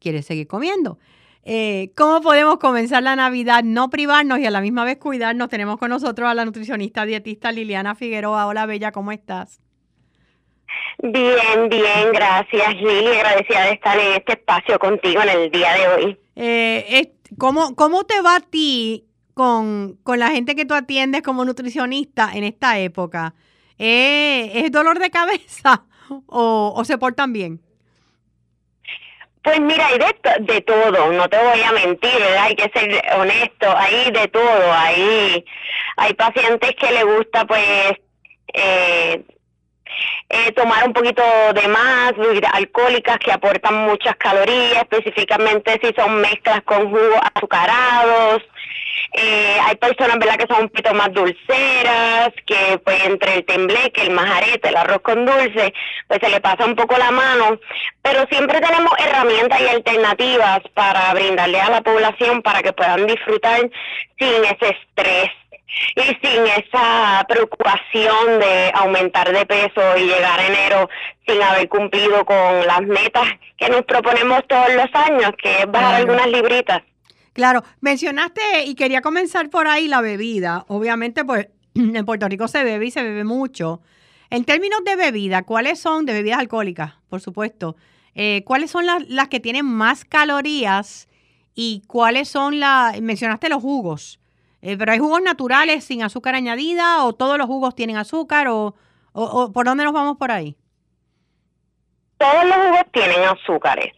quiere 0.00 0.22
seguir 0.22 0.48
comiendo. 0.48 0.98
Eh, 1.44 1.92
¿Cómo 1.96 2.22
podemos 2.22 2.58
comenzar 2.58 3.04
la 3.04 3.14
Navidad, 3.14 3.62
no 3.62 3.88
privarnos 3.88 4.40
y 4.40 4.46
a 4.46 4.50
la 4.50 4.62
misma 4.62 4.84
vez 4.84 4.98
cuidarnos? 4.98 5.48
Tenemos 5.48 5.78
con 5.78 5.90
nosotros 5.90 6.28
a 6.28 6.34
la 6.34 6.44
nutricionista 6.44 7.06
dietista 7.06 7.52
Liliana 7.52 7.94
Figueroa. 7.94 8.48
Hola, 8.48 8.66
Bella, 8.66 8.90
¿cómo 8.90 9.12
estás? 9.12 9.60
Bien, 10.98 11.68
bien, 11.68 12.12
gracias 12.12 12.74
Lili, 12.76 13.08
agradecida 13.08 13.64
de 13.64 13.72
estar 13.72 13.98
en 13.98 14.12
este 14.12 14.32
espacio 14.32 14.78
contigo 14.78 15.20
en 15.22 15.28
el 15.28 15.50
día 15.50 15.74
de 15.74 15.88
hoy. 15.88 16.18
Eh, 16.36 17.12
¿cómo, 17.38 17.74
¿Cómo 17.74 18.04
te 18.04 18.20
va 18.20 18.36
a 18.36 18.40
ti 18.40 19.06
con, 19.34 19.98
la 20.06 20.30
gente 20.30 20.54
que 20.54 20.64
tú 20.64 20.74
atiendes 20.74 21.22
como 21.22 21.44
nutricionista 21.44 22.30
en 22.32 22.44
esta 22.44 22.78
época? 22.78 23.34
¿Eh, 23.78 24.52
¿Es 24.54 24.72
dolor 24.72 24.98
de 24.98 25.10
cabeza 25.10 25.84
o, 26.26 26.82
se 26.84 26.96
portan 26.98 27.32
bien? 27.32 27.60
Pues 29.42 29.60
mira, 29.60 29.88
hay 29.88 29.98
de, 29.98 30.54
de, 30.54 30.60
todo, 30.62 31.12
no 31.12 31.28
te 31.28 31.36
voy 31.36 31.60
a 31.60 31.72
mentir, 31.72 32.22
hay 32.40 32.54
que 32.54 32.70
ser 32.72 33.02
honesto, 33.18 33.76
hay 33.76 34.10
de 34.10 34.28
todo, 34.28 34.72
hay, 34.72 35.44
hay 35.96 36.14
pacientes 36.14 36.70
que 36.80 36.92
le 36.92 37.04
gusta 37.04 37.44
pues 37.44 37.92
eh, 38.54 39.22
eh, 40.28 40.52
tomar 40.52 40.86
un 40.86 40.92
poquito 40.92 41.22
de 41.54 41.68
más, 41.68 42.16
bebidas 42.16 42.52
alcohólicas 42.54 43.18
que 43.18 43.32
aportan 43.32 43.86
muchas 43.86 44.16
calorías, 44.16 44.82
específicamente 44.90 45.80
si 45.82 45.92
son 45.94 46.20
mezclas 46.20 46.62
con 46.62 46.90
jugos 46.90 47.20
azucarados. 47.34 48.42
Eh, 49.12 49.58
hay 49.64 49.76
personas 49.76 50.18
¿verdad? 50.18 50.36
que 50.36 50.52
son 50.52 50.64
un 50.64 50.68
poquito 50.68 50.92
más 50.94 51.12
dulceras, 51.12 52.30
que 52.46 52.78
pues 52.84 53.04
entre 53.04 53.34
el 53.34 53.44
tembleque, 53.44 54.02
el 54.02 54.10
majarete, 54.10 54.68
el 54.68 54.76
arroz 54.76 55.02
con 55.02 55.24
dulce, 55.24 55.72
pues 56.08 56.20
se 56.20 56.30
le 56.30 56.40
pasa 56.40 56.64
un 56.64 56.74
poco 56.74 56.96
la 56.98 57.12
mano, 57.12 57.60
pero 58.02 58.26
siempre 58.28 58.60
tenemos 58.60 58.92
herramientas 58.98 59.60
y 59.60 59.68
alternativas 59.68 60.60
para 60.74 61.14
brindarle 61.14 61.60
a 61.60 61.70
la 61.70 61.82
población 61.82 62.42
para 62.42 62.62
que 62.62 62.72
puedan 62.72 63.06
disfrutar 63.06 63.70
sin 64.18 64.44
ese 64.44 64.76
estrés 64.80 65.30
y 65.96 66.02
sin 66.02 66.46
esa 66.46 67.24
preocupación 67.28 68.40
de 68.40 68.70
aumentar 68.74 69.32
de 69.32 69.46
peso 69.46 69.96
y 69.96 70.02
llegar 70.02 70.40
a 70.40 70.46
enero 70.46 70.88
sin 71.26 71.42
haber 71.42 71.68
cumplido 71.68 72.24
con 72.24 72.66
las 72.66 72.82
metas 72.82 73.26
que 73.56 73.68
nos 73.68 73.82
proponemos 73.82 74.42
todos 74.48 74.74
los 74.74 74.88
años, 74.94 75.32
que 75.40 75.60
es 75.60 75.70
bajar 75.70 75.96
algunas 75.96 76.26
libritas. 76.28 76.82
Claro, 77.32 77.64
mencionaste 77.80 78.64
y 78.66 78.74
quería 78.74 79.00
comenzar 79.00 79.50
por 79.50 79.66
ahí 79.66 79.88
la 79.88 80.00
bebida. 80.00 80.64
Obviamente, 80.68 81.24
pues 81.24 81.48
en 81.74 82.04
Puerto 82.04 82.28
Rico 82.28 82.48
se 82.48 82.64
bebe 82.64 82.86
y 82.86 82.90
se 82.90 83.02
bebe 83.02 83.24
mucho. 83.24 83.80
En 84.30 84.44
términos 84.44 84.80
de 84.84 84.96
bebida, 84.96 85.42
¿cuáles 85.42 85.80
son, 85.80 86.06
de 86.06 86.12
bebidas 86.12 86.38
alcohólicas, 86.38 86.94
por 87.08 87.20
supuesto, 87.20 87.76
eh, 88.14 88.42
cuáles 88.44 88.70
son 88.70 88.86
las, 88.86 89.08
las 89.08 89.28
que 89.28 89.40
tienen 89.40 89.66
más 89.66 90.04
calorías 90.04 91.08
y 91.54 91.82
cuáles 91.86 92.28
son 92.28 92.60
las, 92.60 93.00
mencionaste 93.00 93.48
los 93.48 93.62
jugos, 93.62 94.20
eh, 94.66 94.78
pero 94.78 94.92
hay 94.92 94.98
jugos 94.98 95.20
naturales 95.20 95.84
sin 95.84 96.02
azúcar 96.02 96.34
añadida 96.34 97.04
o 97.04 97.12
todos 97.12 97.36
los 97.36 97.46
jugos 97.46 97.74
tienen 97.74 97.98
azúcar 97.98 98.48
o, 98.48 98.74
o, 99.12 99.52
por 99.52 99.66
dónde 99.66 99.84
nos 99.84 99.92
vamos 99.92 100.16
por 100.16 100.32
ahí? 100.32 100.56
Todos 102.16 102.46
los 102.46 102.56
jugos 102.56 102.84
tienen 102.90 103.24
azúcares. 103.24 103.92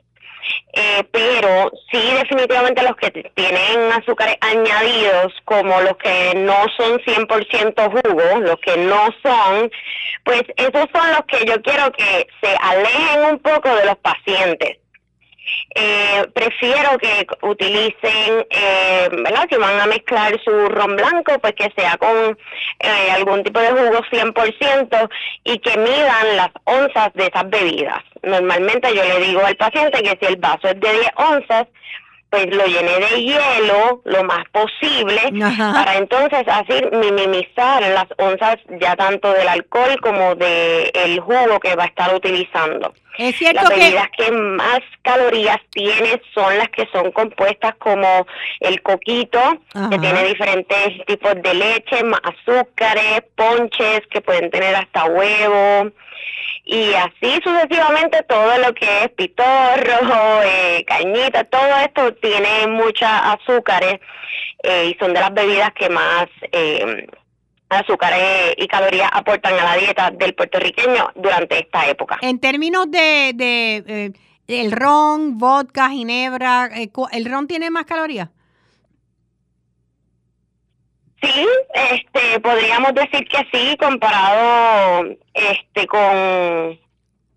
Eh, 0.72 1.04
pero 1.12 1.70
sí 1.90 1.98
definitivamente 2.18 2.82
los 2.82 2.96
que 2.96 3.12
tienen 3.12 3.92
azúcares 3.92 4.36
añadidos, 4.40 5.32
como 5.44 5.80
los 5.82 5.96
que 5.98 6.34
no 6.34 6.56
son 6.76 6.98
100% 6.98 8.02
jugos, 8.02 8.40
los 8.40 8.56
que 8.56 8.76
no 8.76 9.08
son, 9.22 9.70
pues 10.24 10.42
esos 10.56 10.88
son 10.92 11.10
los 11.12 11.22
que 11.28 11.46
yo 11.46 11.62
quiero 11.62 11.92
que 11.92 12.26
se 12.42 12.56
alejen 12.60 13.34
un 13.34 13.38
poco 13.38 13.72
de 13.72 13.86
los 13.86 13.96
pacientes. 13.98 14.78
Eh, 15.74 16.26
prefiero 16.32 16.98
que 16.98 17.26
utilicen, 17.42 18.46
eh, 18.50 19.08
¿verdad? 19.10 19.46
Si 19.50 19.56
van 19.56 19.80
a 19.80 19.86
mezclar 19.86 20.40
su 20.42 20.68
ron 20.68 20.96
blanco, 20.96 21.38
pues 21.40 21.54
que 21.54 21.72
sea 21.76 21.96
con 21.98 22.38
eh, 22.80 23.10
algún 23.12 23.44
tipo 23.44 23.60
de 23.60 23.70
jugo 23.70 24.02
100% 24.10 25.08
y 25.44 25.58
que 25.58 25.76
midan 25.78 26.36
las 26.36 26.50
onzas 26.64 27.12
de 27.14 27.26
esas 27.26 27.48
bebidas. 27.50 28.02
Normalmente 28.22 28.94
yo 28.94 29.02
le 29.02 29.20
digo 29.20 29.44
al 29.44 29.56
paciente 29.56 30.02
que 30.02 30.18
si 30.20 30.32
el 30.32 30.36
vaso 30.36 30.68
es 30.68 30.80
de 30.80 30.92
10 30.92 31.10
onzas, 31.16 31.66
pues 32.30 32.46
lo 32.54 32.66
llené 32.66 32.98
de 32.98 33.22
hielo 33.22 34.02
lo 34.04 34.24
más 34.24 34.44
posible 34.50 35.20
para 35.56 35.96
entonces 35.96 36.42
así 36.46 36.82
minimizar 36.92 37.82
las 37.82 38.06
onzas 38.18 38.56
ya 38.80 38.96
tanto 38.96 39.32
del 39.32 39.48
alcohol 39.48 39.96
como 40.02 40.34
del 40.34 40.90
el 40.92 41.20
jugo 41.20 41.60
que 41.60 41.76
va 41.76 41.84
a 41.84 41.86
estar 41.86 42.14
utilizando. 42.14 42.92
Es 43.18 43.36
cierto 43.36 43.62
las 43.62 43.70
bebidas 43.70 44.08
que... 44.16 44.30
más 44.30 44.80
calorías 45.02 45.58
tiene 45.70 46.20
son 46.34 46.58
las 46.58 46.68
que 46.68 46.86
son 46.92 47.12
compuestas 47.12 47.74
como 47.76 48.26
el 48.60 48.82
coquito, 48.82 49.40
que 49.90 49.98
tiene 49.98 50.24
diferentes 50.24 51.04
tipos 51.06 51.34
de 51.42 51.54
leche, 51.54 51.98
azúcares, 52.22 53.22
ponches 53.34 54.02
que 54.10 54.20
pueden 54.20 54.50
tener 54.50 54.74
hasta 54.74 55.04
huevo, 55.06 55.92
y 56.64 56.94
así 56.94 57.40
sucesivamente 57.44 58.24
todo 58.24 58.58
lo 58.58 58.74
que 58.74 59.04
es 59.04 59.10
pitorro, 59.10 60.42
eh, 60.44 60.84
cañita, 60.84 61.44
todo 61.44 61.76
esto 61.84 62.12
tiene 62.14 62.66
muchas 62.66 63.38
azúcares 63.38 64.00
eh, 64.62 64.90
y 64.90 64.98
son 64.98 65.14
de 65.14 65.20
las 65.20 65.32
bebidas 65.32 65.72
que 65.74 65.88
más 65.88 66.26
eh, 66.50 67.06
azúcares 67.68 68.54
y 68.56 68.66
calorías 68.68 69.10
aportan 69.12 69.54
a 69.54 69.64
la 69.64 69.76
dieta 69.76 70.10
del 70.10 70.34
puertorriqueño 70.34 71.10
durante 71.14 71.58
esta 71.58 71.88
época. 71.88 72.18
En 72.22 72.38
términos 72.38 72.90
de, 72.90 73.32
de 73.34 73.76
eh, 73.86 74.12
el 74.46 74.72
ron, 74.72 75.38
vodka, 75.38 75.88
ginebra, 75.90 76.68
eh, 76.74 76.90
¿el 77.12 77.24
ron 77.24 77.46
tiene 77.46 77.70
más 77.70 77.84
calorías? 77.84 78.28
Sí, 81.22 81.46
este, 81.74 82.40
podríamos 82.40 82.94
decir 82.94 83.26
que 83.26 83.38
sí, 83.52 83.76
comparado 83.78 85.16
este 85.34 85.86
con 85.86 86.78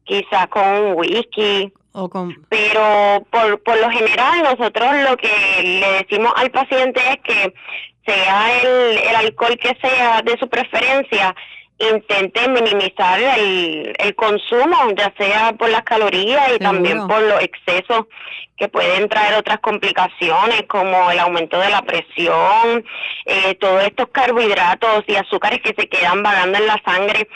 quizás 0.04 0.48
con 0.48 0.64
un 0.64 0.94
whisky. 0.98 1.72
O 1.94 2.10
con... 2.10 2.46
Pero 2.50 3.26
por, 3.32 3.64
por 3.64 3.80
lo 3.80 3.90
general 3.90 4.44
nosotros 4.44 4.96
lo 5.10 5.18
que 5.18 5.30
le 5.64 6.04
decimos 6.04 6.34
al 6.36 6.52
paciente 6.52 7.00
es 7.10 7.18
que 7.24 7.54
sea 8.10 8.62
el, 8.62 8.98
el 8.98 9.16
alcohol 9.16 9.58
que 9.58 9.78
sea 9.82 10.22
de 10.22 10.38
su 10.38 10.48
preferencia, 10.48 11.36
intente 11.80 12.48
minimizar 12.50 13.20
el, 13.22 13.94
el 13.98 14.16
consumo, 14.16 14.76
ya 14.98 15.14
sea 15.18 15.54
por 15.54 15.70
las 15.70 15.84
calorías 15.84 16.52
y 16.56 16.60
también 16.60 17.08
por 17.08 17.22
los 17.22 17.42
excesos 17.42 18.06
que 18.58 18.68
pueden 18.68 19.08
traer 19.08 19.36
otras 19.36 19.60
complicaciones 19.60 20.64
como 20.68 21.10
el 21.10 21.20
aumento 21.20 21.58
de 21.60 21.70
la 21.70 21.82
presión, 21.82 22.84
eh, 23.26 23.56
todos 23.56 23.84
estos 23.84 24.10
carbohidratos 24.10 25.06
y 25.08 25.16
azúcares 25.16 25.62
que 25.62 25.74
se 25.78 25.88
quedan 25.88 26.22
vagando 26.22 26.58
en 26.58 26.68
la 26.68 26.82
sangre 26.84 27.30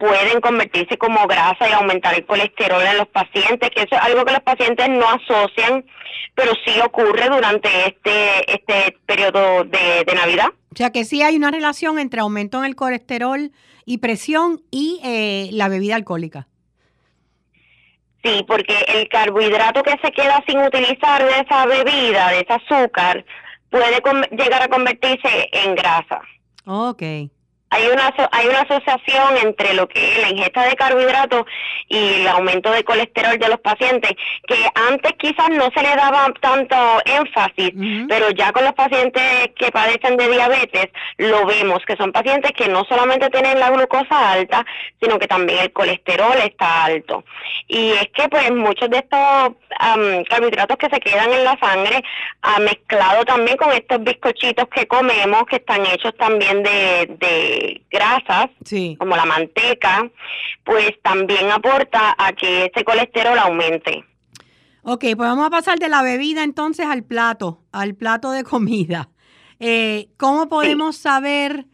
pueden 0.00 0.40
convertirse 0.40 0.96
como 0.96 1.26
grasa 1.26 1.68
y 1.68 1.72
aumentar 1.72 2.14
el 2.14 2.24
colesterol 2.24 2.82
en 2.82 2.96
los 2.96 3.08
pacientes, 3.08 3.70
que 3.70 3.82
eso 3.82 3.94
es 3.94 4.00
algo 4.00 4.24
que 4.24 4.32
los 4.32 4.42
pacientes 4.42 4.88
no 4.88 5.04
asocian, 5.06 5.84
pero 6.34 6.52
sí 6.64 6.80
ocurre 6.82 7.28
durante 7.28 7.68
este, 7.86 8.50
este 8.50 8.96
periodo 9.04 9.64
de, 9.64 10.04
de 10.06 10.14
Navidad. 10.14 10.48
O 10.72 10.76
sea 10.76 10.90
que 10.90 11.04
sí 11.04 11.22
hay 11.22 11.36
una 11.36 11.50
relación 11.50 11.98
entre 11.98 12.20
aumento 12.20 12.58
en 12.58 12.64
el 12.64 12.76
colesterol 12.76 13.52
y 13.84 13.98
presión 13.98 14.62
y 14.70 15.00
eh, 15.04 15.50
la 15.52 15.68
bebida 15.68 15.96
alcohólica. 15.96 16.48
Sí, 18.24 18.44
porque 18.48 18.76
el 18.88 19.08
carbohidrato 19.08 19.82
que 19.82 19.98
se 20.02 20.12
queda 20.12 20.42
sin 20.46 20.60
utilizar 20.60 21.22
de 21.22 21.40
esa 21.40 21.66
bebida, 21.66 22.30
de 22.30 22.40
ese 22.40 22.52
azúcar, 22.54 23.24
puede 23.70 24.02
llegar 24.32 24.62
a 24.62 24.68
convertirse 24.68 25.48
en 25.52 25.74
grasa. 25.74 26.22
Ok 26.64 27.02
hay 27.70 27.86
una 27.86 28.12
hay 28.32 28.48
una 28.48 28.60
asociación 28.62 29.36
entre 29.44 29.74
lo 29.74 29.88
que 29.88 30.12
es 30.12 30.22
la 30.22 30.30
ingesta 30.30 30.64
de 30.64 30.74
carbohidratos 30.74 31.44
y 31.88 32.20
el 32.20 32.28
aumento 32.28 32.70
de 32.72 32.82
colesterol 32.82 33.38
de 33.38 33.48
los 33.48 33.60
pacientes 33.60 34.12
que 34.46 34.56
antes 34.74 35.12
quizás 35.18 35.50
no 35.50 35.70
se 35.74 35.82
le 35.82 35.94
daba 35.94 36.32
tanto 36.40 36.76
énfasis, 37.04 37.72
pero 38.08 38.30
ya 38.30 38.52
con 38.52 38.64
los 38.64 38.74
pacientes 38.74 39.50
que 39.56 39.70
padecen 39.70 40.16
de 40.16 40.28
diabetes 40.28 40.88
lo 41.18 41.46
vemos 41.46 41.78
que 41.86 41.96
son 41.96 42.10
pacientes 42.12 42.52
que 42.52 42.68
no 42.68 42.84
solamente 42.84 43.30
tienen 43.30 43.60
la 43.60 43.70
glucosa 43.70 44.32
alta, 44.32 44.66
sino 45.00 45.18
que 45.18 45.28
también 45.28 45.60
el 45.60 45.72
colesterol 45.72 46.36
está 46.44 46.84
alto. 46.84 47.24
Y 47.68 47.92
es 47.92 48.08
que 48.08 48.28
pues 48.28 48.50
muchos 48.52 48.90
de 48.90 48.98
estos 48.98 49.54
carbohidratos 50.28 50.76
que 50.76 50.88
se 50.92 51.00
quedan 51.00 51.32
en 51.32 51.44
la 51.44 51.56
sangre 51.60 52.02
ha 52.42 52.58
mezclado 52.58 53.24
también 53.24 53.56
con 53.56 53.70
estos 53.72 54.02
bizcochitos 54.02 54.66
que 54.74 54.86
comemos 54.88 55.44
que 55.44 55.56
están 55.56 55.86
hechos 55.86 56.16
también 56.16 56.62
de 56.64 57.59
grasas, 57.90 58.50
como 58.98 59.16
la 59.16 59.24
manteca, 59.24 60.10
pues 60.64 60.92
también 61.02 61.50
aporta 61.50 62.14
a 62.18 62.32
que 62.32 62.66
ese 62.66 62.84
colesterol 62.84 63.38
aumente. 63.38 64.04
Ok, 64.82 65.00
pues 65.00 65.16
vamos 65.16 65.46
a 65.46 65.50
pasar 65.50 65.78
de 65.78 65.88
la 65.88 66.02
bebida 66.02 66.42
entonces 66.42 66.86
al 66.86 67.04
plato, 67.04 67.62
al 67.72 67.94
plato 67.94 68.30
de 68.32 68.44
comida. 68.44 69.10
Eh, 69.58 70.08
¿Cómo 70.16 70.48
podemos 70.48 70.96
saber 70.96 71.66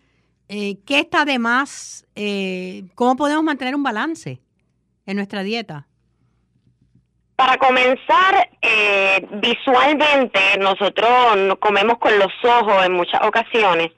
eh, 0.49 0.79
qué 0.85 0.99
está 0.99 1.25
de 1.25 1.39
más? 1.39 2.05
Eh, 2.17 2.85
¿Cómo 2.97 3.17
podemos 3.17 3.45
mantener 3.45 3.77
un 3.77 3.85
balance 3.85 4.41
en 5.07 5.17
nuestra 5.17 5.45
dieta? 5.45 5.87
Para 7.37 7.59
comenzar, 7.59 8.49
eh, 8.63 9.27
visualmente 9.33 10.41
nosotros 10.59 11.09
comemos 11.61 11.99
con 11.99 12.19
los 12.19 12.33
ojos 12.43 12.87
en 12.87 12.93
muchas 12.93 13.21
ocasiones. 13.23 13.91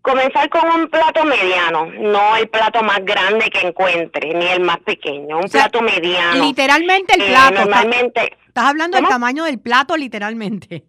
Comenzar 0.00 0.48
con 0.48 0.64
un 0.80 0.88
plato 0.88 1.22
mediano, 1.24 1.86
no 1.86 2.34
el 2.36 2.48
plato 2.48 2.82
más 2.82 3.04
grande 3.04 3.50
que 3.50 3.66
encuentre, 3.66 4.32
ni 4.34 4.46
el 4.46 4.62
más 4.62 4.78
pequeño, 4.78 5.36
un 5.38 5.50
plato 5.50 5.82
mediano. 5.82 6.42
Literalmente 6.42 7.14
el 7.14 7.26
plato. 7.26 7.60
normalmente. 7.60 8.36
Estás 8.48 8.64
hablando 8.64 8.96
del 8.96 9.06
tamaño 9.06 9.44
del 9.44 9.60
plato, 9.60 9.96
literalmente. 9.96 10.82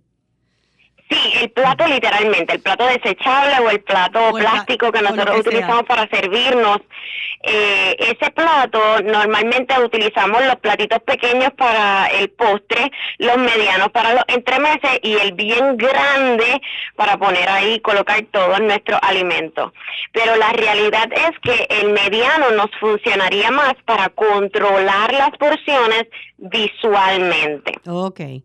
Sí, 1.14 1.34
el 1.42 1.52
plato 1.52 1.86
literalmente, 1.88 2.54
el 2.54 2.62
plato 2.62 2.86
desechable 2.88 3.60
o 3.60 3.70
el 3.70 3.82
plato 3.82 4.32
plástico 4.34 4.92
que 4.92 5.02
nosotros 5.02 5.42
utilizamos 5.42 5.84
para 5.84 6.08
servirnos. 6.08 6.80
Eh, 7.44 7.96
ese 8.00 8.32
plato 8.32 8.80
normalmente 9.04 9.78
utilizamos 9.80 10.44
los 10.46 10.56
platitos 10.56 11.00
pequeños 11.02 11.52
para 11.58 12.08
el 12.08 12.30
postre, 12.30 12.92
los 13.20 13.38
medianos 13.38 13.90
para 13.90 14.14
los 14.14 14.24
entremeses 14.28 15.00
y 15.04 15.14
el 15.18 15.34
bien 15.34 15.78
grande 15.78 16.62
para 16.96 17.18
poner 17.18 17.48
ahí, 17.50 17.80
colocar 17.82 18.24
todos 18.32 18.60
nuestros 18.62 19.00
alimentos. 19.04 19.72
Pero 20.14 20.36
la 20.38 20.52
realidad 20.54 21.10
es 21.12 21.38
que 21.42 21.68
el 21.82 21.92
mediano 21.92 22.52
nos 22.52 22.72
funcionaría 22.80 23.52
más 23.52 23.76
para 23.86 24.10
controlar 24.10 25.14
las 25.14 25.32
porciones 25.38 26.06
visualmente. 26.38 27.74
Okay. 27.86 28.44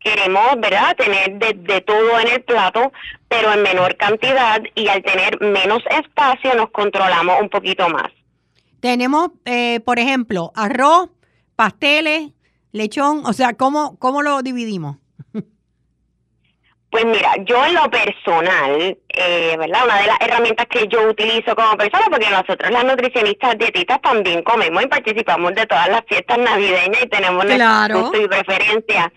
Queremos, 0.00 0.58
¿verdad?, 0.58 0.96
tener 0.96 1.38
de, 1.38 1.80
todo 1.82 2.18
en 2.20 2.28
el 2.28 2.42
plato, 2.42 2.92
pero 3.28 3.52
en 3.52 3.62
menor 3.62 3.96
cantidad 3.96 4.62
y 4.74 4.88
al 4.88 5.02
tener 5.02 5.40
menos 5.40 5.82
espacio 5.90 6.54
nos 6.54 6.70
controlamos 6.70 7.40
un 7.40 7.48
poquito 7.48 7.88
más. 7.88 8.10
Tenemos, 8.80 9.30
eh, 9.44 9.80
por 9.80 9.98
ejemplo, 9.98 10.52
arroz, 10.54 11.10
pasteles, 11.56 12.30
lechón, 12.72 13.24
o 13.26 13.32
sea, 13.32 13.54
¿cómo, 13.54 13.98
cómo 13.98 14.22
lo 14.22 14.42
dividimos? 14.42 14.96
Pues 16.90 17.04
mira, 17.04 17.34
yo 17.44 17.64
en 17.64 17.74
lo 17.74 17.88
personal, 17.88 18.98
eh, 19.08 19.56
¿verdad? 19.56 19.84
Una 19.84 20.00
de 20.00 20.06
las 20.08 20.20
herramientas 20.20 20.66
que 20.66 20.88
yo 20.88 21.08
utilizo 21.08 21.54
como 21.54 21.76
persona, 21.76 22.06
porque 22.10 22.28
nosotros 22.28 22.68
las 22.68 22.84
nutricionistas 22.84 23.56
dietistas 23.58 24.00
también 24.02 24.42
comemos 24.42 24.82
y 24.82 24.88
participamos 24.88 25.54
de 25.54 25.66
todas 25.66 25.88
las 25.88 26.02
fiestas 26.08 26.38
navideñas 26.38 27.02
y 27.02 27.08
tenemos 27.08 27.44
claro. 27.44 28.00
gusto 28.00 28.20
y 28.20 28.26
preferencia. 28.26 29.12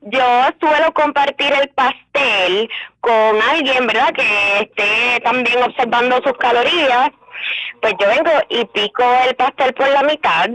Yo 0.00 0.48
suelo 0.58 0.94
compartir 0.94 1.52
el 1.52 1.68
pastel 1.70 2.70
con 3.00 3.42
alguien, 3.50 3.86
¿verdad? 3.86 4.12
Que 4.14 4.60
esté 4.60 5.20
también 5.22 5.62
observando 5.62 6.22
sus 6.22 6.36
calorías 6.38 7.10
pues 7.84 7.96
yo 8.00 8.08
vengo 8.08 8.30
y 8.48 8.64
pico 8.64 9.04
el 9.28 9.36
pastel 9.36 9.74
por 9.74 9.86
la 9.90 10.02
mitad 10.04 10.48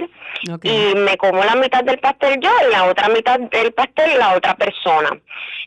y 0.64 0.96
me 0.96 1.16
como 1.18 1.44
la 1.44 1.54
mitad 1.54 1.84
del 1.84 2.00
pastel 2.00 2.40
yo 2.42 2.50
y 2.68 2.72
la 2.72 2.86
otra 2.86 3.08
mitad 3.08 3.40
del 3.40 3.72
pastel 3.72 4.18
la 4.18 4.36
otra 4.36 4.56
persona. 4.56 5.12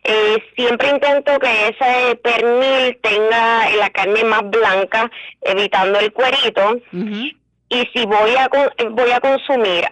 Eh, 0.02 0.42
siempre 0.56 0.90
intento 0.90 1.38
que 1.38 1.68
ese 1.68 2.16
pernil 2.16 2.98
tenga 3.00 3.70
la 3.76 3.90
carne 3.90 4.24
más 4.24 4.42
blanca, 4.50 5.08
evitando 5.40 6.00
el 6.00 6.12
cuerito. 6.12 6.80
Y 7.68 7.88
si 7.94 8.06
voy 8.06 8.34
a 8.36 8.48
voy 8.90 9.10
a 9.12 9.20
consumir 9.20 9.84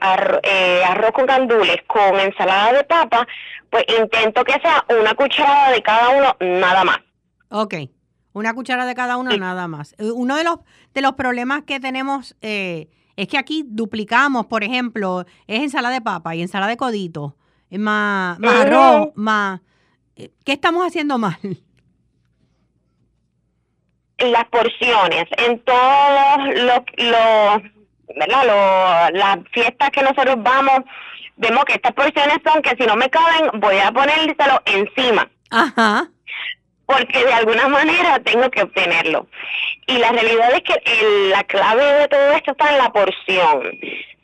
eh, 0.43 0.83
arroz 0.85 1.12
con 1.12 1.27
gandules 1.27 1.77
con 1.87 2.18
ensalada 2.18 2.73
de 2.73 2.83
papa, 2.83 3.29
pues 3.71 3.85
intento 3.97 4.43
que 4.43 4.55
sea 4.61 4.85
una 4.89 5.14
cucharada 5.14 5.71
de 5.71 5.83
cada 5.83 6.09
uno, 6.09 6.37
nada 6.41 6.83
más. 6.83 6.99
Ok. 7.49 7.75
Una 8.33 8.55
cuchara 8.55 8.87
de 8.87 8.95
cada 8.95 9.16
uno, 9.16 9.37
nada 9.37 9.66
más. 9.66 9.95
Eh, 9.99 10.11
uno 10.12 10.37
de 10.37 10.45
los, 10.45 10.61
de 10.95 11.01
los 11.01 11.12
problemas 11.12 11.62
que 11.62 11.80
tenemos 11.80 12.36
eh, 12.41 12.88
es 13.16 13.28
que 13.28 13.38
aquí 13.38 13.64
duplicamos, 13.66 14.47
por 14.47 14.64
ejemplo, 14.64 15.24
es 15.47 15.61
ensalada 15.62 15.95
de 15.95 16.01
papa 16.01 16.34
y 16.34 16.43
ensalada 16.43 16.70
de 16.70 16.76
codito, 16.76 17.36
eh, 17.70 17.78
más, 17.78 18.38
más 18.38 18.66
arroz, 18.66 19.11
más... 19.14 19.61
¿Qué 20.14 20.53
estamos 20.53 20.86
haciendo 20.86 21.18
mal? 21.18 21.38
Las 24.18 24.45
porciones, 24.47 25.24
en 25.38 25.61
todos 25.64 26.38
los, 26.57 26.80
los 26.99 27.62
¿verdad? 28.16 29.11
las 29.14 29.38
fiestas 29.51 29.91
que 29.91 30.03
nosotros 30.03 30.36
vamos, 30.38 30.80
vemos 31.36 31.64
que 31.64 31.74
estas 31.74 31.93
porciones 31.93 32.38
son 32.45 32.61
que 32.61 32.76
si 32.78 32.86
no 32.86 32.97
me 32.97 33.09
caben, 33.09 33.61
voy 33.61 33.78
a 33.78 33.91
ponérselo 33.93 34.61
encima. 34.66 35.30
Ajá 35.51 36.11
porque 36.91 37.24
de 37.24 37.32
alguna 37.32 37.68
manera 37.68 38.18
tengo 38.20 38.51
que 38.51 38.62
obtenerlo. 38.62 39.28
Y 39.86 39.99
la 39.99 40.11
realidad 40.11 40.53
es 40.55 40.62
que 40.62 41.28
la 41.30 41.45
clave 41.45 41.84
de 41.84 42.09
todo 42.09 42.32
esto 42.32 42.51
está 42.51 42.72
en 42.72 42.78
la 42.78 42.91
porción. 42.91 43.78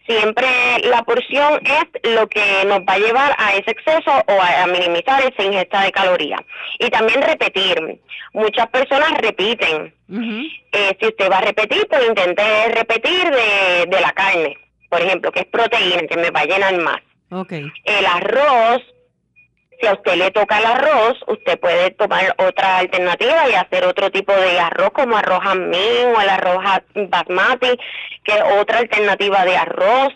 Siempre 0.06 0.46
la 0.84 1.02
porción 1.02 1.60
es 1.64 2.12
lo 2.14 2.28
que 2.28 2.64
nos 2.66 2.80
va 2.80 2.94
a 2.94 2.98
llevar 2.98 3.34
a 3.38 3.54
ese 3.54 3.70
exceso 3.70 4.10
o 4.28 4.40
a, 4.40 4.66
minimizar 4.66 5.20
esa 5.22 5.42
ingesta 5.42 5.82
de 5.82 5.92
calorías. 5.92 6.40
Y 6.78 6.88
también 6.90 7.22
repetir. 7.22 8.00
Muchas 8.32 8.68
personas 8.68 9.12
repiten. 9.18 9.94
Eh, 10.72 10.96
si 11.00 11.06
usted 11.06 11.30
va 11.30 11.38
a 11.38 11.42
repetir, 11.42 11.86
pues 11.88 12.06
intente 12.06 12.42
repetir 12.74 13.30
de, 13.30 13.86
de 13.86 14.00
la 14.00 14.12
carne, 14.12 14.58
por 14.90 15.00
ejemplo, 15.00 15.32
que 15.32 15.40
es 15.40 15.46
proteína, 15.46 16.06
que 16.08 16.16
me 16.16 16.30
va 16.30 16.40
a 16.40 16.46
llenar 16.46 16.76
más. 16.78 17.00
Okay. 17.30 17.72
El 17.84 18.06
arroz 18.06 18.82
Si 19.80 19.86
a 19.86 19.92
usted 19.92 20.14
le 20.16 20.30
toca 20.30 20.58
el 20.58 20.66
arroz, 20.66 21.18
usted 21.26 21.58
puede 21.58 21.90
tomar 21.90 22.34
otra 22.38 22.78
alternativa 22.78 23.48
y 23.48 23.54
hacer 23.54 23.84
otro 23.84 24.10
tipo 24.10 24.32
de 24.32 24.58
arroz 24.58 24.90
como 24.92 25.16
arroz 25.16 25.40
jamín 25.42 26.14
o 26.16 26.20
el 26.20 26.28
arroz 26.28 26.64
basmati, 26.94 27.78
que 28.24 28.32
es 28.32 28.42
otra 28.58 28.78
alternativa 28.78 29.44
de 29.44 29.56
arroz. 29.56 30.14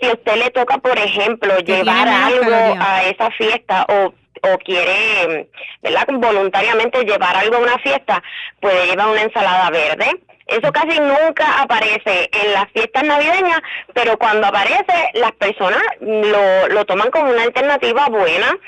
Si 0.00 0.08
a 0.08 0.12
usted 0.12 0.36
le 0.36 0.50
toca, 0.50 0.78
por 0.78 0.96
ejemplo, 0.98 1.58
llevar 1.60 2.08
algo 2.08 2.76
a 2.80 3.02
esa 3.04 3.30
fiesta 3.30 3.86
o 3.88 4.14
o 4.42 4.58
quiere, 4.58 5.48
¿verdad? 5.82 6.06
Voluntariamente 6.08 7.04
llevar 7.04 7.36
algo 7.36 7.56
a 7.56 7.60
una 7.60 7.78
fiesta, 7.78 8.22
puede 8.60 8.86
llevar 8.86 9.08
una 9.08 9.22
ensalada 9.22 9.70
verde. 9.70 10.10
Eso 10.46 10.72
casi 10.72 10.98
nunca 10.98 11.62
aparece 11.62 12.28
en 12.32 12.52
las 12.52 12.68
fiestas 12.72 13.04
navideñas, 13.04 13.60
pero 13.94 14.18
cuando 14.18 14.48
aparece, 14.48 15.10
las 15.14 15.32
personas 15.32 15.82
lo, 16.00 16.68
lo 16.68 16.84
toman 16.84 17.10
como 17.10 17.30
una 17.30 17.44
alternativa 17.44 18.08
buena 18.08 18.58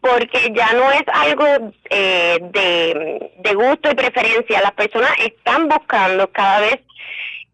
porque 0.00 0.52
ya 0.54 0.72
no 0.72 0.90
es 0.90 1.02
algo 1.12 1.72
eh, 1.90 2.38
de, 2.40 3.54
gusto 3.54 3.90
y 3.90 3.94
preferencia. 3.94 4.62
Las 4.62 4.72
personas 4.72 5.12
están 5.18 5.68
buscando 5.68 6.30
cada 6.32 6.60
vez 6.60 6.80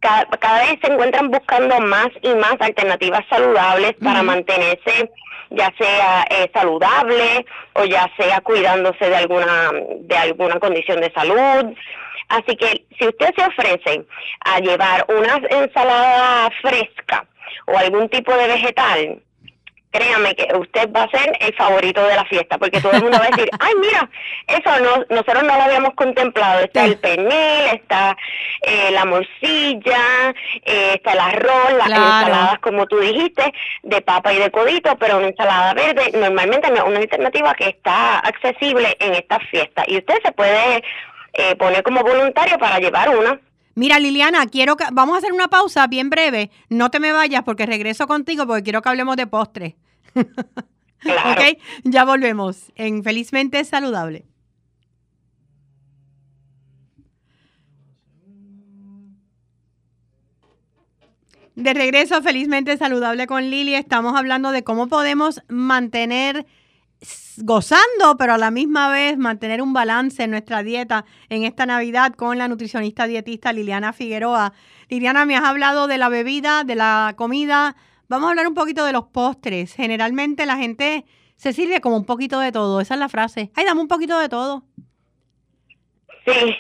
cada, 0.01 0.61
vez 0.61 0.79
se 0.81 0.93
encuentran 0.93 1.29
buscando 1.29 1.81
más 1.81 2.09
y 2.23 2.33
más 2.35 2.55
alternativas 2.61 3.25
saludables 3.29 3.95
para 3.95 4.23
mantenerse 4.23 5.11
ya 5.51 5.73
sea 5.77 6.25
eh, 6.31 6.49
saludable 6.55 7.45
o 7.73 7.85
ya 7.85 8.09
sea 8.17 8.41
cuidándose 8.43 9.09
de 9.09 9.17
alguna 9.17 9.73
de 10.01 10.17
alguna 10.17 10.61
condición 10.61 11.01
de 11.01 11.11
salud. 11.13 11.75
Así 12.29 12.57
que 12.57 12.85
si 12.99 13.09
usted 13.09 13.35
se 13.37 13.45
ofrece 13.47 14.05
a 14.45 14.61
llevar 14.61 15.07
una 15.09 15.37
ensalada 15.49 16.51
fresca 16.61 17.27
o 17.67 17.77
algún 17.79 18.09
tipo 18.09 18.33
de 18.35 18.47
vegetal, 18.49 19.23
créame 19.91 20.35
que 20.35 20.55
usted 20.55 20.91
va 20.93 21.05
a 21.05 21.11
ser 21.11 21.37
el 21.41 21.55
favorito 21.55 22.03
de 22.05 22.17
la 22.17 22.25
fiesta, 22.25 22.59
porque 22.59 22.81
todo 22.81 22.93
el 22.93 23.03
mundo 23.03 23.19
va 23.19 23.27
a 23.27 23.31
decir, 23.31 23.49
ay, 23.59 23.73
mira, 23.81 24.09
eso 24.47 24.81
no, 24.81 25.05
nosotros 25.09 25.43
no 25.45 25.57
lo 25.57 25.63
habíamos 25.63 25.95
contemplado, 25.95 26.61
está 26.61 26.85
el 26.85 26.99
pernil, 26.99 27.75
está 27.75 28.17
eh, 28.63 28.91
la 28.93 29.05
morcilla, 29.05 30.35
eh, 30.65 30.95
está 30.95 31.13
el 31.13 31.21
arroz, 31.21 31.73
las 31.79 31.89
ensaladas, 31.89 32.59
como 32.61 32.87
tú 32.87 32.99
dijiste, 32.99 33.53
de 33.83 34.01
papa 34.03 34.33
y 34.33 34.39
de 34.39 34.51
codito, 34.51 34.97
pero 34.99 35.19
una 35.19 35.29
ensalada 35.29 35.75
verde 35.75 36.11
normalmente 36.15 36.71
no 36.71 36.77
es 36.77 36.85
una 36.85 36.99
alternativa 36.99 37.55
que 37.55 37.69
está 37.69 38.19
accesible 38.19 38.97
en 39.01 39.15
estas 39.15 39.43
fiestas, 39.51 39.85
y 39.89 39.99
usted 39.99 40.17
se 40.23 40.33
puede 40.33 40.83
eh, 41.35 41.57
poner 41.57 41.83
como 41.83 42.03
voluntario 42.03 42.59
para 42.59 42.79
llevar 42.79 43.11
una. 43.11 43.41
Mira, 43.79 44.01
Liliana, 44.01 44.45
quiero 44.47 44.77
que 44.77 44.87
vamos 44.91 45.15
a 45.15 45.19
hacer 45.19 45.33
una 45.33 45.47
pausa 45.47 45.87
bien 45.87 46.11
breve. 46.11 46.51
No 46.69 46.91
te 46.91 46.99
me 46.99 47.13
vayas 47.13 47.45
porque 47.45 47.65
regreso 47.65 48.09
contigo 48.09 48.45
porque 48.45 48.65
quiero 48.65 48.83
que 48.83 48.89
hablemos 48.89 49.15
de 49.15 49.29
postre. 49.29 49.77
ok, 50.17 51.59
ya 51.85 52.05
volvemos 52.05 52.73
en 52.75 53.05
Felizmente 53.05 53.65
Saludable. 53.65 54.27
De 61.55 61.73
regreso, 61.73 62.21
felizmente 62.21 62.77
saludable 62.77 63.29
con 63.29 63.49
Lili, 63.49 63.75
estamos 63.75 64.17
hablando 64.17 64.51
de 64.51 64.65
cómo 64.65 64.89
podemos 64.89 65.41
mantener 65.49 66.47
gozando, 67.39 68.17
pero 68.19 68.35
a 68.35 68.39
la 68.39 68.51
misma 68.51 68.91
vez 68.91 69.17
mantener 69.17 69.63
un 69.63 69.73
balance 69.73 70.23
en 70.23 70.31
nuestra 70.31 70.63
dieta 70.63 71.05
en 71.29 71.45
esta 71.45 71.67
Navidad 71.67 72.15
con 72.15 72.39
la 72.39 72.49
nutricionista 72.49 73.07
dietista 73.07 73.53
Liliana 73.53 73.93
Figueroa. 73.93 74.53
Liliana, 74.89 75.25
me 75.25 75.37
has 75.37 75.45
hablado 75.45 75.87
de 75.87 75.99
la 75.99 76.09
bebida, 76.09 76.65
de 76.65 76.75
la 76.75 77.15
comida. 77.17 77.77
Vamos 78.09 78.27
a 78.27 78.31
hablar 78.31 78.49
un 78.49 78.55
poquito 78.55 78.85
de 78.85 78.93
los 78.93 79.05
postres. 79.05 79.75
Generalmente 79.75 80.47
la 80.47 80.57
gente 80.57 81.05
se 81.37 81.53
sirve 81.53 81.81
como 81.81 81.97
un 81.97 82.07
poquito 82.07 82.41
de 82.41 82.53
todo. 82.53 82.81
Esa 82.81 82.95
es 82.95 83.01
la 83.01 83.09
frase. 83.09 83.51
Ay, 83.55 83.65
dame 83.65 83.81
un 83.81 83.89
poquito 83.89 84.19
de 84.19 84.29
todo. 84.29 84.65
Sí, 86.27 86.57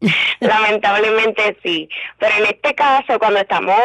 lamentablemente 0.40 1.58
sí. 1.62 1.88
Pero 2.18 2.36
en 2.36 2.44
este 2.46 2.74
caso, 2.74 3.18
cuando 3.18 3.40
estamos 3.40 3.80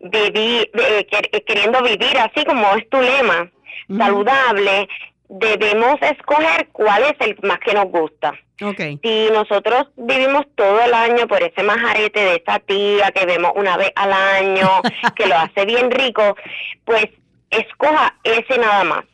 eh, 0.00 1.06
queriendo 1.46 1.82
vivir 1.82 2.18
así 2.18 2.44
como 2.44 2.74
es 2.76 2.88
tu 2.88 3.00
lema, 3.00 3.50
saludable, 3.88 4.88
debemos 5.28 5.96
escoger 6.02 6.68
cuál 6.72 7.04
es 7.04 7.14
el 7.20 7.36
más 7.42 7.58
que 7.60 7.72
nos 7.72 7.86
gusta. 7.86 8.34
Okay. 8.60 8.98
Si 9.02 9.28
nosotros 9.32 9.88
vivimos 9.96 10.44
todo 10.54 10.80
el 10.82 10.92
año 10.92 11.26
por 11.26 11.42
ese 11.42 11.62
majarete 11.62 12.20
de 12.20 12.34
esa 12.44 12.58
tía 12.58 13.10
que 13.12 13.24
vemos 13.24 13.52
una 13.54 13.76
vez 13.76 13.92
al 13.94 14.12
año, 14.12 14.68
que 15.16 15.26
lo 15.26 15.36
hace 15.36 15.64
bien 15.64 15.90
rico, 15.90 16.36
pues 16.84 17.06
escoja 17.50 18.14
ese 18.24 18.58
nada 18.58 18.84
más. 18.84 19.04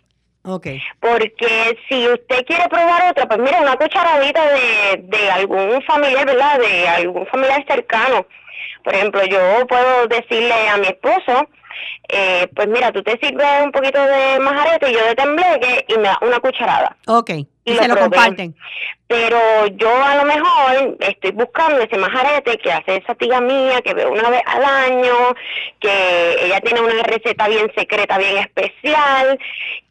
Okay. 0.43 0.81
Porque 1.01 1.77
si 1.89 2.09
usted 2.09 2.45
quiere 2.47 2.69
probar 2.69 3.11
otra, 3.11 3.27
pues 3.27 3.41
mire, 3.41 3.61
una 3.61 3.77
cucharadita 3.77 4.49
de, 4.53 5.03
de 5.03 5.31
algún 5.31 5.83
familiar, 5.83 6.25
¿verdad? 6.25 6.61
De 6.61 6.89
algún 6.89 7.27
familiar 7.27 7.65
cercano. 7.67 8.27
Por 8.85 8.95
ejemplo, 8.95 9.25
yo 9.25 9.67
puedo 9.67 10.07
decirle 10.07 10.69
a 10.69 10.77
mi 10.77 10.87
esposo, 10.87 11.49
eh, 12.09 12.49
pues 12.55 12.69
mira, 12.69 12.93
tú 12.93 13.03
te 13.03 13.19
sirves 13.19 13.63
un 13.65 13.73
poquito 13.73 14.01
de 14.01 14.39
majarete 14.41 14.91
y 14.91 14.95
yo 14.95 15.05
de 15.07 15.15
tembleque 15.15 15.85
y 15.89 15.97
me 15.97 16.05
da 16.05 16.19
una 16.23 16.41
cucharada. 16.41 16.97
Ok, 17.07 17.31
y, 17.65 17.75
se 17.75 17.89
lo, 17.89 17.97
comparten. 17.97 18.55
Pero 19.09 19.67
yo 19.75 19.91
a 20.05 20.17
lo 20.17 20.25
mejor 20.25 20.97
estoy 21.01 21.33
buscando 21.33 21.81
ese 21.81 21.99
majarete 21.99 22.59
que 22.59 22.73
hace 22.73 22.97
esa 22.97 23.15
tía 23.17 23.41
mía, 23.41 23.83
que 23.83 23.93
veo 23.93 24.13
una 24.13 24.31
vez 24.31 24.43
al 24.47 24.65
año, 24.65 25.35
que 25.81 26.45
ella 26.45 26.61
tiene 26.61 26.81
una 26.81 27.03
receta 27.03 27.49
bien 27.49 27.71
secreta, 27.77 28.19
bien 28.19 28.39
especial, 28.39 29.39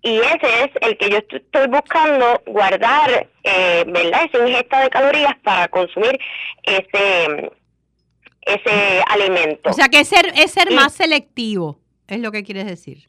y 0.01 0.19
ese 0.19 0.63
es 0.63 0.69
el 0.81 0.97
que 0.97 1.09
yo 1.09 1.17
estoy 1.17 1.67
buscando 1.67 2.41
guardar, 2.45 3.27
eh, 3.43 3.83
¿verdad? 3.87 4.21
Esa 4.31 4.47
ingesta 4.47 4.81
de 4.81 4.89
calorías 4.89 5.35
para 5.43 5.67
consumir 5.67 6.17
ese 6.63 7.51
ese 8.45 9.03
alimento. 9.09 9.69
O 9.69 9.73
sea 9.73 9.89
que 9.89 9.99
es 9.99 10.07
ser, 10.07 10.31
es 10.35 10.51
ser 10.51 10.71
más 10.71 10.93
selectivo, 10.93 11.79
es 12.07 12.19
lo 12.19 12.31
que 12.31 12.43
quieres 12.43 12.65
decir. 12.65 13.05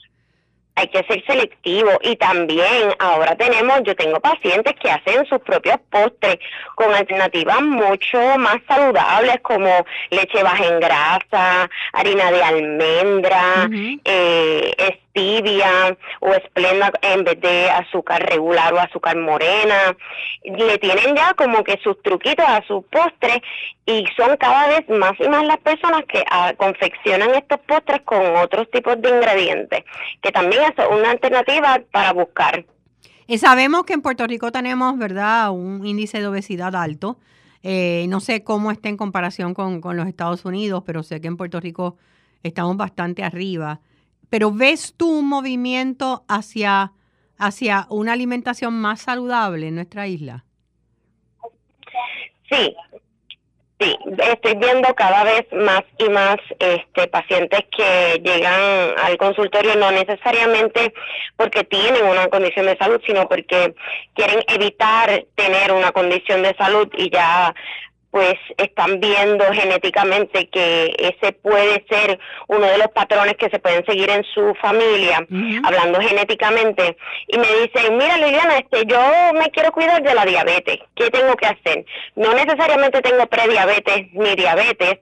Hay 0.79 0.89
que 0.89 1.03
ser 1.05 1.25
selectivo 1.27 1.91
y 2.03 2.17
también 2.17 2.93
ahora 2.99 3.35
tenemos, 3.35 3.81
yo 3.85 3.97
tengo 3.97 4.21
pacientes 4.21 4.75
que 4.75 4.91
hacen 4.91 5.25
sus 5.27 5.39
propios 5.39 5.79
postres 5.91 6.37
con 6.75 6.93
alternativas 6.93 7.63
mucho 7.63 8.21
más 8.37 8.59
saludables 8.69 9.41
como 9.41 9.71
leche 10.11 10.43
baja 10.43 10.67
en 10.67 10.81
grasa, 10.81 11.71
harina 11.95 12.31
de 12.31 12.43
almendra, 12.43 13.71
eh, 14.05 14.71
tibia 15.17 15.97
o 16.21 16.29
esplenda 16.29 16.93
en 17.01 17.25
vez 17.25 17.41
de 17.41 17.71
azúcar 17.71 18.23
regular 18.29 18.75
o 18.75 18.79
azúcar 18.79 19.17
morena. 19.17 19.97
Le 20.45 20.79
tienen 20.79 21.17
ya 21.17 21.33
como 21.35 21.65
que 21.65 21.81
sus 21.83 22.01
truquitos 22.03 22.45
a 22.47 22.63
sus 22.67 22.85
postres 22.85 23.41
y 23.87 24.05
son 24.15 24.37
cada 24.37 24.69
vez 24.69 24.89
más 24.91 25.13
y 25.19 25.29
más 25.29 25.45
las 25.47 25.59
personas 25.59 26.03
que 26.07 26.23
ah, 26.31 26.53
confeccionan 26.57 27.31
estos 27.35 27.59
postres 27.61 28.03
con 28.03 28.37
otros 28.37 28.71
tipos 28.71 29.01
de 29.01 29.09
ingredientes, 29.09 29.85
que 30.21 30.31
también 30.31 30.63
es 30.65 30.87
una 30.87 31.13
alternativa 31.13 31.81
para 31.91 32.13
buscar. 32.13 32.67
Y 33.27 33.39
sabemos 33.39 33.85
que 33.85 33.95
en 33.95 34.03
Puerto 34.03 34.27
Rico 34.27 34.53
tenemos, 34.53 34.99
¿verdad?, 34.99 35.51
un 35.51 35.85
índice 35.85 36.21
de 36.21 36.27
obesidad 36.27 36.77
alto. 36.77 37.19
Eh, 37.63 38.07
no 38.09 38.21
sé 38.21 38.45
cómo 38.45 38.71
está 38.71 38.89
en 38.89 38.97
comparación 38.97 39.55
con, 39.55 39.81
con 39.81 39.97
los 39.97 40.07
Estados 40.07 40.45
Unidos, 40.45 40.85
pero 40.87 41.03
sé 41.03 41.21
que 41.21 41.27
en 41.27 41.37
Puerto 41.37 41.59
Rico 41.59 41.97
estamos 42.43 42.77
bastante 42.77 43.25
arriba 43.25 43.81
pero 44.31 44.53
¿ves 44.53 44.95
tú 44.97 45.19
un 45.19 45.29
movimiento 45.29 46.25
hacia, 46.29 46.93
hacia 47.39 47.87
una 47.91 48.13
alimentación 48.13 48.75
más 48.75 49.03
saludable 49.03 49.69
en 49.69 49.77
nuestra 49.77 50.07
isla? 50.07 50.45
Sí, 52.51 52.77
sí, 53.81 53.97
estoy 54.19 54.55
viendo 54.57 54.95
cada 54.95 55.25
vez 55.25 55.47
más 55.53 55.83
y 55.99 56.09
más 56.09 56.37
este, 56.59 57.09
pacientes 57.09 57.61
que 57.77 58.21
llegan 58.23 58.97
al 59.03 59.17
consultorio 59.17 59.75
no 59.77 59.91
necesariamente 59.91 60.95
porque 61.37 61.65
tienen 61.65 62.05
una 62.05 62.29
condición 62.29 62.67
de 62.67 62.77
salud, 62.77 63.01
sino 63.05 63.29
porque 63.29 63.75
quieren 64.15 64.45
evitar 64.49 65.25
tener 65.35 65.73
una 65.73 65.93
condición 65.93 66.43
de 66.43 66.55
salud 66.57 66.89
y 66.97 67.11
ya 67.11 67.55
pues 68.17 68.37
están 68.57 68.99
viendo 68.99 69.45
genéticamente 69.53 70.49
que 70.49 70.91
ese 70.99 71.33
puede 71.33 71.85
ser 71.87 72.19
uno 72.49 72.65
de 72.65 72.79
los 72.79 72.89
patrones 72.89 73.37
que 73.37 73.51
se 73.51 73.59
pueden 73.59 73.85
seguir 73.85 74.09
en 74.09 74.25
su 74.25 74.55
familia, 74.55 75.19
hablando 75.63 76.01
genéticamente, 76.01 76.97
y 77.29 77.37
me 77.37 77.47
dicen, 77.47 77.95
mira 77.99 78.17
Liliana, 78.17 78.57
este, 78.57 78.87
yo 78.87 78.99
me 79.35 79.51
quiero 79.51 79.71
cuidar 79.71 80.03
de 80.03 80.15
la 80.15 80.25
diabetes, 80.25 80.79
¿qué 80.95 81.11
tengo 81.11 81.37
que 81.37 81.45
hacer? 81.45 81.85
No 82.15 82.33
necesariamente 82.33 83.03
tengo 83.03 83.27
prediabetes 83.27 84.07
ni 84.15 84.35
diabetes, 84.35 84.95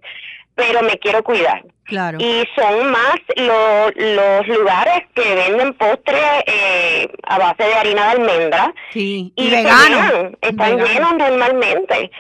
pero 0.57 0.83
me 0.83 0.99
quiero 0.99 1.23
cuidar. 1.23 1.63
Claro. 1.85 2.19
Y 2.21 2.43
son 2.57 2.91
más 2.91 3.21
los 3.37 4.47
lugares 4.49 5.05
que 5.15 5.35
venden 5.37 5.75
postres 5.75 6.43
eh, 6.47 7.09
a 7.23 7.39
base 7.39 7.63
de 7.63 7.75
harina 7.75 8.07
de 8.07 8.11
almendra. 8.11 8.75
Sí, 8.93 9.33
y, 9.37 9.51
veganos. 9.51 10.33
Están 10.41 10.79
llenos 10.79 11.17
normalmente. 11.17 12.11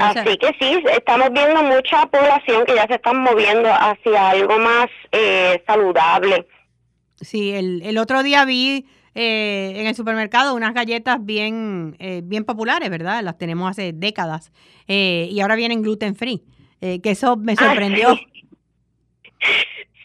Así 0.00 0.38
que 0.38 0.48
sí, 0.58 0.82
estamos 0.92 1.30
viendo 1.32 1.62
mucha 1.62 2.06
población 2.06 2.64
que 2.64 2.74
ya 2.74 2.86
se 2.86 2.94
están 2.94 3.18
moviendo 3.18 3.68
hacia 3.70 4.30
algo 4.30 4.58
más 4.58 4.86
eh, 5.12 5.62
saludable. 5.66 6.46
Sí, 7.20 7.52
el, 7.52 7.82
el 7.82 7.98
otro 7.98 8.22
día 8.22 8.44
vi 8.44 8.86
eh, 9.14 9.74
en 9.76 9.86
el 9.86 9.94
supermercado 9.94 10.54
unas 10.54 10.74
galletas 10.74 11.24
bien, 11.24 11.96
eh, 11.98 12.22
bien 12.24 12.44
populares, 12.44 12.90
¿verdad? 12.90 13.22
Las 13.22 13.38
tenemos 13.38 13.70
hace 13.70 13.92
décadas. 13.92 14.52
Eh, 14.88 15.28
y 15.30 15.40
ahora 15.40 15.54
vienen 15.54 15.82
gluten 15.82 16.16
free, 16.16 16.42
que 16.80 17.00
eso 17.04 17.36
me 17.36 17.56
sorprendió. 17.56 18.16
sí. 18.16 18.26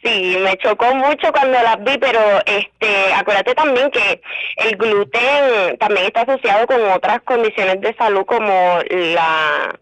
Me 0.03 0.57
chocó 0.57 0.93
mucho 0.95 1.31
cuando 1.31 1.61
las 1.61 1.83
vi, 1.83 1.97
pero 1.97 2.19
este, 2.45 3.13
acuérdate 3.13 3.53
también 3.55 3.91
que 3.91 4.21
el 4.57 4.77
gluten 4.77 5.77
también 5.79 6.05
está 6.05 6.21
asociado 6.21 6.65
con 6.67 6.81
otras 6.91 7.21
condiciones 7.23 7.81
de 7.81 7.93
salud 7.95 8.25
como 8.25 8.79
la 8.89 9.79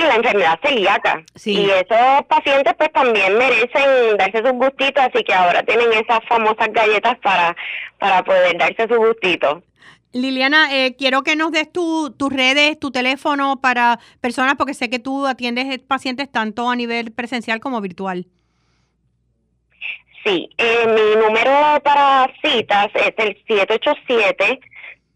la 0.00 0.14
enfermedad 0.14 0.58
celíaca. 0.62 1.22
Y 1.44 1.68
esos 1.68 2.24
pacientes 2.28 2.74
pues 2.78 2.92
también 2.92 3.36
merecen 3.36 4.16
darse 4.16 4.38
sus 4.38 4.52
gustitos, 4.52 5.04
así 5.04 5.22
que 5.22 5.34
ahora 5.34 5.62
tienen 5.62 5.92
esas 5.92 6.20
famosas 6.28 6.68
galletas 6.72 7.18
para, 7.18 7.54
para 7.98 8.24
poder 8.24 8.56
darse 8.58 8.88
su 8.88 8.96
gustito. 8.96 9.62
Liliana, 10.12 10.74
eh, 10.74 10.94
quiero 10.96 11.22
que 11.22 11.36
nos 11.36 11.52
des 11.52 11.72
tus 11.72 12.32
redes, 12.32 12.78
tu 12.78 12.90
teléfono 12.90 13.60
para 13.60 13.98
personas, 14.20 14.56
porque 14.56 14.74
sé 14.74 14.90
que 14.90 14.98
tú 14.98 15.26
atiendes 15.26 15.78
pacientes 15.80 16.30
tanto 16.30 16.68
a 16.68 16.76
nivel 16.76 17.12
presencial 17.12 17.60
como 17.60 17.80
virtual. 17.80 18.26
Sí, 20.24 20.48
eh, 20.56 20.86
mi 20.86 21.20
número 21.20 21.80
para 21.82 22.32
citas 22.42 22.88
es 22.94 23.12
el 23.16 23.36
787 23.48 24.60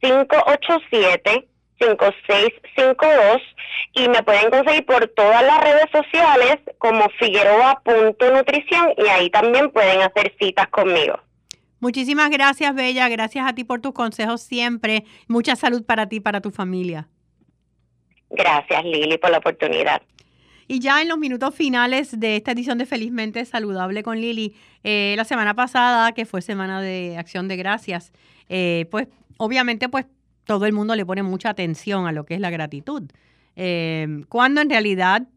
587 0.00 1.48
5652 1.78 3.42
y 3.94 4.08
me 4.08 4.22
pueden 4.22 4.50
conseguir 4.50 4.86
por 4.86 5.06
todas 5.08 5.42
las 5.44 5.62
redes 5.62 5.86
sociales 5.92 6.56
como 6.78 7.08
figueroa.nutrición 7.18 8.94
y 8.96 9.08
ahí 9.08 9.30
también 9.30 9.70
pueden 9.70 10.00
hacer 10.00 10.34
citas 10.40 10.68
conmigo. 10.68 11.20
Muchísimas 11.80 12.30
gracias, 12.30 12.74
Bella. 12.74 13.08
Gracias 13.08 13.46
a 13.46 13.54
ti 13.54 13.64
por 13.64 13.80
tus 13.80 13.92
consejos 13.92 14.40
siempre. 14.42 15.04
Mucha 15.28 15.54
salud 15.56 15.84
para 15.84 16.08
ti 16.08 16.16
y 16.16 16.20
para 16.20 16.40
tu 16.40 16.50
familia. 16.50 17.08
Gracias, 18.30 18.84
Lili, 18.84 19.18
por 19.18 19.30
la 19.30 19.38
oportunidad. 19.38 20.02
Y 20.68 20.80
ya 20.80 21.00
en 21.00 21.08
los 21.08 21.18
minutos 21.18 21.54
finales 21.54 22.18
de 22.18 22.36
esta 22.36 22.52
edición 22.52 22.78
de 22.78 22.86
Felizmente 22.86 23.44
Saludable 23.44 24.02
con 24.02 24.20
Lili, 24.20 24.54
eh, 24.82 25.14
la 25.16 25.24
semana 25.24 25.54
pasada, 25.54 26.12
que 26.12 26.26
fue 26.26 26.42
semana 26.42 26.80
de 26.80 27.16
acción 27.18 27.46
de 27.46 27.56
gracias, 27.56 28.12
eh, 28.48 28.86
pues 28.90 29.06
obviamente 29.36 29.88
pues 29.88 30.06
todo 30.44 30.66
el 30.66 30.72
mundo 30.72 30.96
le 30.96 31.06
pone 31.06 31.22
mucha 31.22 31.50
atención 31.50 32.06
a 32.06 32.12
lo 32.12 32.26
que 32.26 32.34
es 32.34 32.40
la 32.40 32.50
gratitud. 32.50 33.04
Em, 33.54 34.24
cuando 34.24 34.60
en 34.60 34.68
realidad, 34.68 35.28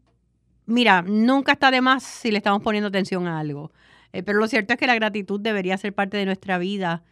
mira, 0.66 1.02
nunca 1.02 1.52
está 1.52 1.70
de 1.70 1.80
más 1.80 2.02
si 2.02 2.30
le 2.30 2.38
estamos 2.38 2.62
poniendo 2.62 2.88
atención 2.88 3.28
a 3.28 3.38
algo. 3.38 3.72
Eh, 4.12 4.22
pero 4.24 4.38
lo 4.38 4.48
cierto 4.48 4.72
es 4.72 4.80
que 4.80 4.86
la 4.86 4.96
gratitud 4.96 5.40
debería 5.40 5.76
ser 5.78 5.94
parte 5.94 6.16
de 6.16 6.26
nuestra 6.26 6.58
vida 6.58 7.04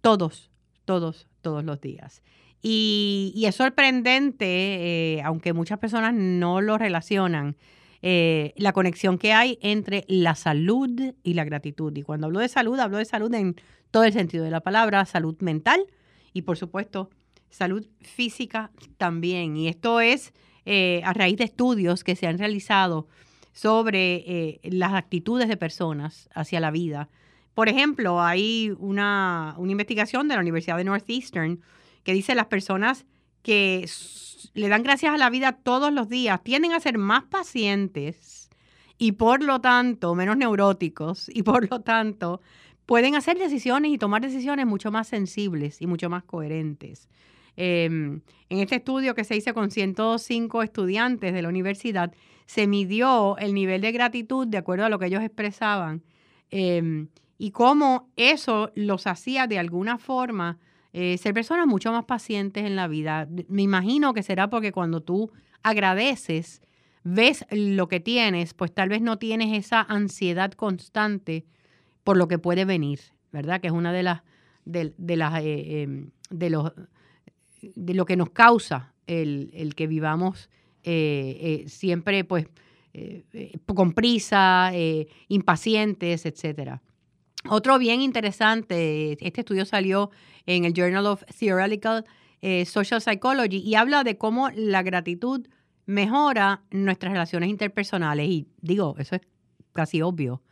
todos, 0.00 0.50
todos, 0.84 1.28
todos 1.40 1.64
los 1.64 1.80
días. 1.80 2.22
Y, 2.62 3.42
es 3.46 3.54
sorprendente, 3.54 4.46
eh, 4.46 5.22
aunque 5.22 5.52
muchas 5.52 5.78
personas 5.78 6.14
no 6.14 6.60
lo 6.60 6.76
relacionan, 6.76 7.56
eh, 8.02 8.52
la 8.56 8.72
conexión 8.72 9.18
que 9.18 9.32
hay 9.32 9.58
entre 9.62 10.04
la 10.08 10.34
salud 10.34 11.14
y 11.22 11.34
la 11.34 11.44
gratitud. 11.44 11.94
Y 11.96 12.02
cuando 12.02 12.26
hablo 12.26 12.40
de 12.40 12.48
salud, 12.48 12.78
hablo 12.78 12.98
de 12.98 13.04
salud 13.04 13.32
en 13.34 13.56
todo 13.90 14.04
el 14.04 14.12
sentido 14.12 14.44
de 14.44 14.50
la 14.50 14.60
palabra, 14.60 15.04
salud 15.04 15.36
mental 15.40 15.84
y 16.32 16.42
por 16.42 16.56
supuesto 16.56 17.10
salud 17.50 17.86
física 18.00 18.70
también. 18.98 19.56
Y 19.56 19.68
esto 19.68 20.00
es 20.00 20.32
eh, 20.64 21.02
a 21.04 21.12
raíz 21.12 21.36
de 21.38 21.44
estudios 21.44 22.04
que 22.04 22.16
se 22.16 22.26
han 22.26 22.38
realizado 22.38 23.08
sobre 23.52 24.60
las 24.62 24.94
actitudes 24.94 25.48
de 25.48 25.56
personas 25.56 26.28
hacia 26.34 26.60
la 26.60 26.70
vida. 26.70 27.08
Por 27.54 27.68
ejemplo, 27.68 28.22
hay 28.22 28.72
una, 28.78 29.54
una 29.58 29.72
investigación 29.72 30.28
de 30.28 30.34
la 30.34 30.40
Universidad 30.40 30.76
de 30.76 30.84
Northeastern 30.84 31.60
que 32.02 32.12
dice 32.12 32.34
las 32.34 32.46
personas 32.46 33.06
que 33.42 33.88
le 34.54 34.68
dan 34.68 34.82
gracias 34.82 35.14
a 35.14 35.18
la 35.18 35.30
vida 35.30 35.52
todos 35.52 35.92
los 35.92 36.08
días 36.08 36.42
tienden 36.42 36.72
a 36.72 36.80
ser 36.80 36.98
más 36.98 37.24
pacientes 37.24 38.50
y 38.98 39.12
por 39.12 39.42
lo 39.42 39.60
tanto 39.60 40.14
menos 40.14 40.36
neuróticos 40.36 41.30
y 41.32 41.42
por 41.42 41.70
lo 41.70 41.80
tanto 41.80 42.40
pueden 42.86 43.14
hacer 43.14 43.38
decisiones 43.38 43.92
y 43.92 43.98
tomar 43.98 44.20
decisiones 44.20 44.66
mucho 44.66 44.90
más 44.90 45.08
sensibles 45.08 45.80
y 45.80 45.86
mucho 45.86 46.10
más 46.10 46.24
coherentes. 46.24 47.08
Em, 47.56 48.20
en 48.48 48.58
este 48.58 48.76
estudio 48.76 49.14
que 49.14 49.24
se 49.24 49.36
hizo 49.36 49.54
con 49.54 49.70
105 49.70 50.62
estudiantes 50.62 51.32
de 51.32 51.42
la 51.42 51.48
universidad, 51.48 52.12
se 52.46 52.66
midió 52.66 53.36
el 53.38 53.54
nivel 53.54 53.80
de 53.80 53.92
gratitud 53.92 54.46
de 54.46 54.58
acuerdo 54.58 54.84
a 54.84 54.88
lo 54.88 54.98
que 54.98 55.06
ellos 55.06 55.22
expresaban 55.22 56.02
em, 56.50 57.08
y 57.38 57.52
cómo 57.52 58.10
eso 58.16 58.72
los 58.74 59.06
hacía 59.06 59.46
de 59.46 59.58
alguna 59.58 59.98
forma 59.98 60.58
eh, 60.92 61.18
ser 61.18 61.34
personas 61.34 61.66
mucho 61.66 61.92
más 61.92 62.04
pacientes 62.04 62.64
en 62.64 62.74
la 62.74 62.88
vida. 62.88 63.28
Me 63.48 63.62
imagino 63.62 64.12
que 64.12 64.22
será 64.22 64.50
porque 64.50 64.72
cuando 64.72 65.00
tú 65.00 65.30
agradeces, 65.62 66.62
ves 67.04 67.46
lo 67.50 67.88
que 67.88 68.00
tienes, 68.00 68.54
pues 68.54 68.72
tal 68.72 68.88
vez 68.88 69.00
no 69.00 69.18
tienes 69.18 69.56
esa 69.56 69.82
ansiedad 69.82 70.52
constante 70.52 71.44
por 72.02 72.16
lo 72.16 72.26
que 72.26 72.38
puede 72.38 72.64
venir, 72.64 73.00
¿verdad? 73.30 73.60
Que 73.60 73.68
es 73.68 73.72
una 73.72 73.92
de 73.92 74.02
las 74.02 74.22
de, 74.64 74.92
las 75.16 75.40
eh, 75.42 75.82
em, 75.82 76.10
de 76.30 76.50
los 76.50 76.72
de 77.62 77.94
lo 77.94 78.04
que 78.04 78.16
nos 78.16 78.30
causa 78.30 78.94
el, 79.06 79.74
que 79.76 79.86
vivamos 79.86 80.48
eh, 80.82 81.64
siempre 81.66 82.24
pues 82.24 82.46
con 83.74 83.92
prisa, 83.92 84.72
impacientes, 85.28 86.26
etcétera. 86.26 86.82
Otro 87.48 87.78
bien 87.78 88.02
interesante, 88.02 89.12
este 89.24 89.40
estudio 89.40 89.64
salió 89.64 90.10
en 90.46 90.64
el 90.64 90.74
Journal 90.74 91.06
of 91.06 91.24
Theoretical 91.38 92.04
Social 92.66 93.00
Psychology 93.00 93.58
y 93.58 93.74
habla 93.74 94.04
de 94.04 94.16
cómo 94.16 94.50
la 94.50 94.82
gratitud 94.82 95.46
mejora 95.86 96.62
nuestras 96.70 97.12
relaciones 97.12 97.48
interpersonales. 97.48 98.28
Y 98.28 98.46
digo, 98.60 98.94
eso 98.98 99.16
es 99.16 99.22
casi 99.72 100.02
obvio. 100.02 100.42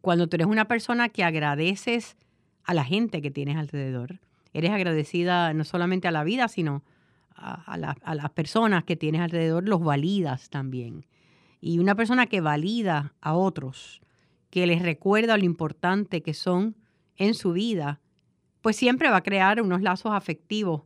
cuando 0.00 0.26
tú 0.26 0.36
eres 0.36 0.46
una 0.46 0.66
persona 0.66 1.08
que 1.08 1.24
agradeces 1.24 2.16
a 2.64 2.74
la 2.74 2.84
gente 2.84 3.22
que 3.22 3.30
tienes 3.30 3.56
alrededor, 3.56 4.20
eres 4.52 4.70
agradecida 4.70 5.52
no 5.54 5.64
solamente 5.64 6.08
a 6.08 6.12
la 6.12 6.24
vida, 6.24 6.48
sino 6.48 6.82
a, 7.34 7.76
las 7.76 8.30
personas 8.30 8.84
que 8.84 8.96
tienes 8.96 9.20
alrededor, 9.20 9.68
los 9.68 9.80
validas 9.80 10.50
también. 10.50 11.06
Y 11.60 11.78
una 11.78 11.94
persona 11.94 12.26
que 12.26 12.40
valida 12.40 13.14
a 13.20 13.34
otros, 13.34 14.00
que 14.52 14.66
les 14.66 14.82
recuerda 14.82 15.38
lo 15.38 15.46
importante 15.46 16.20
que 16.20 16.34
son 16.34 16.76
en 17.16 17.32
su 17.32 17.54
vida, 17.54 18.02
pues 18.60 18.76
siempre 18.76 19.08
va 19.08 19.16
a 19.16 19.22
crear 19.22 19.62
unos 19.62 19.80
lazos 19.80 20.12
afectivos 20.12 20.82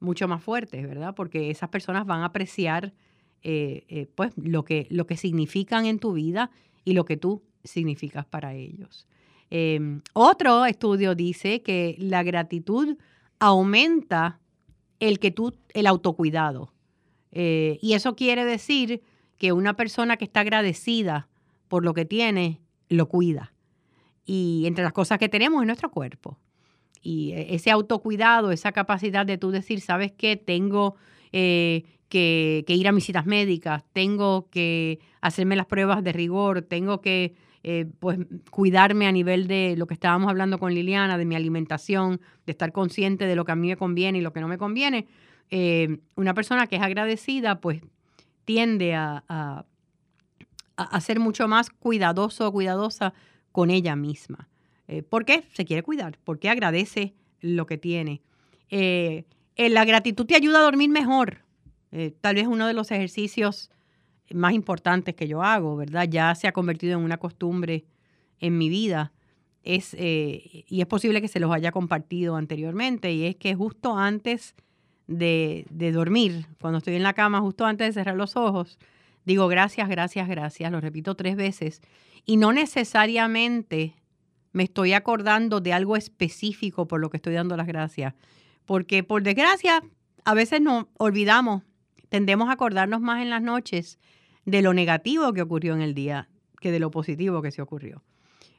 mucho 0.00 0.26
más 0.28 0.42
fuertes, 0.42 0.82
¿verdad? 0.88 1.14
Porque 1.14 1.50
esas 1.50 1.68
personas 1.68 2.06
van 2.06 2.22
a 2.22 2.24
apreciar 2.24 2.94
eh, 3.42 3.84
eh, 3.88 4.06
pues 4.14 4.32
lo 4.36 4.64
que, 4.64 4.86
lo 4.88 5.06
que 5.06 5.18
significan 5.18 5.84
en 5.84 5.98
tu 5.98 6.14
vida 6.14 6.50
y 6.86 6.94
lo 6.94 7.04
que 7.04 7.18
tú 7.18 7.42
significas 7.62 8.24
para 8.24 8.54
ellos. 8.54 9.06
Em, 9.50 10.00
otro 10.14 10.64
estudio 10.64 11.14
dice 11.14 11.60
que 11.60 11.96
la 11.98 12.22
gratitud 12.22 12.96
aumenta 13.38 14.40
el 15.00 15.18
que 15.18 15.30
tú, 15.30 15.52
el 15.74 15.86
autocuidado. 15.86 16.72
Eh, 17.30 17.78
y 17.82 17.92
eso 17.92 18.16
quiere 18.16 18.46
decir 18.46 19.02
que 19.36 19.52
una 19.52 19.76
persona 19.76 20.16
que 20.16 20.24
está 20.24 20.40
agradecida 20.40 21.28
por 21.68 21.84
lo 21.84 21.92
que 21.92 22.06
tiene, 22.06 22.61
lo 22.92 23.08
cuida. 23.08 23.52
Y 24.24 24.64
entre 24.66 24.84
las 24.84 24.92
cosas 24.92 25.18
que 25.18 25.28
tenemos 25.28 25.62
es 25.62 25.66
nuestro 25.66 25.90
cuerpo. 25.90 26.38
Y 27.02 27.32
e, 27.32 27.54
ese 27.54 27.70
autocuidado, 27.70 28.52
esa 28.52 28.72
capacidad 28.72 29.26
de 29.26 29.38
tú 29.38 29.50
decir, 29.50 29.80
¿sabes 29.80 30.12
qué? 30.12 30.36
Tengo 30.36 30.96
eh, 31.32 31.84
que, 32.08 32.64
ir 32.68 32.88
a 32.88 32.92
mis 32.92 33.04
citas 33.04 33.26
médicas, 33.26 33.84
tengo 33.92 34.48
que 34.50 35.00
hacerme 35.20 35.56
las 35.56 35.66
pruebas 35.66 36.04
de 36.04 36.12
rigor, 36.12 36.62
tengo 36.62 37.00
que 37.00 37.34
eh, 37.64 37.86
pues 38.00 38.18
cuidarme 38.50 39.06
a 39.06 39.12
nivel 39.12 39.46
de 39.46 39.76
lo 39.78 39.86
que 39.86 39.94
estábamos 39.94 40.28
hablando 40.28 40.58
con 40.58 40.74
Liliana, 40.74 41.16
de 41.16 41.24
mi 41.24 41.36
alimentación, 41.36 42.20
de 42.44 42.52
estar 42.52 42.72
consciente 42.72 43.24
de 43.24 43.34
lo 43.34 43.44
que 43.44 43.52
a 43.52 43.56
mí 43.56 43.68
me 43.68 43.76
conviene 43.76 44.18
y 44.18 44.20
lo 44.20 44.32
que 44.32 44.40
no 44.40 44.48
me 44.48 44.58
conviene, 44.58 45.06
eh, 45.50 45.98
una 46.16 46.34
persona 46.34 46.66
que 46.66 46.76
es 46.76 46.82
agradecida, 46.82 47.60
pues 47.60 47.80
tiende 48.44 48.94
a, 48.94 49.64
ser 51.00 51.20
mucho 51.20 51.48
más 51.48 51.70
cuidadoso 51.70 52.48
o 52.48 52.52
cuidadosa 52.52 53.14
con 53.50 53.70
ella 53.70 53.96
misma. 53.96 54.48
Eh, 54.88 55.02
¿Por 55.02 55.24
qué? 55.24 55.44
Se 55.52 55.64
quiere 55.64 55.82
cuidar, 55.82 56.18
porque 56.24 56.48
agradece 56.48 57.14
lo 57.40 57.66
que 57.66 57.78
tiene. 57.78 58.22
la 58.70 59.84
gratitud 59.84 60.26
te 60.26 60.36
ayuda 60.36 60.58
a 60.58 60.62
dormir 60.62 60.90
mejor. 60.90 61.44
tal 62.20 62.36
vez 62.36 62.46
uno 62.46 62.66
de 62.66 62.74
los 62.74 62.90
ejercicios 62.90 63.70
más 64.34 64.52
importantes 64.52 65.14
que 65.14 65.28
yo 65.28 65.42
hago, 65.42 65.76
¿verdad? 65.76 66.08
Ya 66.08 66.34
se 66.34 66.48
ha 66.48 66.52
convertido 66.52 66.98
en 66.98 67.04
una 67.04 67.18
costumbre 67.18 67.84
en 68.40 68.58
mi 68.58 68.68
vida. 68.68 69.12
Es, 69.62 69.94
eh, 69.98 70.64
y 70.68 70.80
es 70.80 70.86
posible 70.86 71.20
que 71.20 71.28
se 71.28 71.40
los 71.40 71.52
haya 71.52 71.70
compartido 71.70 72.36
anteriormente, 72.36 73.12
y 73.12 73.26
es 73.26 73.36
que 73.36 73.54
justo 73.54 73.96
antes 73.96 74.54
de, 75.06 75.66
de, 75.70 75.92
dormir, 75.92 76.46
cuando 76.60 76.78
estoy 76.78 76.96
en 76.96 77.02
la 77.02 77.12
cama, 77.12 77.40
justo 77.40 77.64
antes 77.64 77.88
de 77.88 77.92
cerrar 77.92 78.16
los 78.16 78.36
ojos, 78.36 78.78
digo 79.24 79.48
gracias, 79.48 79.88
gracias, 79.88 80.28
gracias, 80.28 80.72
lo 80.72 80.80
repito 80.80 81.14
tres 81.14 81.36
veces, 81.36 81.80
y 82.24 82.36
no 82.36 82.52
necesariamente 82.52 83.94
me 84.52 84.64
estoy 84.64 84.92
acordando 84.92 85.60
de 85.60 85.72
algo 85.72 85.96
específico 85.96 86.86
por 86.86 87.00
lo 87.00 87.10
que 87.10 87.16
estoy 87.16 87.34
dando 87.34 87.56
las 87.56 87.66
gracias. 87.66 88.14
Porque 88.66 89.02
por 89.02 89.22
desgracia, 89.22 89.82
a 90.24 90.34
veces 90.34 90.60
nos 90.60 90.86
olvidamos, 90.98 91.62
tendemos 92.08 92.48
a 92.48 92.52
acordarnos 92.52 93.00
más 93.00 93.22
en 93.22 93.30
las 93.30 93.42
noches 93.42 93.98
de 94.44 94.62
lo 94.62 94.74
negativo 94.74 95.32
que 95.32 95.42
ocurrió 95.42 95.74
en 95.74 95.80
el 95.80 95.94
día 95.94 96.28
que 96.60 96.70
de 96.70 96.78
lo 96.78 96.90
positivo 96.90 97.42
que 97.42 97.50
se 97.50 97.62
ocurrió. 97.62 98.02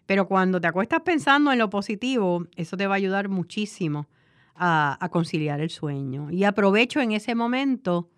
Pero 0.06 0.28
cuando 0.28 0.60
te 0.60 0.68
acuestas 0.68 1.02
pensando 1.02 1.52
en 1.52 1.60
lo 1.60 1.70
positivo, 1.70 2.46
eso 2.56 2.76
te 2.76 2.88
va 2.88 2.96
a 2.96 2.98
ayudar 2.98 3.30
muchísimo 3.30 4.08
a, 4.56 5.08
conciliar 5.12 5.62
el 5.62 5.70
sueño. 5.70 6.30
Y 6.30 6.44
aprovecho 6.44 7.00
en 7.00 7.14
ese 7.14 7.36
momento, 7.36 8.10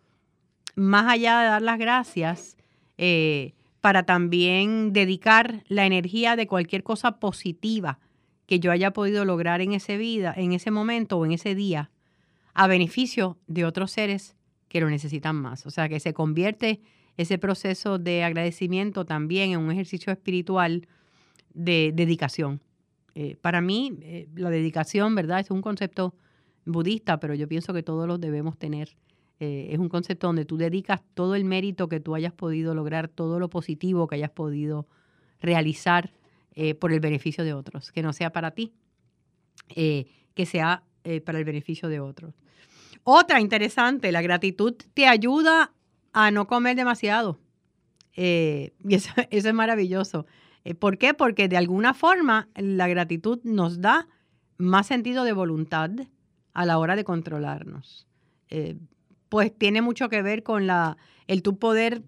más 0.76 1.11
allá 1.11 1.39
de 1.39 1.47
dar 1.47 1.61
las 1.61 1.80
gracias, 1.80 2.57
eh, 2.97 3.53
para 3.82 4.03
también 4.03 4.93
dedicar 4.93 5.63
la 5.67 5.86
energía 5.86 6.36
de 6.36 6.47
cualquier 6.47 6.84
cosa 6.84 7.19
positiva 7.19 7.99
que 8.47 8.59
yo 8.59 8.71
haya 8.71 8.91
podido 8.91 9.26
lograr 9.26 9.61
en 9.61 9.73
ese 9.73 9.97
vida, 9.97 10.34
en 10.36 10.53
ese 10.53 10.71
momento 10.71 11.17
o 11.17 11.26
en 11.26 11.34
ese 11.34 11.55
día, 11.55 11.91
a 12.53 12.67
beneficio 12.67 13.38
de 13.47 13.65
otros 13.65 13.91
seres 13.91 14.36
que 14.69 14.82
lo 14.82 14.89
necesitan 14.89 15.36
más. 15.36 15.65
O 15.65 15.69
sea, 15.69 15.88
que 15.89 15.99
se 15.99 16.13
convierte 16.13 16.82
ese 17.17 17.38
proceso 17.38 17.97
de 17.97 18.23
agradecimiento 18.23 19.05
también 19.05 19.51
en 19.51 19.59
un 19.59 19.71
ejercicio 19.71 20.11
espiritual 20.11 20.88
de 21.53 21.91
dedicación. 21.93 22.61
Eh, 23.13 23.38
para 23.39 23.61
mí, 23.61 23.97
eh, 24.01 24.28
la 24.36 24.49
dedicación, 24.49 25.15
¿verdad? 25.15 25.39
Es 25.39 25.51
un 25.51 25.61
concepto 25.61 26.15
budista, 26.65 27.19
pero 27.19 27.34
yo 27.34 27.47
pienso 27.47 27.73
que 27.73 27.84
todos 27.84 28.07
los 28.07 28.19
debemos 28.19 28.57
tener. 28.57 28.97
Eh, 29.40 29.70
es 29.72 29.80
un 29.80 29.90
concepto 29.90 30.28
donde 30.28 30.46
tú 30.46 30.58
dedicas 30.58 31.02
todo 31.14 31.36
el 31.36 31.44
mérito 31.46 31.90
que 31.90 32.00
tú 32.00 32.16
hayas 32.16 32.34
podido 32.34 32.74
lograr, 32.74 33.08
todo 33.10 33.40
lo 33.40 33.50
positivo 33.50 34.08
que 34.08 34.16
hayas 34.16 34.32
podido 34.32 34.88
realizar 35.40 36.12
por 36.80 36.94
el 36.94 37.02
beneficio 37.02 37.44
de 37.44 37.52
otros, 37.52 37.92
que 37.92 38.02
no 38.02 38.14
sea 38.14 38.32
para 38.32 38.52
ti, 38.52 38.72
que 39.68 40.46
sea 40.46 40.84
para 41.26 41.38
el 41.38 41.44
beneficio 41.44 41.90
de 41.90 42.00
otros. 42.00 42.34
Otra 43.04 43.42
interesante, 43.42 44.14
la 44.14 44.22
gratitud 44.22 44.74
te 44.94 45.06
ayuda 45.06 45.74
a 46.14 46.32
no 46.32 46.48
comer 46.48 46.78
demasiado. 46.78 47.38
y 48.16 48.72
eso, 48.88 49.12
eso, 49.32 49.50
es 49.50 49.54
maravilloso. 49.54 50.28
¿Por 50.80 50.98
qué? 50.98 51.14
Porque 51.14 51.50
de 51.50 51.58
alguna 51.58 51.94
forma 51.94 52.48
la 52.56 52.88
gratitud 52.88 53.42
nos 53.44 53.82
da 53.82 54.08
más 54.58 54.88
sentido 54.88 55.26
de 55.26 55.34
voluntad, 55.34 55.92
a 56.56 56.66
la 56.66 56.80
hora 56.80 56.96
de 56.96 57.04
controlarnos. 57.04 58.08
Eh, 58.50 58.78
pues 59.30 59.55
tiene 59.57 59.82
mucho 59.82 60.09
que 60.09 60.21
ver 60.21 60.43
con 60.43 60.67
la, 60.67 60.97
el 61.28 61.41
tu 61.41 61.57
poder, 61.57 62.03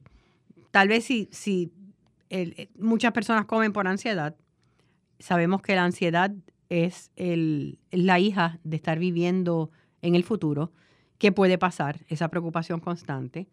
tal 0.71 0.87
vez 0.87 1.05
si, 1.05 1.29
si 1.31 1.71
eh, 2.29 2.69
muchas 2.77 3.11
personas 3.11 3.45
comen 3.45 3.73
por 3.73 3.87
ansiedad, 3.87 4.35
sabemos 5.19 5.61
que 5.61 5.75
la 5.75 5.83
ansiedad 5.83 6.33
es 6.69 7.11
el, 7.15 7.79
la 7.91 8.19
hija 8.19 8.59
de 8.63 8.75
estar 8.75 8.99
viviendo 8.99 9.71
en 10.01 10.15
el 10.15 10.23
futuro, 10.23 10.71
¿qué 11.17 11.31
puede 11.31 11.57
pasar? 11.57 12.05
Esa 12.07 12.29
preocupación 12.29 12.79
constante. 12.79 13.47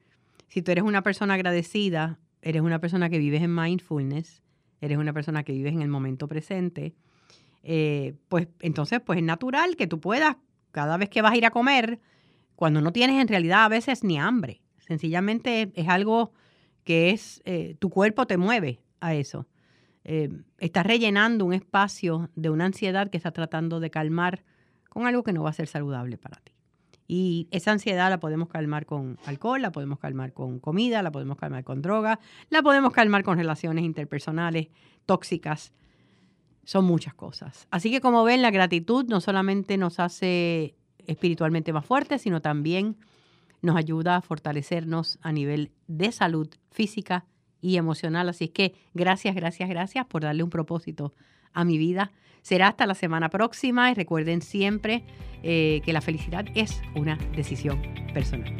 Si 0.48 0.62
tú 0.62 0.72
eres 0.72 0.84
una 0.84 1.02
persona 1.02 1.34
agradecida, 1.34 2.18
eres 2.42 2.62
una 2.62 2.80
persona 2.80 3.08
que 3.08 3.18
vives 3.18 3.42
en 3.42 3.54
mindfulness, 3.54 4.42
eres 4.80 4.98
una 4.98 5.12
persona 5.12 5.44
que 5.44 5.52
vives 5.52 5.72
en 5.72 5.82
el 5.82 5.88
momento 5.88 6.28
presente, 6.28 6.94
eh, 7.62 8.14
pues 8.28 8.48
entonces 8.60 9.00
pues 9.00 9.18
es 9.18 9.24
natural 9.24 9.76
que 9.76 9.86
tú 9.86 9.98
puedas 9.98 10.36
cada 10.70 10.96
vez 10.98 11.08
que 11.08 11.22
vas 11.22 11.32
a 11.32 11.36
ir 11.36 11.46
a 11.46 11.50
comer, 11.50 12.00
cuando 12.56 12.80
no 12.80 12.92
tienes 12.92 13.20
en 13.20 13.28
realidad 13.28 13.64
a 13.64 13.68
veces 13.68 14.04
ni 14.04 14.18
hambre. 14.18 14.62
Sencillamente 14.78 15.72
es 15.74 15.88
algo 15.88 16.32
que 16.84 17.10
es, 17.10 17.42
eh, 17.44 17.76
tu 17.78 17.90
cuerpo 17.90 18.26
te 18.26 18.36
mueve 18.36 18.80
a 19.00 19.14
eso. 19.14 19.46
Eh, 20.04 20.28
estás 20.58 20.84
rellenando 20.84 21.44
un 21.44 21.54
espacio 21.54 22.30
de 22.34 22.50
una 22.50 22.66
ansiedad 22.66 23.10
que 23.10 23.16
estás 23.16 23.32
tratando 23.32 23.80
de 23.80 23.90
calmar 23.90 24.44
con 24.90 25.06
algo 25.06 25.22
que 25.22 25.32
no 25.32 25.42
va 25.42 25.50
a 25.50 25.54
ser 25.54 25.66
saludable 25.66 26.18
para 26.18 26.40
ti. 26.40 26.52
Y 27.06 27.48
esa 27.50 27.72
ansiedad 27.72 28.10
la 28.10 28.20
podemos 28.20 28.48
calmar 28.48 28.86
con 28.86 29.18
alcohol, 29.26 29.60
la 29.60 29.72
podemos 29.72 29.98
calmar 29.98 30.32
con 30.32 30.58
comida, 30.58 31.02
la 31.02 31.10
podemos 31.10 31.36
calmar 31.36 31.64
con 31.64 31.82
droga, 31.82 32.18
la 32.50 32.62
podemos 32.62 32.92
calmar 32.92 33.24
con 33.24 33.36
relaciones 33.36 33.84
interpersonales 33.84 34.68
tóxicas 35.06 35.72
son 36.64 36.84
muchas 36.84 37.14
cosas. 37.14 37.68
Así 37.70 37.90
que 37.90 38.00
como 38.00 38.24
ven, 38.24 38.42
la 38.42 38.50
gratitud 38.50 39.04
no 39.06 39.20
solamente 39.20 39.76
nos 39.76 40.00
hace 40.00 40.74
espiritualmente 41.06 41.72
más 41.72 41.84
fuertes, 41.84 42.22
sino 42.22 42.40
también 42.40 42.96
nos 43.62 43.76
ayuda 43.76 44.16
a 44.16 44.22
fortalecernos 44.22 45.18
a 45.22 45.32
nivel 45.32 45.72
de 45.86 46.12
salud 46.12 46.48
física 46.70 47.24
y 47.60 47.76
emocional. 47.76 48.28
Así 48.28 48.48
que 48.48 48.74
gracias, 48.92 49.34
gracias, 49.34 49.68
gracias 49.68 50.06
por 50.06 50.22
darle 50.22 50.42
un 50.42 50.50
propósito 50.50 51.14
a 51.52 51.64
mi 51.64 51.78
vida. 51.78 52.12
Será 52.42 52.68
hasta 52.68 52.84
la 52.84 52.94
semana 52.94 53.30
próxima 53.30 53.90
y 53.90 53.94
recuerden 53.94 54.42
siempre 54.42 55.04
eh, 55.42 55.80
que 55.84 55.94
la 55.94 56.02
felicidad 56.02 56.44
es 56.54 56.82
una 56.94 57.16
decisión 57.34 57.80
personal. 58.12 58.52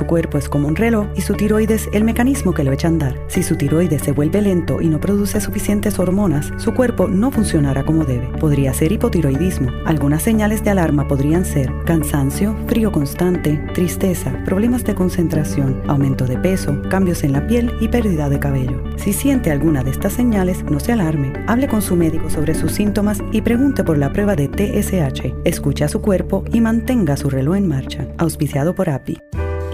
Su 0.00 0.06
cuerpo 0.06 0.38
es 0.38 0.48
como 0.48 0.66
un 0.66 0.76
reloj 0.76 1.08
y 1.14 1.20
su 1.20 1.34
tiroides 1.34 1.90
el 1.92 2.04
mecanismo 2.04 2.54
que 2.54 2.64
lo 2.64 2.72
echa 2.72 2.88
a 2.88 2.90
andar. 2.90 3.22
Si 3.28 3.42
su 3.42 3.56
tiroides 3.56 4.00
se 4.00 4.12
vuelve 4.12 4.40
lento 4.40 4.80
y 4.80 4.88
no 4.88 4.98
produce 4.98 5.42
suficientes 5.42 5.98
hormonas, 5.98 6.50
su 6.56 6.72
cuerpo 6.72 7.06
no 7.06 7.30
funcionará 7.30 7.84
como 7.84 8.06
debe. 8.06 8.26
Podría 8.38 8.72
ser 8.72 8.92
hipotiroidismo. 8.92 9.70
Algunas 9.84 10.22
señales 10.22 10.64
de 10.64 10.70
alarma 10.70 11.06
podrían 11.06 11.44
ser 11.44 11.70
cansancio, 11.84 12.56
frío 12.66 12.90
constante, 12.90 13.62
tristeza, 13.74 14.32
problemas 14.46 14.84
de 14.84 14.94
concentración, 14.94 15.82
aumento 15.86 16.24
de 16.24 16.38
peso, 16.38 16.80
cambios 16.88 17.22
en 17.22 17.34
la 17.34 17.46
piel 17.46 17.70
y 17.78 17.88
pérdida 17.88 18.30
de 18.30 18.40
cabello. 18.40 18.82
Si 18.96 19.12
siente 19.12 19.50
alguna 19.50 19.84
de 19.84 19.90
estas 19.90 20.14
señales, 20.14 20.64
no 20.64 20.80
se 20.80 20.92
alarme. 20.92 21.34
Hable 21.46 21.68
con 21.68 21.82
su 21.82 21.94
médico 21.94 22.30
sobre 22.30 22.54
sus 22.54 22.72
síntomas 22.72 23.18
y 23.32 23.42
pregunte 23.42 23.84
por 23.84 23.98
la 23.98 24.14
prueba 24.14 24.34
de 24.34 24.48
TSH. 24.48 25.34
Escuche 25.44 25.84
a 25.84 25.88
su 25.88 26.00
cuerpo 26.00 26.42
y 26.54 26.62
mantenga 26.62 27.18
su 27.18 27.28
reloj 27.28 27.56
en 27.56 27.68
marcha. 27.68 28.08
Auspiciado 28.16 28.74
por 28.74 28.88
API. 28.88 29.18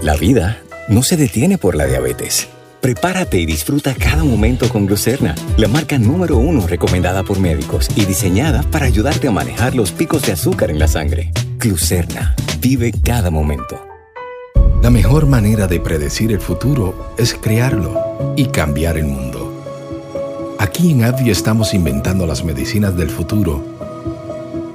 La 0.07 0.15
vida 0.15 0.61
no 0.87 1.03
se 1.03 1.17
detiene 1.17 1.57
por 1.57 1.75
la 1.75 1.85
diabetes. 1.85 2.47
Prepárate 2.79 3.41
y 3.41 3.45
disfruta 3.45 3.93
cada 3.93 4.23
momento 4.23 4.69
con 4.69 4.85
Glucerna, 4.85 5.35
la 5.57 5.67
marca 5.67 5.99
número 5.99 6.37
uno 6.37 6.65
recomendada 6.65 7.23
por 7.23 7.41
médicos 7.41 7.89
y 7.93 8.05
diseñada 8.05 8.63
para 8.71 8.85
ayudarte 8.85 9.27
a 9.27 9.31
manejar 9.31 9.75
los 9.75 9.91
picos 9.91 10.21
de 10.21 10.31
azúcar 10.31 10.71
en 10.71 10.79
la 10.79 10.87
sangre. 10.87 11.33
Glucerna, 11.59 12.37
vive 12.61 12.93
cada 13.03 13.31
momento. 13.31 13.85
La 14.81 14.89
mejor 14.91 15.25
manera 15.25 15.67
de 15.67 15.81
predecir 15.81 16.31
el 16.31 16.39
futuro 16.39 17.13
es 17.17 17.33
crearlo 17.33 18.33
y 18.37 18.45
cambiar 18.45 18.97
el 18.97 19.07
mundo. 19.07 20.55
Aquí 20.57 20.91
en 20.91 21.03
AbbVie 21.03 21.33
estamos 21.33 21.73
inventando 21.73 22.25
las 22.25 22.45
medicinas 22.45 22.95
del 22.95 23.09
futuro 23.09 23.61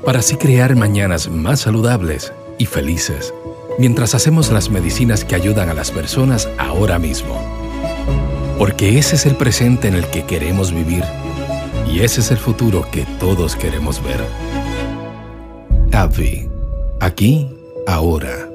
para 0.05 0.19
así 0.19 0.37
crear 0.37 0.77
mañanas 0.77 1.31
más 1.31 1.61
saludables 1.61 2.35
y 2.59 2.67
felices 2.67 3.33
mientras 3.79 4.15
hacemos 4.15 4.51
las 4.51 4.71
medicinas 4.71 5.25
que 5.25 5.35
ayudan 5.35 5.69
a 5.69 5.75
las 5.75 5.91
personas 5.91 6.49
ahora 6.59 6.99
mismo. 6.99 7.41
Porque 8.59 8.99
ese 8.99 9.17
es 9.17 9.27
el 9.27 9.37
presente 9.37 9.89
en 9.89 9.95
el 9.95 10.07
que 10.07 10.25
queremos 10.25 10.73
vivir 10.73 11.05
y 11.91 12.01
ese 12.01 12.21
es 12.21 12.31
el 12.31 12.39
futuro 12.39 12.87
que 12.91 13.05
todos 13.19 13.57
queremos 13.57 14.03
ver. 14.03 14.21
AbbVie, 15.93 16.49
aquí, 17.01 17.49
ahora. 17.87 18.52